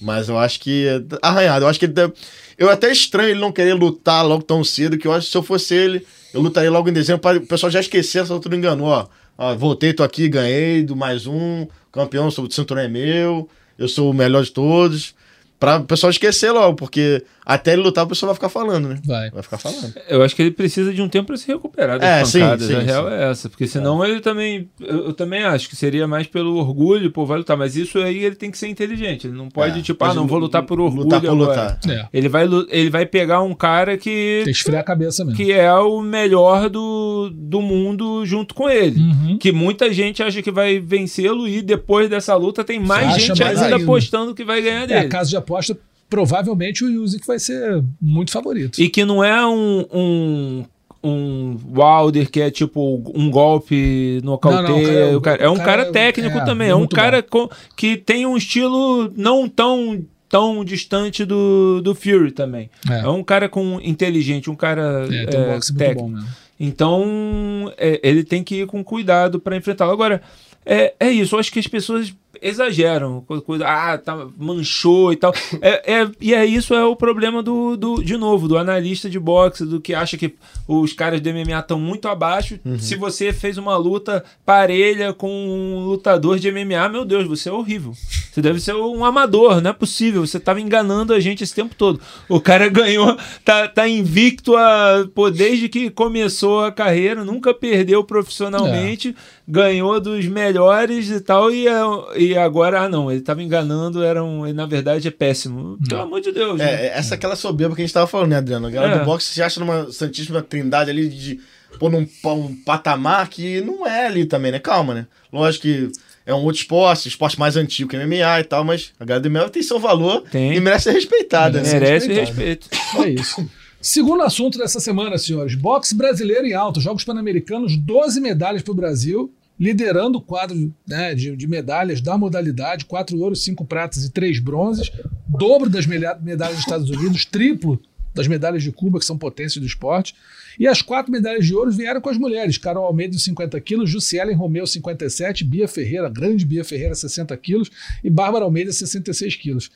Mas 0.06 0.30
eu 0.30 0.38
acho 0.38 0.60
que 0.60 0.86
arranhado. 1.20 1.66
Eu 1.66 1.70
acho 1.70 1.80
que 1.80 1.86
ele 1.86 1.94
deve... 1.94 2.14
eu 2.60 2.70
até 2.70 2.92
estranho 2.92 3.30
ele 3.30 3.40
não 3.40 3.52
querer 3.52 3.74
lutar 3.74 4.24
logo 4.24 4.44
tão 4.44 4.64
cedo, 4.64 5.00
que 5.00 5.08
eu 5.08 5.12
acho 5.12 5.26
que 5.26 5.32
se 5.32 5.38
eu 5.38 5.42
fosse 5.42 5.74
ele, 5.74 6.06
eu 6.32 6.42
lutaria 6.42 6.70
logo 6.70 6.88
em 6.88 6.94
dezembro 6.94 7.22
para 7.22 7.40
o 7.40 7.48
pessoal 7.48 7.72
já 7.72 7.80
esquecer 7.80 8.20
essa 8.20 8.32
luta 8.32 8.48
do 8.48 8.56
engano, 8.56 8.84
ó. 8.84 9.08
ó. 9.36 9.56
Voltei, 9.56 9.94
tô 9.94 10.04
aqui, 10.04 10.30
ganhei 10.30 10.84
do 10.84 10.96
mais 10.96 11.26
um, 11.26 11.66
campeão, 11.92 12.28
o 12.28 12.52
cinturão 12.52 12.84
é 12.84 12.88
meu, 12.88 13.50
eu 13.80 13.88
sou 13.88 14.12
o 14.12 14.14
melhor 14.14 14.44
de 14.44 14.52
todos. 14.52 15.16
Pra 15.60 15.78
o 15.78 15.86
pessoal 15.86 16.12
esquecer 16.12 16.52
logo, 16.52 16.76
porque 16.76 17.24
até 17.46 17.74
ele 17.74 17.84
lutar, 17.84 18.04
o 18.06 18.08
pessoal 18.08 18.30
vai 18.30 18.36
ficar 18.36 18.50
falando, 18.50 18.90
né? 18.90 19.00
Vai. 19.06 19.30
Vai 19.30 19.44
ficar 19.44 19.58
falando. 19.58 19.94
Eu 20.10 20.24
acho 20.24 20.36
que 20.36 20.42
ele 20.42 20.52
precisa 20.52 20.94
de 20.94 21.02
um 21.02 21.08
tempo 21.08 21.28
para 21.28 21.38
se 21.38 21.48
recuperar 21.48 22.00
das 22.00 22.10
É, 22.10 22.26
sim, 22.26 22.40
pancadas. 22.40 22.68
sim, 22.68 22.76
a 22.76 22.80
real 22.80 23.08
sim. 23.08 23.14
é 23.14 23.24
essa. 23.30 23.50
Porque 23.50 23.68
senão 23.68 24.04
ele 24.04 24.20
também. 24.20 24.70
Eu, 24.80 25.08
eu 25.08 25.14
também 25.14 25.44
acho 25.44 25.70
que 25.70 25.76
seria 25.76 26.08
mais 26.08 26.26
pelo 26.28 26.56
orgulho, 26.58 27.12
pô, 27.12 27.26
vai 27.26 27.38
lutar. 27.38 27.56
Mas 27.58 27.76
isso 27.76 28.00
aí 28.00 28.24
ele 28.24 28.36
tem 28.36 28.50
que 28.50 28.58
ser 28.58 28.68
inteligente. 28.68 29.28
Ele 29.28 29.36
não 29.38 29.48
pode, 29.50 29.80
É, 29.80 29.82
tipo, 29.84 30.04
ah, 30.04 30.14
não 30.14 30.26
vou 30.28 30.40
lutar 30.40 30.64
por 30.64 30.80
orgulho. 30.80 31.04
lutar 31.04 31.22
por 31.22 31.30
agora. 31.30 31.50
lutar. 31.78 31.80
É. 31.90 32.08
Ele 32.12 32.28
vai, 32.30 32.48
ele 32.70 32.90
vai 32.90 33.06
pegar 33.06 33.42
um 33.42 33.54
cara 33.54 33.98
que. 33.98 34.42
Tem 34.44 34.46
que 34.46 34.52
esfriar 34.52 34.82
a 34.82 34.84
cabeça 34.86 35.24
mesmo. 35.24 35.38
que 35.38 35.52
é 35.52 35.72
o 35.74 36.02
melhor 36.02 36.70
do, 36.70 37.30
do 37.34 37.62
mundo 37.62 38.26
junto 38.26 38.56
com 38.56 38.70
ele. 38.70 39.00
Uhum. 39.00 39.38
Que 39.38 39.52
muita 39.52 39.94
gente 39.94 40.24
acha 40.24 40.42
que 40.42 40.52
vai 40.52 40.80
vencê-lo 40.80 41.48
e 41.48 41.62
depois 41.62 42.10
dessa 42.10 42.36
luta 42.36 42.64
tem 42.64 42.80
mais 42.80 43.16
gente 43.16 43.40
mais 43.42 43.62
ainda 43.62 43.76
ainda. 43.76 43.84
apostando 43.84 44.34
que 44.34 44.44
vai 44.44 44.62
ganhar 44.62 44.84
É, 44.84 44.88
dele. 44.88 45.08
caso 45.10 45.30
de 45.30 45.38
aposta, 45.38 45.78
provavelmente 46.10 46.84
o 46.84 47.04
Usyk 47.04 47.26
vai 47.26 47.40
ser 47.40 47.84
muito 48.02 48.32
favorito. 48.32 48.80
E 48.82 48.90
que 48.90 49.04
não 49.06 49.24
é 49.24 49.46
um, 49.46 49.86
um, 49.94 50.66
um 51.04 51.58
Wilder 51.76 52.30
que 52.30 52.42
é 52.42 52.50
tipo 52.52 53.02
um 53.16 53.30
golpe 53.30 54.20
nocauteia. 54.24 55.06
Não, 55.06 55.12
não, 55.12 55.18
o 55.18 55.22
cara- 55.22 55.40
o 55.40 55.40
cara- 55.40 55.44
é 55.44 55.50
um 55.50 55.58
cara, 55.58 55.66
cara- 55.84 55.92
técnico 55.92 56.38
é, 56.38 56.46
também. 56.46 56.68
é 56.68 56.72
É 56.72 56.76
um 56.76 56.80
muito 56.80 56.96
cara 56.96 57.22
co- 57.24 57.50
que 57.76 57.98
tem 57.98 58.26
um 58.26 58.38
estilo 58.38 59.12
não 59.16 59.48
tão 59.48 60.04
tão 60.28 60.66
distante 60.66 61.24
do, 61.24 61.82
do 61.82 61.94
Fury 61.96 62.32
também. 62.32 62.70
É. 62.90 63.02
É, 63.02 63.08
um 63.08 63.24
cara 63.24 63.48
com 63.48 63.80
inteligente, 63.82 64.50
um 64.50 64.56
cara 64.56 65.08
É, 65.10 65.26
tem 65.28 65.40
um 65.40 65.44
é, 65.44 65.54
boxe 65.54 65.72
muito 65.72 65.78
técnico. 65.80 66.02
bom 66.10 66.10
mesmo. 66.16 66.30
Então, 66.60 67.72
é, 67.78 68.00
ele 68.04 68.24
tem 68.24 68.44
que 68.44 68.62
ir 68.62 68.68
com 68.68 68.84
cuidado 68.84 69.40
para 69.40 69.56
enfrentá-lo. 69.56 69.92
Agora, 69.92 70.22
é, 70.66 70.94
é 71.00 71.10
isso. 71.12 71.36
Eu 71.36 71.40
acho 71.40 71.52
que 71.52 71.60
as 71.60 71.68
pessoas 71.68 72.14
exageram. 72.42 73.24
co- 73.28 73.42
Coisa, 73.42 73.66
ah, 73.68 73.98
tá, 73.98 74.28
manchou 74.38 75.12
e 75.14 75.16
tal. 75.16 75.34
É, 75.62 75.94
é- 76.02 76.12
e 76.20 76.34
é 76.34 76.46
isso 76.46 76.74
é 76.74 76.84
o 76.84 76.96
problema 76.96 77.42
do, 77.44 77.76
do, 77.78 78.04
de 78.04 78.18
novo, 78.18 78.48
do 78.48 78.58
analista 78.58 79.10
de 79.10 79.20
boxe, 79.20 79.66
do 79.66 79.80
que 79.82 79.94
acha 79.94 80.18
que 80.18 80.36
os 80.68 80.94
caras 80.94 81.22
do 81.22 81.30
MMA 81.30 81.60
estão 81.60 81.80
muito 81.80 82.08
abaixo. 82.08 82.60
Se 82.80 82.96
você 82.96 83.32
fez 83.34 83.58
uma 83.58 83.78
luta 83.78 84.24
parelha 84.46 85.14
com 85.14 85.30
um 85.30 85.86
lutador 85.86 86.40
de 86.40 86.50
MMA, 86.52 86.90
meu 86.90 87.06
Deus, 87.06 87.28
você 87.28 87.50
é 87.50 87.52
horrível. 87.52 87.94
Você 88.32 88.42
deve 88.42 88.60
ser 88.60 88.74
um 88.76 89.06
amador, 89.06 89.62
não 89.62 89.70
é 89.70 89.74
possível. 89.74 90.26
Você 90.26 90.38
estava 90.38 90.60
enganando 90.60 91.14
a 91.14 91.20
gente 91.20 91.44
esse 91.44 91.54
tempo 91.56 91.74
todo. 91.76 92.00
O 92.28 92.40
cara 92.42 92.68
ganhou, 92.68 93.18
tá, 93.46 93.68
tá 93.68 93.88
invicto 93.88 94.56
a, 94.58 95.08
pô, 95.14 95.30
desde 95.32 95.70
que 95.70 95.90
começou 95.90 96.62
a 96.66 96.72
carreira, 96.72 97.24
nunca 97.24 97.54
perdeu 97.54 98.04
profissionalmente, 98.04 99.16
ganhou 99.48 100.00
dos 100.00 100.26
melhores 100.26 101.10
e 101.10 101.20
tal, 101.20 101.52
e, 101.52 101.68
é- 101.68 101.74
e 102.18 102.36
agora, 102.38 102.82
ah 102.82 102.90
não, 102.90 103.12
ele 103.12 103.20
estava 103.20 103.44
enganando, 103.44 104.04
era 104.04 104.24
um, 104.24 104.46
ele, 104.46 104.56
na 104.56 104.66
verdade 104.66 105.08
é 105.08 105.12
péssimo. 105.12 105.78
Pelo 105.88 106.02
amor 106.02 106.22
de 106.22 106.32
Deus. 106.32 106.58
né? 106.58 106.66
É, 106.66 106.86
é 106.88 106.98
essa 106.98 107.14
é 107.14 107.16
aquela 107.16 107.36
soberba 107.36 107.76
que 107.76 107.82
a 107.82 107.86
gente 107.86 107.94
tava 107.94 108.08
falando, 108.08 108.30
né, 108.32 108.38
Adriano? 108.38 108.68
A 108.68 108.72
galera 108.72 108.96
É. 108.96 109.00
do 109.00 109.06
boxe 109.06 109.28
se 109.34 109.42
acha 109.44 109.60
numa 109.60 109.92
santíssima 109.92 110.42
trindade 110.42 110.90
ali 110.90 111.08
de 111.10 111.40
pôr 111.80 111.92
num 111.92 112.08
um 112.26 112.56
patamar 112.66 113.28
que 113.30 113.62
não 113.62 113.86
é 113.86 114.08
ali 114.08 114.26
também, 114.26 114.52
né? 114.52 114.60
Calma, 114.60 114.94
né? 114.94 115.08
Lógico 115.32 115.64
que 115.64 115.92
é 116.26 116.34
um 116.34 116.38
outro 116.44 116.62
esporte, 116.62 117.08
esporte 117.08 117.38
mais 117.40 117.56
antigo 117.58 117.90
que 117.90 117.98
MMA 117.98 118.40
e 118.40 118.44
tal, 118.46 118.64
mas 118.64 118.94
a 119.00 119.06
galera 119.06 119.22
do 119.22 119.30
MMA 119.30 119.50
tem 119.50 119.62
seu 119.62 119.78
valor 119.80 120.24
Tem. 120.32 120.56
e 120.56 120.60
merece 120.60 120.86
ser 120.86 120.94
respeitada, 120.94 121.62
né? 121.62 121.72
Merece 121.74 122.12
respeito. 122.12 122.68
É 123.04 123.10
isso. 123.10 123.48
Segundo 123.86 124.24
assunto 124.24 124.58
dessa 124.58 124.80
semana, 124.80 125.16
senhores: 125.16 125.54
boxe 125.54 125.94
brasileiro 125.94 126.48
em 126.48 126.54
alto, 126.54 126.82
Jogos 126.82 127.04
Pan-Americanos, 127.04 127.78
12 127.78 128.20
medalhas 128.20 128.64
para 128.64 128.72
o 128.72 128.76
Brasil, 128.76 129.32
liderando 129.60 130.18
o 130.18 130.22
quadro 130.22 130.74
né, 130.88 131.14
de, 131.14 131.36
de 131.36 131.48
medalhas 131.48 132.02
da 132.02 132.18
modalidade: 132.18 132.86
4 132.86 133.16
ouros, 133.20 133.44
5 133.44 133.64
pratas 133.64 134.04
e 134.04 134.10
3 134.10 134.40
bronzes, 134.40 134.92
dobro 135.28 135.70
das 135.70 135.86
medalhas 135.86 136.56
dos 136.56 136.62
Estados 136.62 136.90
Unidos, 136.90 137.26
triplo 137.26 137.80
das 138.12 138.28
medalhas 138.28 138.64
de 138.64 138.72
Cuba, 138.72 138.98
que 138.98 139.06
são 139.06 139.20
potências 139.20 139.62
do 139.62 139.68
esporte. 139.68 140.16
E 140.60 140.68
as 140.68 140.82
quatro 140.82 141.12
medalhas 141.12 141.46
de 141.46 141.54
ouro 141.54 141.72
vieram 141.72 142.02
com 142.02 142.10
as 142.10 142.18
mulheres: 142.18 142.58
Carol 142.58 142.86
Almeida, 142.86 143.16
50 143.20 143.62
quilos, 143.62 143.88
Jussielen 143.88 144.36
Romeu, 144.36 144.66
57, 144.66 145.44
Bia 145.44 145.68
Ferreira, 145.68 146.10
grande 146.10 146.44
Bia 146.44 146.66
Ferreira, 146.66 146.96
60 146.96 147.38
quilos, 147.38 147.70
e 148.04 148.10
Bárbara 148.10 148.46
Almeida, 148.46 148.72
66 148.72 149.36
quilos. 149.36 149.70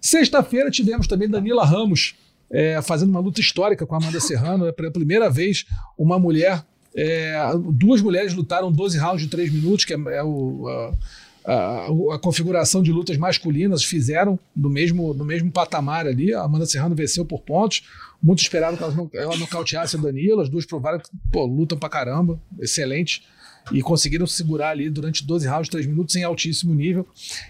Sexta-feira 0.00 0.70
tivemos 0.70 1.06
também 1.06 1.28
Danila 1.28 1.66
Ramos 1.66 2.14
é, 2.52 2.80
fazendo 2.82 3.10
uma 3.10 3.20
luta 3.20 3.40
histórica 3.40 3.86
com 3.86 3.94
a 3.94 3.98
Amanda 3.98 4.20
Serrano. 4.20 4.66
É 4.66 4.72
pela 4.72 4.90
primeira 4.90 5.30
vez 5.30 5.64
uma 5.98 6.18
mulher. 6.18 6.62
é, 6.94 7.34
duas 7.72 8.00
mulheres 8.02 8.34
lutaram 8.34 8.70
12 8.70 8.98
rounds 8.98 9.22
de 9.22 9.28
3 9.28 9.50
minutos, 9.52 9.84
que 9.86 9.94
é, 9.94 9.96
é 9.96 10.22
o, 10.22 10.68
a, 10.68 11.52
a- 11.52 11.86
a 12.14 12.18
configuração 12.18 12.82
de 12.82 12.92
lutas 12.92 13.16
masculinas, 13.16 13.82
fizeram 13.82 14.38
no 14.54 14.68
mesmo, 14.68 15.14
no 15.14 15.24
mesmo 15.24 15.50
patamar 15.50 16.06
ali. 16.06 16.34
A 16.34 16.42
Amanda 16.42 16.66
Serrano 16.66 16.94
venceu 16.94 17.24
por 17.24 17.40
pontos. 17.40 17.82
Muito 18.22 18.40
esperado 18.40 18.76
que 18.76 18.82
ela, 18.84 18.94
não- 18.94 19.10
ela 19.14 19.36
nocauteasse 19.36 19.96
a 19.96 19.98
Danila. 19.98 20.42
As 20.42 20.48
duas 20.50 20.66
provaram 20.66 20.98
que 21.00 21.08
pô, 21.32 21.44
lutam 21.46 21.78
pra 21.78 21.88
caramba. 21.88 22.38
Excelente. 22.60 23.24
E 23.72 23.80
conseguiram 23.80 24.26
segurar 24.26 24.70
ali 24.70 24.90
durante 24.90 25.24
12 25.24 25.46
rounds, 25.48 25.68
3 25.68 25.86
minutos 25.86 26.14
em 26.16 26.24
altíssimo 26.24 26.74
nível. 26.74 27.06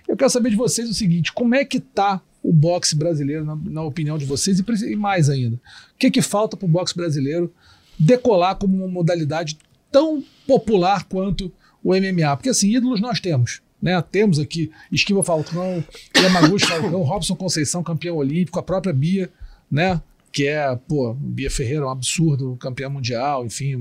Eu 0.07 0.17
quero 0.17 0.31
saber 0.31 0.51
de 0.51 0.57
vocês 0.57 0.89
o 0.89 0.95
seguinte: 0.95 1.33
como 1.33 1.55
é 1.55 1.65
que 1.65 1.81
tá 1.81 2.21
o 2.43 2.53
boxe 2.53 2.97
brasileiro, 2.97 3.45
na, 3.45 3.57
na 3.57 3.83
opinião 3.83 4.19
de 4.19 4.25
vocês, 4.25 4.59
e, 4.59 4.93
e 4.93 4.97
mais 4.97 5.31
ainda? 5.31 5.57
O 5.57 5.99
que, 5.99 6.11
que 6.11 6.23
falta 6.23 6.57
para 6.57 6.67
o 6.67 6.69
boxe 6.69 6.95
brasileiro 6.95 7.53
decolar 7.99 8.57
como 8.57 8.77
uma 8.77 8.89
modalidade 8.89 9.59
tão 9.91 10.25
popular 10.47 11.05
quanto 11.05 11.53
o 11.83 11.95
MMA? 11.95 12.37
Porque 12.37 12.49
assim, 12.49 12.75
ídolos 12.75 13.01
nós 13.01 13.21
temos. 13.21 13.63
Né? 13.81 14.01
Temos 14.03 14.39
aqui 14.39 14.71
Esquiva 14.91 15.23
Falcão, 15.23 15.85
Yamaguchi 16.17 16.67
Falcão, 16.69 17.03
Robson 17.03 17.37
Conceição, 17.37 17.83
campeão 17.83 18.17
olímpico, 18.17 18.59
a 18.59 18.63
própria 18.63 18.93
Bia, 18.93 19.31
né? 19.71 20.01
que 20.33 20.49
é, 20.49 20.75
pô, 20.89 21.13
Bia 21.15 21.51
Ferreira, 21.51 21.87
um 21.87 21.91
absurdo, 21.91 22.57
campeã 22.57 22.89
mundial, 22.89 23.45
enfim, 23.45 23.77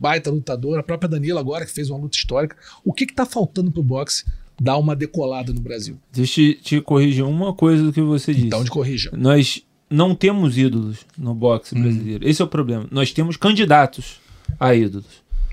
baita 0.00 0.30
lutadora, 0.30 0.80
a 0.80 0.82
própria 0.82 1.10
Danila 1.10 1.40
agora, 1.40 1.66
que 1.66 1.72
fez 1.72 1.90
uma 1.90 1.98
luta 1.98 2.16
histórica. 2.16 2.56
O 2.82 2.92
que 2.92 3.04
está 3.04 3.26
faltando 3.26 3.70
pro 3.70 3.82
boxe 3.82 4.24
dar 4.60 4.76
uma 4.76 4.94
decolada 4.94 5.52
no 5.54 5.60
Brasil? 5.60 5.96
Deixa 6.12 6.42
eu 6.42 6.54
te, 6.54 6.80
corrigir 6.82 7.24
uma 7.24 7.54
coisa 7.54 7.82
do 7.82 7.92
que 7.92 8.02
você 8.02 8.34
disse. 8.34 8.46
Então, 8.46 8.62
de 8.62 8.70
corrija. 8.70 9.10
Nós 9.16 9.62
não 9.88 10.14
temos 10.14 10.58
ídolos 10.58 10.98
no 11.16 11.34
boxe 11.34 11.74
Hum. 11.74 11.82
brasileiro. 11.82 12.28
Esse 12.28 12.42
é 12.42 12.44
o 12.44 12.48
problema. 12.48 12.86
Nós 12.90 13.10
temos 13.12 13.36
candidatos 13.38 14.20
a 14.58 14.74
ídolos. 14.74 15.06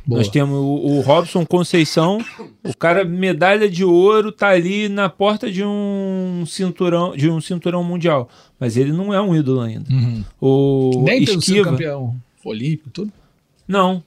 Boa. 0.05 0.19
Nós 0.19 0.29
temos 0.29 0.55
o, 0.57 0.65
o 0.97 1.01
Robson 1.01 1.45
Conceição, 1.45 2.19
o 2.63 2.73
cara 2.77 3.03
medalha 3.03 3.69
de 3.69 3.83
ouro, 3.83 4.31
tá 4.31 4.47
ali 4.49 4.87
na 4.87 5.09
porta 5.09 5.51
de 5.51 5.63
um 5.65 6.45
cinturão, 6.47 7.13
de 7.15 7.29
um 7.29 7.41
cinturão 7.41 7.83
mundial, 7.83 8.29
mas 8.57 8.77
ele 8.77 8.93
não 8.93 9.13
é 9.13 9.21
um 9.21 9.35
ídolo 9.35 9.59
ainda. 9.61 9.85
Uhum. 9.91 10.23
O 10.39 11.03
Nem 11.03 11.25
pelo 11.25 11.41
ser 11.41 11.51
Esquiva, 11.51 11.71
campeão 11.71 12.15
olímpico, 12.45 12.89
tudo. 12.89 13.11
não. 13.67 14.01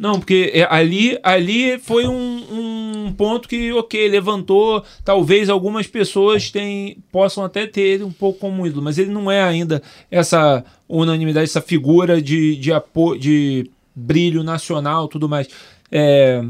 Não, 0.00 0.18
porque 0.18 0.50
é, 0.54 0.66
ali, 0.70 1.18
ali 1.22 1.78
foi 1.78 2.06
um, 2.06 3.04
um 3.06 3.12
ponto 3.12 3.46
que, 3.46 3.70
ok, 3.70 4.08
levantou. 4.08 4.82
Talvez 5.04 5.50
algumas 5.50 5.86
pessoas 5.86 6.50
tem, 6.50 6.96
possam 7.12 7.44
até 7.44 7.66
ter 7.66 7.82
ele 7.82 8.04
um 8.04 8.10
pouco 8.10 8.38
como 8.38 8.66
ídolo, 8.66 8.80
mas 8.80 8.96
ele 8.96 9.10
não 9.10 9.30
é 9.30 9.42
ainda 9.42 9.82
essa 10.10 10.64
unanimidade, 10.88 11.44
essa 11.44 11.60
figura 11.60 12.22
de, 12.22 12.56
de, 12.56 12.72
apo, 12.72 13.14
de 13.14 13.70
brilho 13.94 14.42
nacional 14.42 15.06
tudo 15.06 15.28
mais. 15.28 15.48
É, 15.92 16.42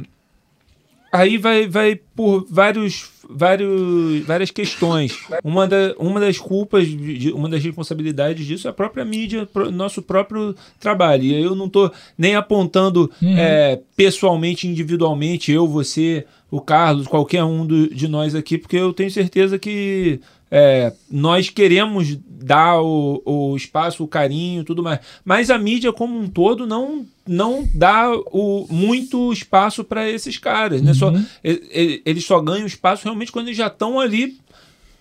aí 1.12 1.36
vai, 1.38 1.66
vai 1.66 1.96
por 2.14 2.46
vários, 2.50 3.08
vários, 3.28 4.24
várias 4.24 4.50
questões. 4.50 5.18
Uma, 5.42 5.66
da, 5.66 5.94
uma 5.98 6.20
das 6.20 6.38
culpas, 6.38 6.86
de- 6.88 7.32
uma 7.32 7.48
das 7.48 7.62
responsabilidades 7.62 8.46
disso 8.46 8.66
é 8.66 8.70
a 8.70 8.74
própria 8.74 9.04
mídia, 9.04 9.46
pro- 9.46 9.70
nosso 9.70 10.02
próprio 10.02 10.54
trabalho. 10.78 11.24
E 11.24 11.42
eu 11.42 11.54
não 11.54 11.66
estou 11.66 11.90
nem 12.16 12.34
apontando 12.36 13.10
é, 13.22 13.80
pessoalmente, 13.96 14.66
individualmente, 14.68 15.50
eu, 15.52 15.66
você, 15.66 16.24
o 16.50 16.60
Carlos, 16.60 17.06
qualquer 17.06 17.44
um 17.44 17.66
do- 17.66 17.92
de 17.94 18.06
nós 18.08 18.34
aqui, 18.34 18.56
porque 18.58 18.76
eu 18.76 18.92
tenho 18.92 19.10
certeza 19.10 19.58
que 19.58 20.20
é, 20.50 20.92
nós 21.10 21.48
queremos 21.48 22.16
dar 22.42 22.80
o, 22.80 23.22
o 23.24 23.56
espaço, 23.56 24.02
o 24.02 24.08
carinho, 24.08 24.64
tudo 24.64 24.82
mais. 24.82 24.98
Mas 25.24 25.50
a 25.50 25.58
mídia 25.58 25.92
como 25.92 26.18
um 26.18 26.28
todo 26.28 26.66
não 26.66 27.06
não 27.26 27.68
dá 27.74 28.10
o, 28.32 28.66
muito 28.68 29.32
espaço 29.32 29.84
para 29.84 30.10
esses 30.10 30.36
caras, 30.38 30.82
né? 30.82 30.92
Só, 30.94 31.12
e- 31.44 31.62
e- 31.72 32.02
eles 32.04 32.24
só 32.24 32.40
ganham 32.40 32.66
espaço 32.66 33.04
realmente 33.04 33.30
quando 33.30 33.46
eles 33.46 33.56
já 33.58 33.68
estão 33.68 34.00
ali, 34.00 34.36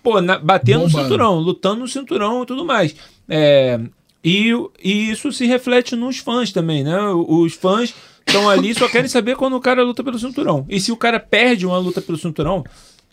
pô, 0.02 0.20
na- 0.20 0.38
batendo 0.38 0.80
no 0.84 0.90
cinturão, 1.02 1.38
lutando 1.40 1.80
no 1.80 1.88
cinturão 1.88 2.42
e 2.42 2.46
tudo 2.46 2.64
mais. 2.64 2.94
É, 3.28 3.80
E, 4.22 4.52
e 4.84 5.10
isso 5.10 5.32
se 5.32 5.46
reflete 5.46 5.96
nos 5.96 6.18
fãs 6.18 6.52
também, 6.52 6.84
né? 6.84 6.98
Os 7.26 7.54
fãs 7.54 7.94
estão 8.26 8.50
ali 8.50 8.74
só 8.74 8.86
querem 8.86 9.08
saber 9.08 9.34
quando 9.34 9.56
o 9.56 9.60
cara 9.60 9.82
luta 9.82 10.04
pelo 10.04 10.18
cinturão. 10.18 10.66
E 10.68 10.78
se 10.78 10.92
o 10.92 10.96
cara 10.96 11.18
perde 11.18 11.64
uma 11.66 11.78
luta 11.78 12.02
pelo 12.02 12.18
cinturão, 12.18 12.62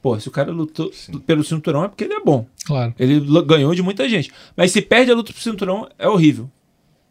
pô, 0.01 0.19
se 0.19 0.27
o 0.27 0.31
cara 0.31 0.51
lutou 0.51 0.91
Sim. 0.93 1.19
pelo 1.19 1.43
cinturão 1.43 1.83
é 1.83 1.87
porque 1.87 2.03
ele 2.03 2.13
é 2.13 2.19
bom. 2.19 2.45
Claro. 2.65 2.93
Ele 2.99 3.19
ganhou 3.43 3.73
de 3.73 3.81
muita 3.81 4.07
gente. 4.07 4.31
Mas 4.55 4.71
se 4.71 4.81
perde 4.81 5.11
a 5.11 5.15
luta 5.15 5.31
pelo 5.31 5.43
cinturão, 5.43 5.89
é 5.97 6.07
horrível. 6.07 6.49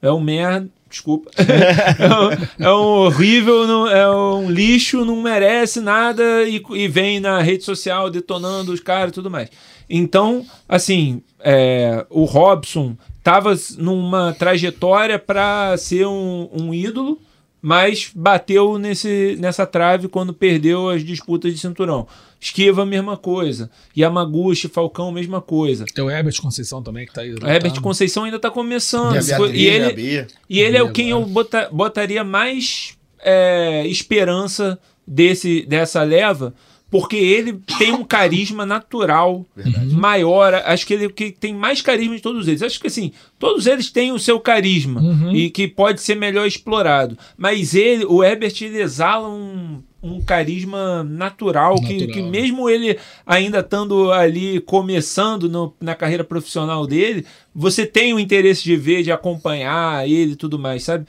É 0.01 0.11
um 0.11 0.20
merda. 0.20 0.68
Desculpa. 0.89 1.30
é, 1.37 2.64
um, 2.64 2.64
é, 2.64 2.72
um, 2.72 3.05
horrível, 3.05 3.66
não, 3.66 3.89
é 3.89 4.09
um 4.09 4.51
lixo, 4.51 5.05
não 5.05 5.20
merece 5.20 5.80
nada 5.80 6.45
e, 6.45 6.62
e 6.70 6.89
vem 6.89 7.18
na 7.18 7.43
rede 7.43 7.64
social 7.64 8.09
detonando 8.09 8.72
os 8.72 8.80
caras 8.80 9.11
e 9.11 9.14
tudo 9.14 9.30
mais. 9.30 9.51
Então, 9.91 10.47
assim, 10.68 11.22
é, 11.41 12.07
o 12.09 12.24
Robson 12.24 12.97
estava 13.18 13.55
numa 13.78 14.32
trajetória 14.32 15.18
para 15.18 15.76
ser 15.76 16.07
um, 16.07 16.49
um 16.53 16.72
ídolo 16.72 17.20
mas 17.66 18.12
bateu 18.14 18.78
nesse, 18.78 19.37
nessa 19.41 19.66
trave 19.66 20.07
quando 20.07 20.32
perdeu 20.32 20.89
as 20.89 21.05
disputas 21.05 21.53
de 21.53 21.59
cinturão. 21.59 22.07
Esquiva, 22.47 22.86
mesma 22.86 23.16
coisa. 23.16 23.68
Yamaguchi, 23.97 24.68
Falcão, 24.68 25.11
mesma 25.11 25.40
coisa. 25.40 25.84
Tem 25.84 26.05
o 26.05 26.11
Herbert 26.11 26.40
Conceição 26.40 26.80
também 26.80 27.05
que 27.05 27.12
tá 27.12 27.22
aí. 27.22 27.34
O 27.34 27.47
Herbert 27.47 27.80
Conceição 27.80 28.22
ainda 28.22 28.38
tá 28.38 28.51
começando. 28.51 29.16
E, 29.53 29.62
e 29.62 29.66
ele, 29.66 30.26
e 30.49 30.61
ele 30.61 30.76
é 30.76 30.82
o 30.82 30.92
quem 30.92 31.11
eu 31.11 31.24
bota, 31.26 31.68
botaria 31.72 32.22
mais 32.22 32.97
é, 33.20 33.84
esperança 33.88 34.78
desse, 35.05 35.66
dessa 35.66 36.05
leva, 36.05 36.55
porque 36.91 37.16
ele 37.16 37.61
tem 37.78 37.93
um 37.93 38.05
carisma 38.05 38.64
natural 38.64 39.45
Verdade. 39.57 39.95
maior. 39.95 40.55
Acho 40.55 40.87
que 40.87 40.95
ele 40.95 41.09
que 41.09 41.32
tem 41.32 41.53
mais 41.53 41.82
carisma 41.82 42.14
de 42.14 42.22
todos 42.22 42.47
eles. 42.47 42.62
Acho 42.62 42.80
que 42.80 42.87
assim, 42.87 43.12
todos 43.39 43.66
eles 43.66 43.91
têm 43.91 44.12
o 44.12 44.18
seu 44.18 44.39
carisma 44.39 45.01
uhum. 45.01 45.34
e 45.34 45.51
que 45.51 45.66
pode 45.66 46.01
ser 46.01 46.14
melhor 46.14 46.47
explorado. 46.47 47.18
Mas 47.37 47.74
ele, 47.74 48.05
o 48.05 48.22
Herbert, 48.22 48.55
ele 48.61 48.80
exala 48.80 49.28
um, 49.28 49.82
um 50.01 50.22
carisma 50.22 51.03
natural, 51.03 51.74
natural. 51.74 51.99
Que, 51.99 52.07
que 52.07 52.22
mesmo 52.22 52.70
ele 52.70 52.97
ainda 53.26 53.59
estando 53.59 54.12
ali 54.12 54.61
começando 54.61 55.49
no, 55.49 55.74
na 55.80 55.95
carreira 55.95 56.22
profissional 56.22 56.87
dele, 56.87 57.26
você 57.55 57.84
tem 57.84 58.14
o 58.14 58.20
interesse 58.20 58.62
de 58.62 58.76
ver, 58.76 59.03
de 59.03 59.11
acompanhar 59.11 60.09
ele 60.09 60.32
e 60.32 60.37
tudo 60.37 60.59
mais, 60.59 60.84
sabe? 60.84 61.05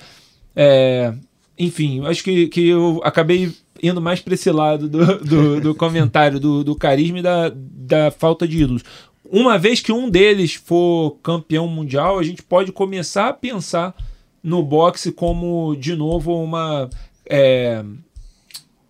É, 0.56 1.14
enfim, 1.58 2.06
acho 2.06 2.24
que, 2.24 2.48
que 2.48 2.68
eu 2.68 3.00
acabei 3.04 3.52
indo 3.82 4.02
mais 4.02 4.20
para 4.20 4.34
esse 4.34 4.52
lado 4.52 4.88
do, 4.90 5.18
do, 5.20 5.62
do 5.62 5.76
comentário 5.76 6.40
do, 6.40 6.64
do 6.64 6.76
carisma 6.76 7.20
e 7.20 7.22
da, 7.22 7.52
da 7.54 8.12
falta 8.12 8.48
de 8.48 8.62
ídolos. 8.64 8.84
Uma 9.30 9.58
vez 9.58 9.82
que 9.82 9.92
um 9.92 10.10
deles 10.10 10.54
for 10.54 11.18
campeão 11.22 11.68
mundial, 11.68 12.18
a 12.18 12.24
gente 12.24 12.42
pode 12.42 12.72
começar 12.72 13.28
a 13.28 13.34
pensar 13.34 13.94
no 14.42 14.64
boxe 14.64 15.12
como, 15.12 15.76
de 15.76 15.96
novo, 15.96 16.42
uma, 16.42 16.90
é, 17.26 17.84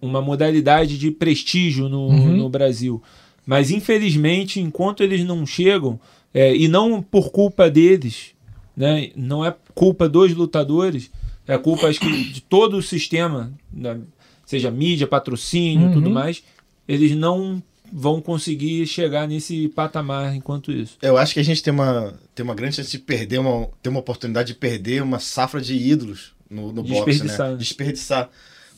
uma 0.02 0.22
modalidade 0.22 0.98
de 0.98 1.10
prestígio 1.10 1.90
no, 1.90 2.08
uhum. 2.08 2.38
no 2.38 2.50
Brasil. 2.50 3.02
Mas, 3.46 3.72
infelizmente, 3.72 4.60
enquanto 4.60 5.02
eles 5.02 5.24
não 5.24 5.46
chegam, 5.46 6.00
é, 6.34 6.56
e 6.56 6.68
não 6.68 7.02
por 7.02 7.32
culpa 7.32 7.70
deles, 7.70 8.36
né, 8.76 9.10
não 9.16 9.44
é 9.44 9.56
culpa 9.74 10.08
dos 10.08 10.34
lutadores, 10.36 11.10
é 11.48 11.58
culpa 11.58 11.88
acho 11.88 12.00
que, 12.00 12.32
de 12.32 12.42
todo 12.42 12.78
o 12.78 12.84
sistema, 12.84 13.52
né, 13.74 14.00
seja 14.48 14.72
mídia, 14.72 15.06
patrocínio, 15.06 15.90
uhum. 15.90 15.94
tudo 15.94 16.10
mais, 16.10 16.42
eles 16.88 17.16
não 17.16 17.62
vão 17.92 18.22
conseguir 18.22 18.88
chegar 18.88 19.28
nesse 19.28 19.68
patamar 19.70 20.36
enquanto 20.36 20.72
isso. 20.72 20.98
Eu 21.02 21.18
acho 21.18 21.34
que 21.34 21.40
a 21.40 21.44
gente 21.44 21.62
tem 21.62 21.72
uma, 21.74 22.14
tem 22.34 22.44
uma 22.44 22.56
grande 22.56 22.78
chance 22.78 22.90
de 22.90 23.00
perder 23.00 23.40
uma, 23.40 23.70
ter 23.84 23.90
uma 23.90 24.00
oportunidade 24.00 24.48
de 24.48 24.56
perder 24.56 25.04
uma 25.04 25.20
safra 25.20 25.62
de 25.62 25.76
ídolos 25.76 26.34
no, 26.50 26.72
no 26.72 26.82
boxe, 26.82 27.24
né? 27.24 27.56
Desperdiçar. 27.58 28.30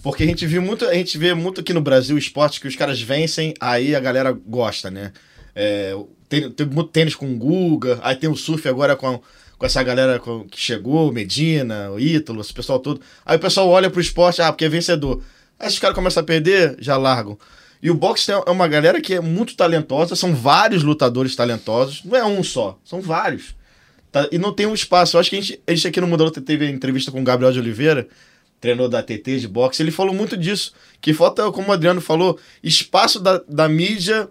Porque 0.02 0.24
a 0.24 0.26
gente 0.26 0.46
viu 0.48 0.62
muito, 0.62 0.86
a 0.86 0.94
gente 0.94 1.18
vê 1.18 1.34
muito 1.34 1.62
aqui 1.62 1.74
no 1.74 1.82
Brasil 1.82 2.18
esportes 2.18 2.60
que 2.60 2.68
os 2.68 2.76
caras 2.76 3.02
vencem, 3.02 3.54
aí 3.60 3.96
a 3.96 4.00
galera 4.00 4.32
gosta, 4.32 4.90
né? 4.90 5.12
É, 5.56 5.96
tem, 6.28 6.50
tem 6.50 6.66
muito 6.66 6.90
tênis 6.90 7.16
com 7.16 7.32
o 7.32 7.38
Guga, 7.38 8.00
aí 8.02 8.16
tem 8.16 8.30
o 8.30 8.36
surf 8.36 8.68
agora 8.68 8.96
com, 8.96 9.22
com 9.58 9.66
essa 9.66 9.84
galera 9.84 10.22
que 10.50 10.60
chegou, 10.60 11.12
Medina, 11.12 11.92
o 11.92 12.00
Ítalo, 12.00 12.40
esse 12.40 12.54
pessoal 12.54 12.80
todo. 12.80 13.02
Aí 13.26 13.36
o 13.36 13.40
pessoal 13.40 13.68
olha 13.68 13.90
pro 13.90 14.00
esporte, 14.00 14.42
ah, 14.42 14.52
porque 14.52 14.66
é 14.66 14.70
vencedor. 14.70 15.22
Aí 15.60 15.68
os 15.68 15.78
caras 15.78 15.96
começam 15.96 16.22
a 16.22 16.26
perder, 16.26 16.78
já 16.80 16.96
largam. 16.96 17.38
E 17.82 17.90
o 17.90 17.96
boxe 17.96 18.32
é 18.32 18.52
uma 18.52 18.68
galera 18.68 19.00
que 19.02 19.14
é 19.14 19.22
muito 19.22 19.56
talentosa, 19.56 20.16
são 20.16 20.36
vários 20.36 20.84
lutadores 20.84 21.36
talentosos, 21.36 22.04
não 22.04 22.16
é 22.16 22.26
um 22.26 22.44
só, 22.44 22.78
são 22.84 23.02
vários. 23.02 23.56
Tá? 24.12 24.28
E 24.32 24.38
não 24.38 24.52
tem 24.52 24.66
um 24.66 24.74
espaço. 24.74 25.16
Eu 25.16 25.20
acho 25.22 25.30
que 25.30 25.38
a 25.38 25.42
gente, 25.42 25.62
a 25.66 25.72
gente 25.74 25.88
aqui 25.88 26.02
no 26.02 26.08
Mundo 26.08 26.32
teve 26.32 26.70
entrevista 26.70 27.12
com 27.12 27.22
o 27.22 27.24
Gabriel 27.24 27.52
de 27.52 27.60
Oliveira, 27.60 28.08
treinador 28.60 28.90
da 28.90 29.02
TT 29.02 29.40
de 29.40 29.48
boxe, 29.48 29.82
ele 29.82 29.92
falou 29.92 30.14
muito 30.14 30.36
disso. 30.36 30.74
Que 31.00 31.14
falta, 31.14 31.50
como 31.52 31.70
o 31.70 31.72
Adriano 31.72 32.02
falou, 32.02 32.38
espaço 32.62 33.20
da, 33.20 33.42
da 33.48 33.70
mídia 33.70 34.30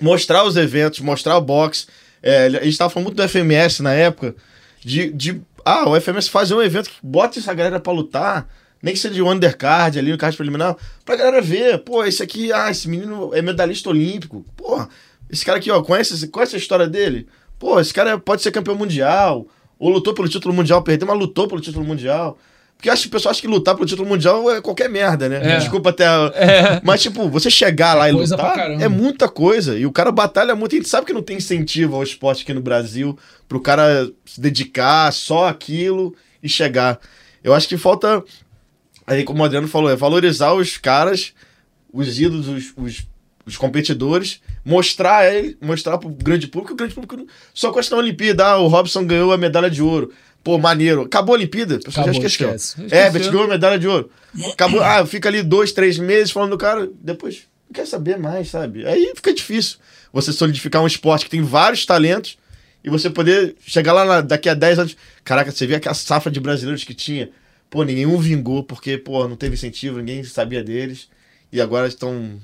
mostrar 0.00 0.44
os 0.44 0.56
eventos, 0.56 1.00
mostrar 1.00 1.36
o 1.36 1.40
boxe. 1.40 1.86
É, 2.22 2.46
a 2.46 2.50
gente 2.50 2.68
estava 2.68 2.90
falando 2.90 3.06
muito 3.06 3.16
do 3.16 3.28
FMS 3.28 3.80
na 3.80 3.92
época, 3.92 4.34
de, 4.80 5.12
de 5.12 5.40
ah, 5.64 5.88
o 5.88 6.00
FMS 6.00 6.28
fazer 6.28 6.54
um 6.54 6.62
evento 6.62 6.90
que 6.90 6.96
bota 7.02 7.38
essa 7.38 7.54
galera 7.54 7.78
para 7.78 7.92
lutar 7.92 8.48
nem 8.82 8.94
que 8.94 9.00
seja 9.00 9.14
de 9.14 9.22
undercard 9.22 9.98
ali, 9.98 10.10
no 10.10 10.18
card 10.18 10.36
preliminar, 10.36 10.76
pra 11.04 11.16
galera 11.16 11.40
ver, 11.40 11.78
pô, 11.78 12.04
esse 12.04 12.22
aqui, 12.22 12.52
ah, 12.52 12.70
esse 12.70 12.88
menino 12.88 13.34
é 13.34 13.42
medalhista 13.42 13.90
olímpico, 13.90 14.44
pô, 14.56 14.86
esse 15.30 15.44
cara 15.44 15.58
aqui, 15.58 15.70
ó, 15.70 15.82
conhece, 15.82 16.28
conhece 16.28 16.56
a 16.56 16.58
história 16.58 16.86
dele? 16.86 17.26
Pô, 17.58 17.80
esse 17.80 17.92
cara 17.92 18.18
pode 18.18 18.42
ser 18.42 18.52
campeão 18.52 18.76
mundial, 18.76 19.46
ou 19.78 19.90
lutou 19.90 20.14
pelo 20.14 20.28
título 20.28 20.54
mundial, 20.54 20.82
perdeu, 20.82 21.06
mas 21.06 21.18
lutou 21.18 21.48
pelo 21.48 21.60
título 21.60 21.84
mundial. 21.84 22.38
Porque 22.76 22.88
acho 22.88 23.02
que 23.02 23.08
o 23.08 23.10
pessoal 23.10 23.32
acha 23.32 23.40
que 23.40 23.48
lutar 23.48 23.74
pelo 23.74 23.86
título 23.86 24.08
mundial 24.08 24.48
é 24.52 24.60
qualquer 24.60 24.88
merda, 24.88 25.28
né? 25.28 25.54
É. 25.54 25.58
Desculpa 25.58 25.90
até. 25.90 26.06
A... 26.06 26.32
É. 26.32 26.80
Mas, 26.84 27.02
tipo, 27.02 27.28
você 27.28 27.50
chegar 27.50 27.94
lá 27.94 28.08
e 28.08 28.12
lutar 28.12 28.56
é 28.80 28.86
muita 28.86 29.28
coisa. 29.28 29.76
E 29.76 29.84
o 29.84 29.90
cara 29.90 30.12
batalha 30.12 30.54
muito. 30.54 30.74
A 30.74 30.78
gente 30.78 30.88
sabe 30.88 31.04
que 31.04 31.12
não 31.12 31.20
tem 31.20 31.38
incentivo 31.38 31.96
ao 31.96 32.04
esporte 32.04 32.44
aqui 32.44 32.54
no 32.54 32.60
Brasil 32.60 33.18
pro 33.48 33.60
cara 33.60 34.08
se 34.24 34.40
dedicar 34.40 35.12
só 35.12 35.48
aquilo 35.48 36.14
e 36.40 36.48
chegar. 36.48 37.00
Eu 37.42 37.52
acho 37.52 37.68
que 37.68 37.76
falta 37.76 38.22
Aí, 39.08 39.24
como 39.24 39.42
o 39.42 39.44
Adriano 39.44 39.66
falou, 39.66 39.90
é 39.90 39.96
valorizar 39.96 40.52
os 40.52 40.76
caras, 40.76 41.32
os 41.90 42.20
ídolos, 42.20 42.46
os, 42.46 42.72
os, 42.76 43.06
os 43.46 43.56
competidores, 43.56 44.42
mostrar 44.62 45.34
ele, 45.34 45.56
mostrar 45.62 45.96
pro 45.96 46.10
grande 46.10 46.46
público, 46.46 46.74
o 46.74 46.76
grande 46.76 46.94
público 46.94 47.26
só 47.54 47.72
com 47.72 47.80
a 47.80 47.96
Olimpíada, 47.96 48.44
ah, 48.44 48.58
o 48.58 48.68
Robson 48.68 49.06
ganhou 49.06 49.32
a 49.32 49.38
medalha 49.38 49.70
de 49.70 49.80
ouro. 49.80 50.12
Pô, 50.44 50.58
maneiro. 50.58 51.02
Acabou 51.02 51.34
a 51.34 51.38
Olimpíada? 51.38 51.76
A 51.76 51.78
pessoa 51.78 52.04
Acabou, 52.04 52.20
já 52.20 52.26
esqueceu. 52.26 52.54
Esquece. 52.54 52.94
É, 52.94 53.10
Beto 53.10 53.30
ganhou 53.30 53.44
a 53.44 53.48
medalha 53.48 53.78
de 53.78 53.88
ouro. 53.88 54.10
Acabou. 54.52 54.82
Ah, 54.82 55.04
fica 55.06 55.28
ali 55.30 55.42
dois, 55.42 55.72
três 55.72 55.98
meses 55.98 56.30
falando 56.30 56.50
do 56.50 56.58
cara, 56.58 56.88
depois 57.00 57.46
não 57.66 57.72
quer 57.72 57.86
saber 57.86 58.18
mais, 58.18 58.50
sabe? 58.50 58.86
Aí 58.86 59.12
fica 59.14 59.32
difícil 59.32 59.78
você 60.12 60.32
solidificar 60.32 60.82
um 60.82 60.86
esporte 60.86 61.24
que 61.24 61.30
tem 61.30 61.42
vários 61.42 61.84
talentos 61.84 62.38
e 62.84 62.90
você 62.90 63.08
poder 63.10 63.56
chegar 63.66 63.92
lá 63.92 64.04
na, 64.04 64.20
daqui 64.20 64.48
a 64.48 64.54
10 64.54 64.78
anos. 64.78 64.96
Caraca, 65.24 65.50
você 65.50 65.66
vê 65.66 65.76
aquela 65.76 65.94
safra 65.94 66.30
de 66.30 66.40
brasileiros 66.40 66.84
que 66.84 66.94
tinha 66.94 67.30
pô, 67.70 67.82
nenhum 67.82 68.18
vingou 68.18 68.62
porque, 68.62 68.98
pô, 68.98 69.26
não 69.28 69.36
teve 69.36 69.54
incentivo, 69.54 69.98
ninguém 69.98 70.22
sabia 70.24 70.62
deles. 70.62 71.08
E 71.52 71.60
agora 71.60 71.88
estão, 71.88 72.38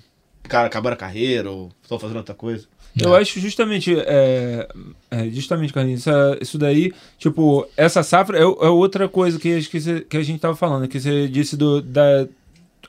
cara, 0.44 0.66
acabaram 0.66 0.94
a 0.94 0.98
carreira 0.98 1.50
ou 1.50 1.70
estão 1.82 1.98
fazendo 1.98 2.18
outra 2.18 2.34
coisa. 2.34 2.66
Eu 3.00 3.14
é. 3.14 3.20
acho 3.20 3.40
justamente, 3.40 3.94
é, 3.98 4.68
é, 5.10 5.28
justamente, 5.30 5.72
Carlinhos, 5.72 6.02
isso, 6.02 6.10
isso 6.40 6.58
daí, 6.58 6.92
tipo, 7.18 7.66
essa 7.76 8.02
safra 8.02 8.38
é, 8.38 8.42
é 8.42 8.44
outra 8.44 9.08
coisa 9.08 9.38
que, 9.38 9.62
que, 9.62 9.80
você, 9.80 10.00
que 10.02 10.16
a 10.16 10.22
gente 10.22 10.40
tava 10.40 10.54
falando, 10.54 10.86
que 10.86 11.00
você 11.00 11.26
disse 11.26 11.56
do, 11.56 11.82
da 11.82 12.28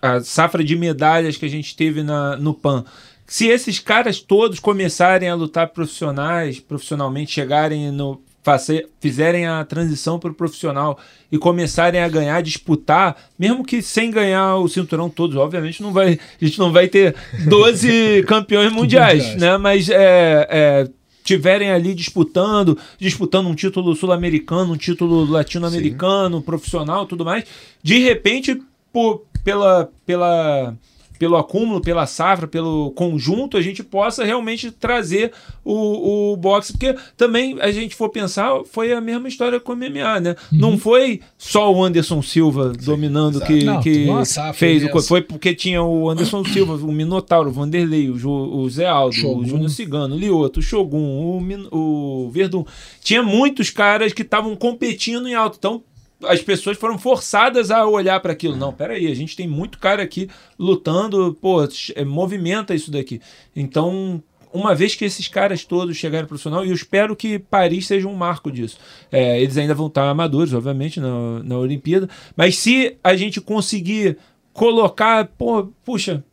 a 0.02 0.22
safra 0.22 0.64
de 0.64 0.76
medalhas 0.76 1.38
que 1.38 1.46
a 1.46 1.50
gente 1.50 1.76
teve 1.76 2.04
na, 2.04 2.36
no 2.38 2.54
PAN. 2.54 2.86
Se 3.26 3.48
esses 3.48 3.80
caras 3.80 4.20
todos 4.20 4.60
começarem 4.60 5.28
a 5.28 5.34
lutar 5.34 5.70
profissionais, 5.70 6.60
profissionalmente, 6.60 7.32
chegarem 7.32 7.92
no, 7.92 8.22
fazer, 8.46 8.88
fizerem 9.02 9.48
a 9.48 9.66
transição 9.66 10.20
para 10.20 10.30
o 10.30 10.36
profissional 10.36 11.00
e 11.32 11.38
começarem 11.40 12.00
a 12.00 12.08
ganhar, 12.08 12.44
disputar, 12.44 13.18
mesmo 13.40 13.66
que 13.66 13.82
sem 13.82 14.12
ganhar 14.12 14.58
o 14.58 14.70
cinturão 14.70 15.10
todos, 15.10 15.36
obviamente 15.36 15.82
não 15.82 15.92
vai, 15.92 16.20
a 16.40 16.46
gente 16.46 16.60
não 16.60 16.72
vai 16.72 16.88
ter 16.88 17.16
12 17.48 18.22
campeões 18.30 18.72
mundiais, 18.72 19.36
né? 19.36 19.58
Mas 19.58 19.90
é, 19.90 20.48
é, 20.48 20.90
tiverem 21.24 21.72
ali 21.72 21.96
disputando, 21.96 22.78
disputando 23.00 23.48
um 23.48 23.56
título 23.56 23.96
sul-americano, 23.96 24.74
um 24.74 24.78
título 24.78 25.26
latino-americano, 25.26 26.40
profissional, 26.40 27.08
tudo 27.08 27.26
mais, 27.26 27.46
de 27.82 27.98
repente, 27.98 28.62
por, 28.94 29.24
pela, 29.44 29.90
pela 30.06 30.76
pelo 31.18 31.38
acúmulo, 31.38 31.82
pela 31.82 32.06
safra, 32.06 32.48
pelo 32.48 32.92
conjunto, 32.92 33.58
a 33.58 33.62
gente 33.62 33.84
possa 33.84 34.24
realmente 34.24 34.72
trazer 34.72 35.32
o, 35.64 36.34
o 36.34 36.38
boxe. 36.38 36.74
Porque 36.74 36.96
também, 37.18 37.58
a 37.62 37.72
gente 37.72 37.96
for 37.96 38.10
pensar, 38.10 38.52
foi 38.66 38.92
a 38.94 39.02
mesma 39.02 39.28
história 39.28 39.60
com 39.60 39.74
o 39.74 39.76
MMA, 39.76 40.20
né? 40.20 40.36
Uhum. 40.52 40.58
Não 40.60 40.78
foi 40.78 41.22
só 41.38 41.74
o 41.74 41.84
Anderson 41.84 42.22
Silva 42.22 42.74
dominando 42.84 43.38
exato. 43.38 43.52
que, 43.54 43.64
Não, 43.64 43.82
que 43.82 44.26
safra 44.26 44.54
fez 44.54 44.84
o 44.84 45.02
Foi 45.02 45.22
porque 45.22 45.54
tinha 45.54 45.82
o 45.84 46.10
Anderson 46.10 46.44
Silva, 46.46 46.74
o 46.76 46.92
Minotauro, 46.92 47.50
o 47.50 47.54
Vanderlei, 47.54 48.10
o, 48.10 48.18
Ju- 48.18 48.30
o 48.32 48.70
Zé 48.70 48.88
Aldo, 48.88 49.16
Shogun. 49.16 49.40
o 49.40 49.46
Júnior 49.46 49.70
Cigano, 49.70 50.16
o 50.16 50.20
Lioto, 50.20 50.60
o 50.60 50.64
Shogun, 50.64 51.38
o, 51.38 51.40
Min- 51.42 51.68
o 51.72 52.30
Verdun. 52.32 52.66
Tinha 53.02 53.22
muitos 53.24 53.70
caras 53.70 54.14
que 54.14 54.22
estavam 54.22 54.56
competindo 54.56 55.28
em 55.28 55.34
alto. 55.36 55.58
Então, 55.58 55.84
as 56.28 56.42
pessoas 56.42 56.78
foram 56.78 56.98
forçadas 56.98 57.72
a 57.72 57.86
olhar 57.86 58.20
para 58.20 58.34
aquilo. 58.34 58.56
Não, 58.56 58.74
peraí, 58.74 59.08
a 59.08 59.16
gente 59.16 59.36
tem 59.36 59.48
muito 59.48 59.80
cara 59.80 60.04
aqui 60.04 60.30
lutando, 60.58 61.38
pô, 61.42 61.68
é, 61.96 62.06
movimenta 62.06 62.74
isso 62.76 62.92
daqui. 62.92 63.22
Então, 63.56 64.22
uma 64.54 64.74
vez 64.74 64.96
que 64.96 65.04
esses 65.04 65.28
caras 65.28 65.66
todos 65.66 65.98
chegarem 65.98 66.28
profissional, 66.28 66.66
e 66.66 66.70
eu 66.70 66.76
espero 66.76 67.16
que 67.16 67.38
Paris 67.38 67.88
seja 67.88 68.08
um 68.08 68.16
marco 68.16 68.52
disso. 68.52 68.78
É, 69.12 69.42
eles 69.42 69.58
ainda 69.58 69.74
vão 69.74 69.88
estar 69.88 70.10
amadores, 70.10 70.54
obviamente, 70.54 71.00
na, 71.00 71.44
na 71.44 71.58
Olimpíada, 71.58 72.10
mas 72.36 72.58
se 72.58 72.96
a 73.04 73.16
gente 73.16 73.42
conseguir 73.42 74.18
colocar, 74.54 75.28
pô, 75.38 75.66
puxa, 75.84 76.24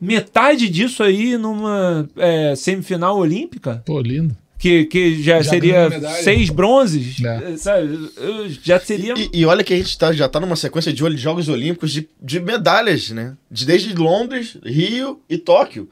metade 0.00 0.68
disso 0.68 1.02
aí 1.04 1.38
numa 1.38 2.08
é, 2.16 2.56
semifinal 2.56 3.16
olímpica, 3.16 3.82
Pô, 3.86 4.00
lindo. 4.00 4.36
Que, 4.62 4.84
que 4.84 5.20
já, 5.20 5.42
Já 5.42 5.50
seria 5.50 5.90
seis 6.22 6.48
bronzes, 6.48 7.16
É. 7.24 7.52
eh, 7.52 7.56
sabe? 7.56 8.10
Já 8.62 8.78
seria. 8.78 9.12
E, 9.18 9.28
e 9.40 9.44
olha 9.44 9.64
que 9.64 9.74
a 9.74 9.76
gente 9.76 9.98
tá, 9.98 10.12
já 10.12 10.28
tá 10.28 10.38
numa 10.38 10.54
sequência 10.54 10.92
de 10.92 11.02
Jogos 11.16 11.48
Olímpicos 11.48 11.90
de, 11.90 12.08
de 12.22 12.38
medalhas, 12.38 13.10
né? 13.10 13.36
De, 13.50 13.66
desde 13.66 13.92
Londres, 13.92 14.56
Rio 14.64 15.20
e 15.28 15.36
Tóquio. 15.36 15.88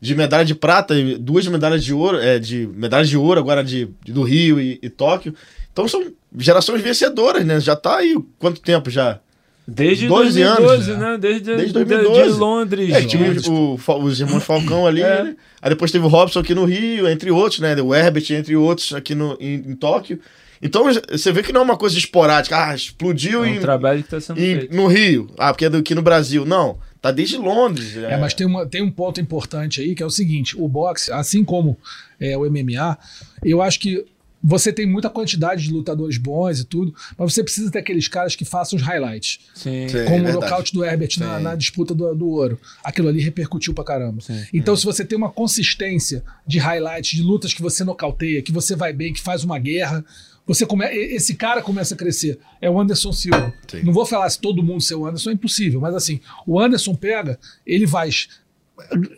De 0.00 0.14
medalha 0.14 0.44
de 0.44 0.54
prata, 0.54 0.98
e 0.98 1.18
duas 1.18 1.46
medalhas 1.46 1.84
de 1.84 1.92
ouro, 1.92 2.18
é, 2.18 2.38
de 2.38 2.66
medalhas 2.74 3.10
de 3.10 3.16
ouro 3.18 3.38
agora 3.38 3.62
de, 3.62 3.88
de- 4.02 4.12
do 4.12 4.22
Rio 4.22 4.58
e, 4.58 4.78
e 4.82 4.88
Tóquio. 4.88 5.34
Então 5.70 5.86
são 5.86 6.06
gerações 6.38 6.80
vencedoras, 6.80 7.44
né? 7.44 7.60
Já 7.60 7.76
tá 7.76 7.98
aí 7.98 8.16
quanto 8.38 8.58
tempo 8.62 8.88
já? 8.90 9.20
Desde 9.66 10.06
12 10.08 10.42
2012, 10.42 10.90
anos, 10.90 11.02
né? 11.02 11.18
Desde, 11.18 11.44
Desde 11.56 11.66
de- 11.68 11.72
2012. 11.72 12.22
de 12.32 12.38
Londres. 12.38 12.90
É, 12.94 13.02
tinha 13.02 13.32
o, 13.50 13.74
o- 13.86 14.02
os 14.04 14.20
irmãos 14.20 14.44
Falcão 14.44 14.86
ali, 14.86 15.00
É. 15.02 15.22
né? 15.24 15.36
Aí 15.62 15.70
depois 15.70 15.90
teve 15.90 16.04
o 16.04 16.08
Robson 16.08 16.40
aqui 16.40 16.54
no 16.54 16.64
Rio, 16.66 17.08
entre 17.08 17.30
outros, 17.30 17.60
né? 17.60 17.74
O 17.80 17.94
Herbert, 17.94 18.26
entre 18.30 18.54
outros, 18.56 18.92
aqui 18.92 19.14
no, 19.14 19.36
em, 19.40 19.54
em 19.54 19.74
Tóquio. 19.74 20.20
Então 20.62 20.84
você 21.10 21.32
vê 21.32 21.42
que 21.42 21.52
não 21.52 21.62
é 21.62 21.64
uma 21.64 21.76
coisa 21.78 21.96
esporádica. 21.96 22.56
Ah, 22.70 22.74
explodiu 22.74 23.42
É 23.44 23.48
um 23.48 23.54
em, 23.54 23.58
trabalho 23.60 24.00
que 24.02 24.06
está 24.06 24.20
sendo 24.20 24.38
em- 24.38 24.58
feito. 24.60 24.76
no 24.76 24.86
Rio. 24.86 25.30
Ah, 25.38 25.52
porque 25.52 25.64
é 25.64 25.70
do- 25.70 25.78
aqui 25.78 25.94
no 25.94 26.02
Brasil. 26.02 26.44
Não, 26.44 26.78
tá 27.00 27.10
desde 27.10 27.36
Londres. 27.38 27.96
É, 27.96 28.16
mas 28.18 28.34
tem, 28.34 28.46
uma, 28.46 28.66
tem 28.66 28.82
um 28.82 28.90
ponto 28.90 29.18
importante 29.20 29.80
aí 29.80 29.94
que 29.94 30.02
é 30.02 30.06
o 30.06 30.10
seguinte: 30.10 30.54
o 30.58 30.68
boxe, 30.68 31.10
assim 31.10 31.42
como 31.42 31.78
é, 32.20 32.36
o 32.36 32.44
MMA, 32.50 32.98
eu 33.42 33.60
acho 33.62 33.80
que 33.80 34.04
você 34.46 34.70
tem 34.70 34.86
muita 34.86 35.08
quantidade 35.08 35.64
de 35.64 35.72
lutadores 35.72 36.18
bons 36.18 36.60
e 36.60 36.64
tudo, 36.64 36.94
mas 37.16 37.32
você 37.32 37.42
precisa 37.42 37.70
ter 37.70 37.78
aqueles 37.78 38.06
caras 38.06 38.36
que 38.36 38.44
façam 38.44 38.76
os 38.76 38.82
highlights. 38.82 39.40
Sim. 39.54 39.88
Sim. 39.88 39.98
É 39.98 40.04
como 40.04 40.16
o 40.16 40.22
verdade. 40.24 40.34
nocaute 40.34 40.72
do 40.74 40.84
Herbert 40.84 41.16
na, 41.18 41.40
na 41.40 41.54
disputa 41.54 41.94
do, 41.94 42.14
do 42.14 42.28
ouro. 42.28 42.60
Aquilo 42.82 43.08
ali 43.08 43.20
repercutiu 43.20 43.72
pra 43.72 43.82
caramba. 43.82 44.20
Sim. 44.20 44.44
Então, 44.52 44.76
se 44.76 44.84
você 44.84 45.02
tem 45.02 45.16
uma 45.16 45.30
consistência 45.30 46.22
de 46.46 46.58
highlights, 46.58 47.16
de 47.16 47.22
lutas 47.22 47.54
que 47.54 47.62
você 47.62 47.82
nocauteia, 47.84 48.42
que 48.42 48.52
você 48.52 48.76
vai 48.76 48.92
bem, 48.92 49.14
que 49.14 49.20
faz 49.20 49.44
uma 49.44 49.58
guerra, 49.58 50.04
você 50.46 50.66
come... 50.66 50.84
esse 50.86 51.34
cara 51.34 51.62
começa 51.62 51.94
a 51.94 51.96
crescer. 51.96 52.38
É 52.60 52.68
o 52.68 52.78
Anderson 52.78 53.12
Silva. 53.12 53.52
Sim. 53.66 53.82
Não 53.82 53.92
vou 53.92 54.04
falar 54.04 54.28
se 54.28 54.38
todo 54.38 54.62
mundo 54.62 54.82
ser 54.82 54.94
o 54.94 55.06
Anderson, 55.06 55.30
é 55.30 55.32
impossível, 55.32 55.80
mas 55.80 55.94
assim, 55.94 56.20
o 56.46 56.60
Anderson 56.60 56.94
pega, 56.94 57.38
ele 57.66 57.86
vai. 57.86 58.10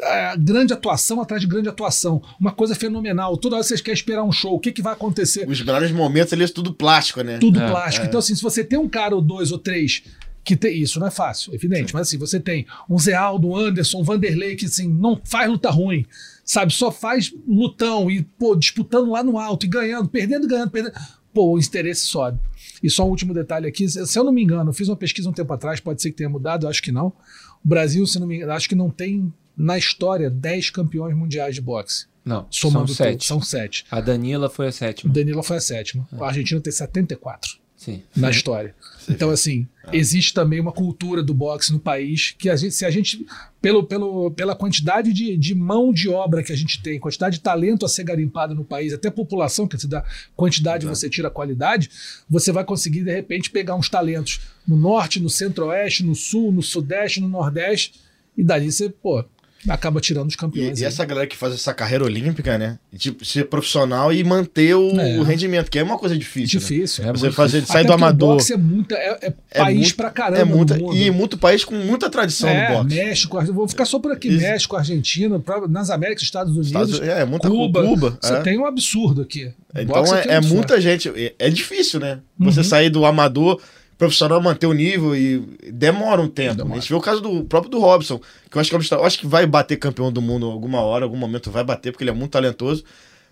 A 0.03 0.37
grande 0.37 0.73
atuação 0.73 1.21
atrás 1.21 1.41
de 1.41 1.49
grande 1.49 1.69
atuação. 1.69 2.23
Uma 2.39 2.53
coisa 2.53 2.75
fenomenal. 2.75 3.37
Toda 3.37 3.57
hora 3.57 3.65
vocês 3.65 3.81
querem 3.81 3.97
esperar 3.97 4.23
um 4.23 4.33
show. 4.33 4.55
O 4.55 4.61
que, 4.61 4.71
que 4.71 4.83
vai 4.83 4.93
acontecer? 4.93 5.49
Os 5.49 5.61
melhores 5.61 5.91
momentos 5.93 6.33
ali 6.33 6.45
é 6.45 6.49
tudo 6.49 6.75
plástico, 6.75 7.23
né? 7.23 7.39
tudo 7.39 7.61
É, 7.61 7.69
plástico. 7.69 8.07
Então, 8.07 8.19
assim, 8.19 8.35
se 8.35 8.43
você 8.43 8.63
tem 8.63 8.79
um 8.79 8.89
cara 8.89 9.15
ou 9.15 9.23
dois 9.23 9.51
ou 9.53 9.59
três 9.59 10.03
que 10.47 10.57
tem. 10.57 10.81
Isso 10.81 11.01
não 11.01 11.09
é 11.09 11.11
fácil, 11.11 11.53
evidente, 11.53 11.93
mas 11.93 12.07
assim, 12.07 12.17
você 12.17 12.39
tem 12.39 12.65
um 12.89 12.97
Zé 12.97 13.15
Aldo, 13.15 13.49
um 13.49 13.57
Anderson, 13.57 14.01
um 14.01 14.05
Vanderlei, 14.05 14.55
que 14.55 14.67
assim, 14.67 14.89
não 14.89 15.21
faz 15.25 15.51
luta 15.51 15.69
ruim, 15.71 16.07
sabe? 16.45 16.73
Só 16.73 16.93
faz 16.93 17.35
lutão 17.47 18.09
e, 18.09 18.23
pô, 18.23 18.55
disputando 18.55 19.11
lá 19.11 19.25
no 19.25 19.39
alto 19.39 19.67
e 19.67 19.69
ganhando, 19.69 20.09
perdendo, 20.09 20.47
ganhando, 20.47 20.71
perdendo. 20.71 20.95
Pô, 21.35 21.55
o 21.55 21.59
interesse 21.59 22.07
sobe. 22.07 22.39
E 22.81 22.89
só 22.89 23.05
um 23.05 23.11
último 23.11 23.35
detalhe 23.35 23.67
aqui, 23.67 23.89
se 23.89 24.07
se 24.07 24.19
eu 24.19 24.23
não 24.23 24.33
me 24.33 24.43
engano, 24.43 24.71
eu 24.71 24.75
fiz 24.75 24.89
uma 24.89 24.97
pesquisa 24.97 25.29
um 25.29 25.33
tempo 25.33 25.53
atrás, 25.53 25.81
pode 25.81 26.01
ser 26.01 26.11
que 26.13 26.17
tenha 26.17 26.31
mudado, 26.31 26.65
eu 26.65 26.71
acho 26.71 26.81
que 26.81 26.93
não. 26.93 27.09
O 27.09 27.69
Brasil, 27.69 28.07
se 28.07 28.21
não 28.21 28.27
me 28.29 28.37
engano, 28.37 28.53
acho 28.53 28.69
que 28.69 28.77
não 28.77 28.89
tem 28.89 29.33
na 29.57 29.79
história 29.79 30.29
10 30.31 30.71
campeões 30.71 31.17
mundiais 31.17 31.55
de 31.55 31.61
boxe. 31.61 32.07
Não, 32.25 32.47
Somando 32.51 32.89
são 32.89 32.97
tudo. 32.97 33.13
sete. 33.13 33.27
São 33.27 33.41
sete. 33.41 33.85
A 33.91 34.01
Danila 34.01 34.51
foi 34.51 34.67
a 34.67 34.71
O 34.71 34.73
sétima. 34.73 35.13
Danilo 35.13 35.43
foi 35.43 35.59
a 35.59 35.61
sétima. 35.61 36.09
A 36.19 36.27
Argentina 36.27 36.61
tem 36.61 36.73
74 36.73 37.57
Sim. 37.77 38.03
na 38.17 38.31
história. 38.31 38.75
Então, 39.09 39.31
assim, 39.31 39.69
existe 39.93 40.35
também 40.35 40.59
uma 40.59 40.73
cultura 40.73 41.23
do 41.23 41.33
boxe 41.33 41.73
no 41.73 41.79
país 41.79 42.35
que 42.37 42.51
a 42.51 42.57
gente, 42.57 42.75
se 42.75 42.85
a 42.85 42.91
gente, 42.91 43.25
pelo, 43.63 43.85
pelo, 43.85 44.33
pela 44.33 44.57
quantidade 44.57 45.13
de, 45.13 45.37
de 45.37 45.55
mão 45.55 45.93
de 45.93 46.09
obra 46.09 46.43
que 46.43 46.53
a 46.53 46.57
gente 46.57 46.83
tem, 46.83 46.99
quantidade 46.99 47.37
de 47.37 47.43
talento 47.43 47.87
a 47.87 47.89
ser 47.89 48.03
garimpado 48.03 48.57
no 48.57 48.65
país, 48.65 48.93
até 48.93 49.09
população, 49.09 49.69
que 49.69 49.79
você 49.79 49.87
dá 49.87 50.05
quantidade, 50.35 50.85
você 50.85 51.09
tira 51.09 51.29
a 51.29 51.31
qualidade, 51.31 51.89
você 52.29 52.51
vai 52.51 52.65
conseguir, 52.65 53.05
de 53.05 53.13
repente, 53.13 53.51
pegar 53.51 53.77
uns 53.77 53.89
talentos 53.89 54.41
no 54.67 54.77
norte, 54.77 55.21
no 55.21 55.31
centro-oeste, 55.31 56.03
no 56.03 56.17
sul, 56.17 56.51
no 56.51 56.63
sudeste, 56.63 57.21
no 57.21 57.29
nordeste, 57.29 57.95
e 58.37 58.43
dali 58.43 58.73
você, 58.73 58.91
pô, 58.91 59.25
acaba 59.69 60.01
tirando 60.01 60.29
os 60.29 60.35
E, 60.35 60.37
campeões. 60.37 60.81
e 60.81 60.85
aí. 60.85 60.89
essa 60.89 61.05
galera 61.05 61.27
que 61.27 61.37
faz 61.37 61.55
essa 61.55 61.73
carreira 61.75 62.05
olímpica, 62.05 62.57
né? 62.59 62.79
E, 62.93 62.99
tipo, 62.99 63.25
ser 63.25 63.45
profissional 63.47 64.13
e 64.13 64.23
manter 64.25 64.75
o, 64.75 64.99
É. 65.01 65.19
o 65.19 65.23
rendimento, 65.23 65.71
que 65.71 65.79
é 65.79 65.83
uma 65.83 65.99
coisa 65.99 66.17
difícil. 66.17 66.59
né? 66.61 66.67
Difícil. 66.67 67.05
É 67.05 67.13
Você 67.13 67.31
fazer, 67.31 67.59
Até 67.59 67.67
sair 67.67 67.83
do 67.85 67.89
porque 67.89 68.03
o 68.03 68.05
amador. 68.07 68.37
boxe 68.37 68.53
é, 68.53 68.57
muita, 68.57 68.95
é, 68.95 69.19
é 69.23 69.35
É 69.51 69.59
país 69.59 69.79
muito- 69.79 69.95
pra 69.97 70.11
caramba. 70.11 70.41
É 70.41 70.45
muita, 70.45 70.79
e 70.95 71.11
muito 71.11 71.39
país 71.39 71.65
com 71.65 71.75
muita 71.75 72.09
tradição 72.11 72.49
É, 72.49 72.69
no 72.77 72.83
boxe. 72.85 72.97
México, 72.97 73.45
vou 73.53 73.69
ficar 73.69 73.85
só 73.85 73.99
por 73.99 74.13
aqui, 74.13 74.29
Ex- 74.29 74.43
México, 74.43 74.77
Argentina, 74.77 75.39
pra- 75.39 75.67
nas 75.69 75.91
Américas, 75.91 76.23
Estados 76.23 76.53
Unidos, 76.57 76.91
Estados- 76.93 77.01
é, 77.01 77.25
muita 77.25 77.49
Cuba. 77.49 77.83
Cuba. 77.83 78.19
Você 78.21 78.33
é. 78.35 78.41
tem 78.43 78.59
um 78.59 78.67
absurdo 78.67 79.23
aqui. 79.23 79.51
Então 79.75 80.05
é, 80.17 80.35
é 80.37 80.41
muita 80.41 80.69
forte. 80.75 80.81
gente. 80.83 81.09
É, 81.15 81.35
é 81.39 81.51
difícil, 81.51 82.01
né? 82.01 82.21
Você 82.39 82.61
Uhum. 82.61 82.65
sair 82.65 82.89
do 82.91 83.05
amador 83.05 83.61
profissional, 83.99 84.41
manter 84.43 84.67
o 84.67 84.73
nível 84.73 85.17
e 85.17 85.39
demora 85.73 86.21
um 86.21 86.29
tempo. 86.29 86.57
Demora. 86.57 86.77
A 86.79 86.81
gente 86.81 86.89
vê 86.91 86.95
o 86.95 87.01
caso 87.01 87.21
do 87.21 87.45
próprio 87.45 87.71
do 87.71 87.79
Robson, 87.81 88.21
que 88.51 88.57
eu 88.57 88.61
acho 88.61 88.71
que, 88.71 88.77
é 88.95 88.97
eu 88.99 89.05
acho 89.05 89.19
que 89.19 89.27
vai 89.27 89.47
bater 89.47 89.77
campeão 89.77 90.13
do 90.13 90.21
mundo 90.21 90.47
alguma 90.47 90.81
hora, 90.81 91.05
algum 91.05 91.17
momento 91.17 91.51
vai 91.51 91.65
bater, 91.65 91.93
porque 91.93 92.05
ele 92.05 92.11
é 92.11 92.15
muito 92.15 92.33
talentoso. 92.33 92.85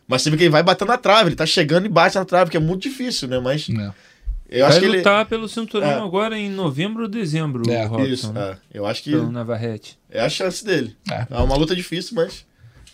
Mas 0.09 0.23
você 0.23 0.31
vê 0.31 0.37
que 0.37 0.43
ele 0.45 0.51
vai 0.51 0.62
bater 0.62 0.87
na 0.87 0.97
trave, 0.99 1.29
ele 1.31 1.37
tá 1.37 1.47
chegando 1.47 1.87
e 1.87 1.89
bate 1.89 2.17
na 2.17 2.25
trave, 2.25 2.51
que 2.51 2.57
é 2.57 2.61
muito 2.61 2.83
difícil, 2.83 3.27
né? 3.29 3.39
Mas 3.41 3.69
É. 3.71 3.91
eu 4.51 4.67
acho 4.67 4.73
Vai 4.75 4.81
que 4.81 4.87
ele. 4.87 4.97
lutar 4.99 5.25
pelo 5.27 5.49
cinturão 5.49 5.89
É. 5.89 5.95
agora 5.95 6.39
em 6.39 6.51
novembro 6.51 7.03
ou 7.05 7.09
dezembro, 7.09 7.62
É, 7.71 7.85
Robson. 7.85 8.07
Isso, 8.07 8.33
né? 8.33 8.57
é. 8.73 8.79
eu 8.79 8.87
acho 8.87 9.03
que 9.03 9.11
Pelo 9.11 9.31
Navarrete. 9.33 9.99
é 10.11 10.21
a 10.21 10.29
chance 10.29 10.65
dele. 10.65 10.95
É. 11.11 11.27
É 11.31 11.39
uma 11.39 11.57
luta 11.57 11.75
difícil, 11.75 12.15
mas. 12.17 12.45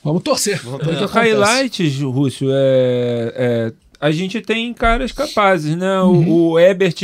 Vamos 0.05 0.23
torcer. 0.23 0.61
Vamos 0.62 0.81
que 0.87 0.91
É, 0.91 1.05
highlights, 1.07 2.01
Rússio, 2.01 2.49
é, 2.53 3.33
é, 3.37 3.73
a 4.01 4.11
gente 4.11 4.40
tem 4.40 4.72
caras 4.72 5.12
capazes, 5.12 5.76
né? 5.76 6.01
Uhum. 6.01 6.28
O, 6.28 6.51
o 6.53 6.59
Ebert 6.59 7.01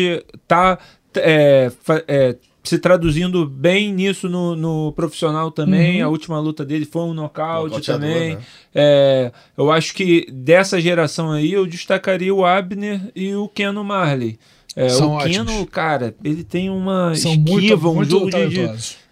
tá 0.49 0.79
é, 1.15 1.71
fa- 1.83 2.03
é, 2.09 2.37
se 2.65 2.79
traduzindo 2.79 3.47
bem 3.47 3.93
nisso 3.93 4.29
no, 4.29 4.57
no 4.57 4.93
profissional 4.93 5.51
também. 5.51 6.01
Uhum. 6.01 6.07
A 6.09 6.11
última 6.11 6.41
luta 6.41 6.65
dele 6.65 6.85
foi 6.85 7.03
um 7.03 7.15
nocaute 7.15 7.81
também. 7.83 8.37
né? 8.37 8.39
É, 8.75 9.33
eu 9.57 9.71
acho 9.71 9.95
que 9.95 10.27
dessa 10.33 10.81
geração 10.81 11.31
aí 11.33 11.53
eu 11.53 11.67
destacaria 11.67 12.35
o 12.35 12.45
Abner 12.45 13.01
e 13.15 13.35
o 13.35 13.47
Keno 13.49 13.85
Marley. 13.85 14.39
É, 14.75 14.89
São 14.91 15.17
o 15.17 15.19
Keno, 15.21 15.51
ótimos. 15.51 15.71
cara, 15.71 16.15
ele 16.23 16.45
tem 16.45 16.69
uma 16.69 17.15
São 17.15 17.33
esquiva, 17.33 17.51
muito, 17.51 17.89
um 17.89 17.95
muito 17.95 18.11
jogo 18.11 18.31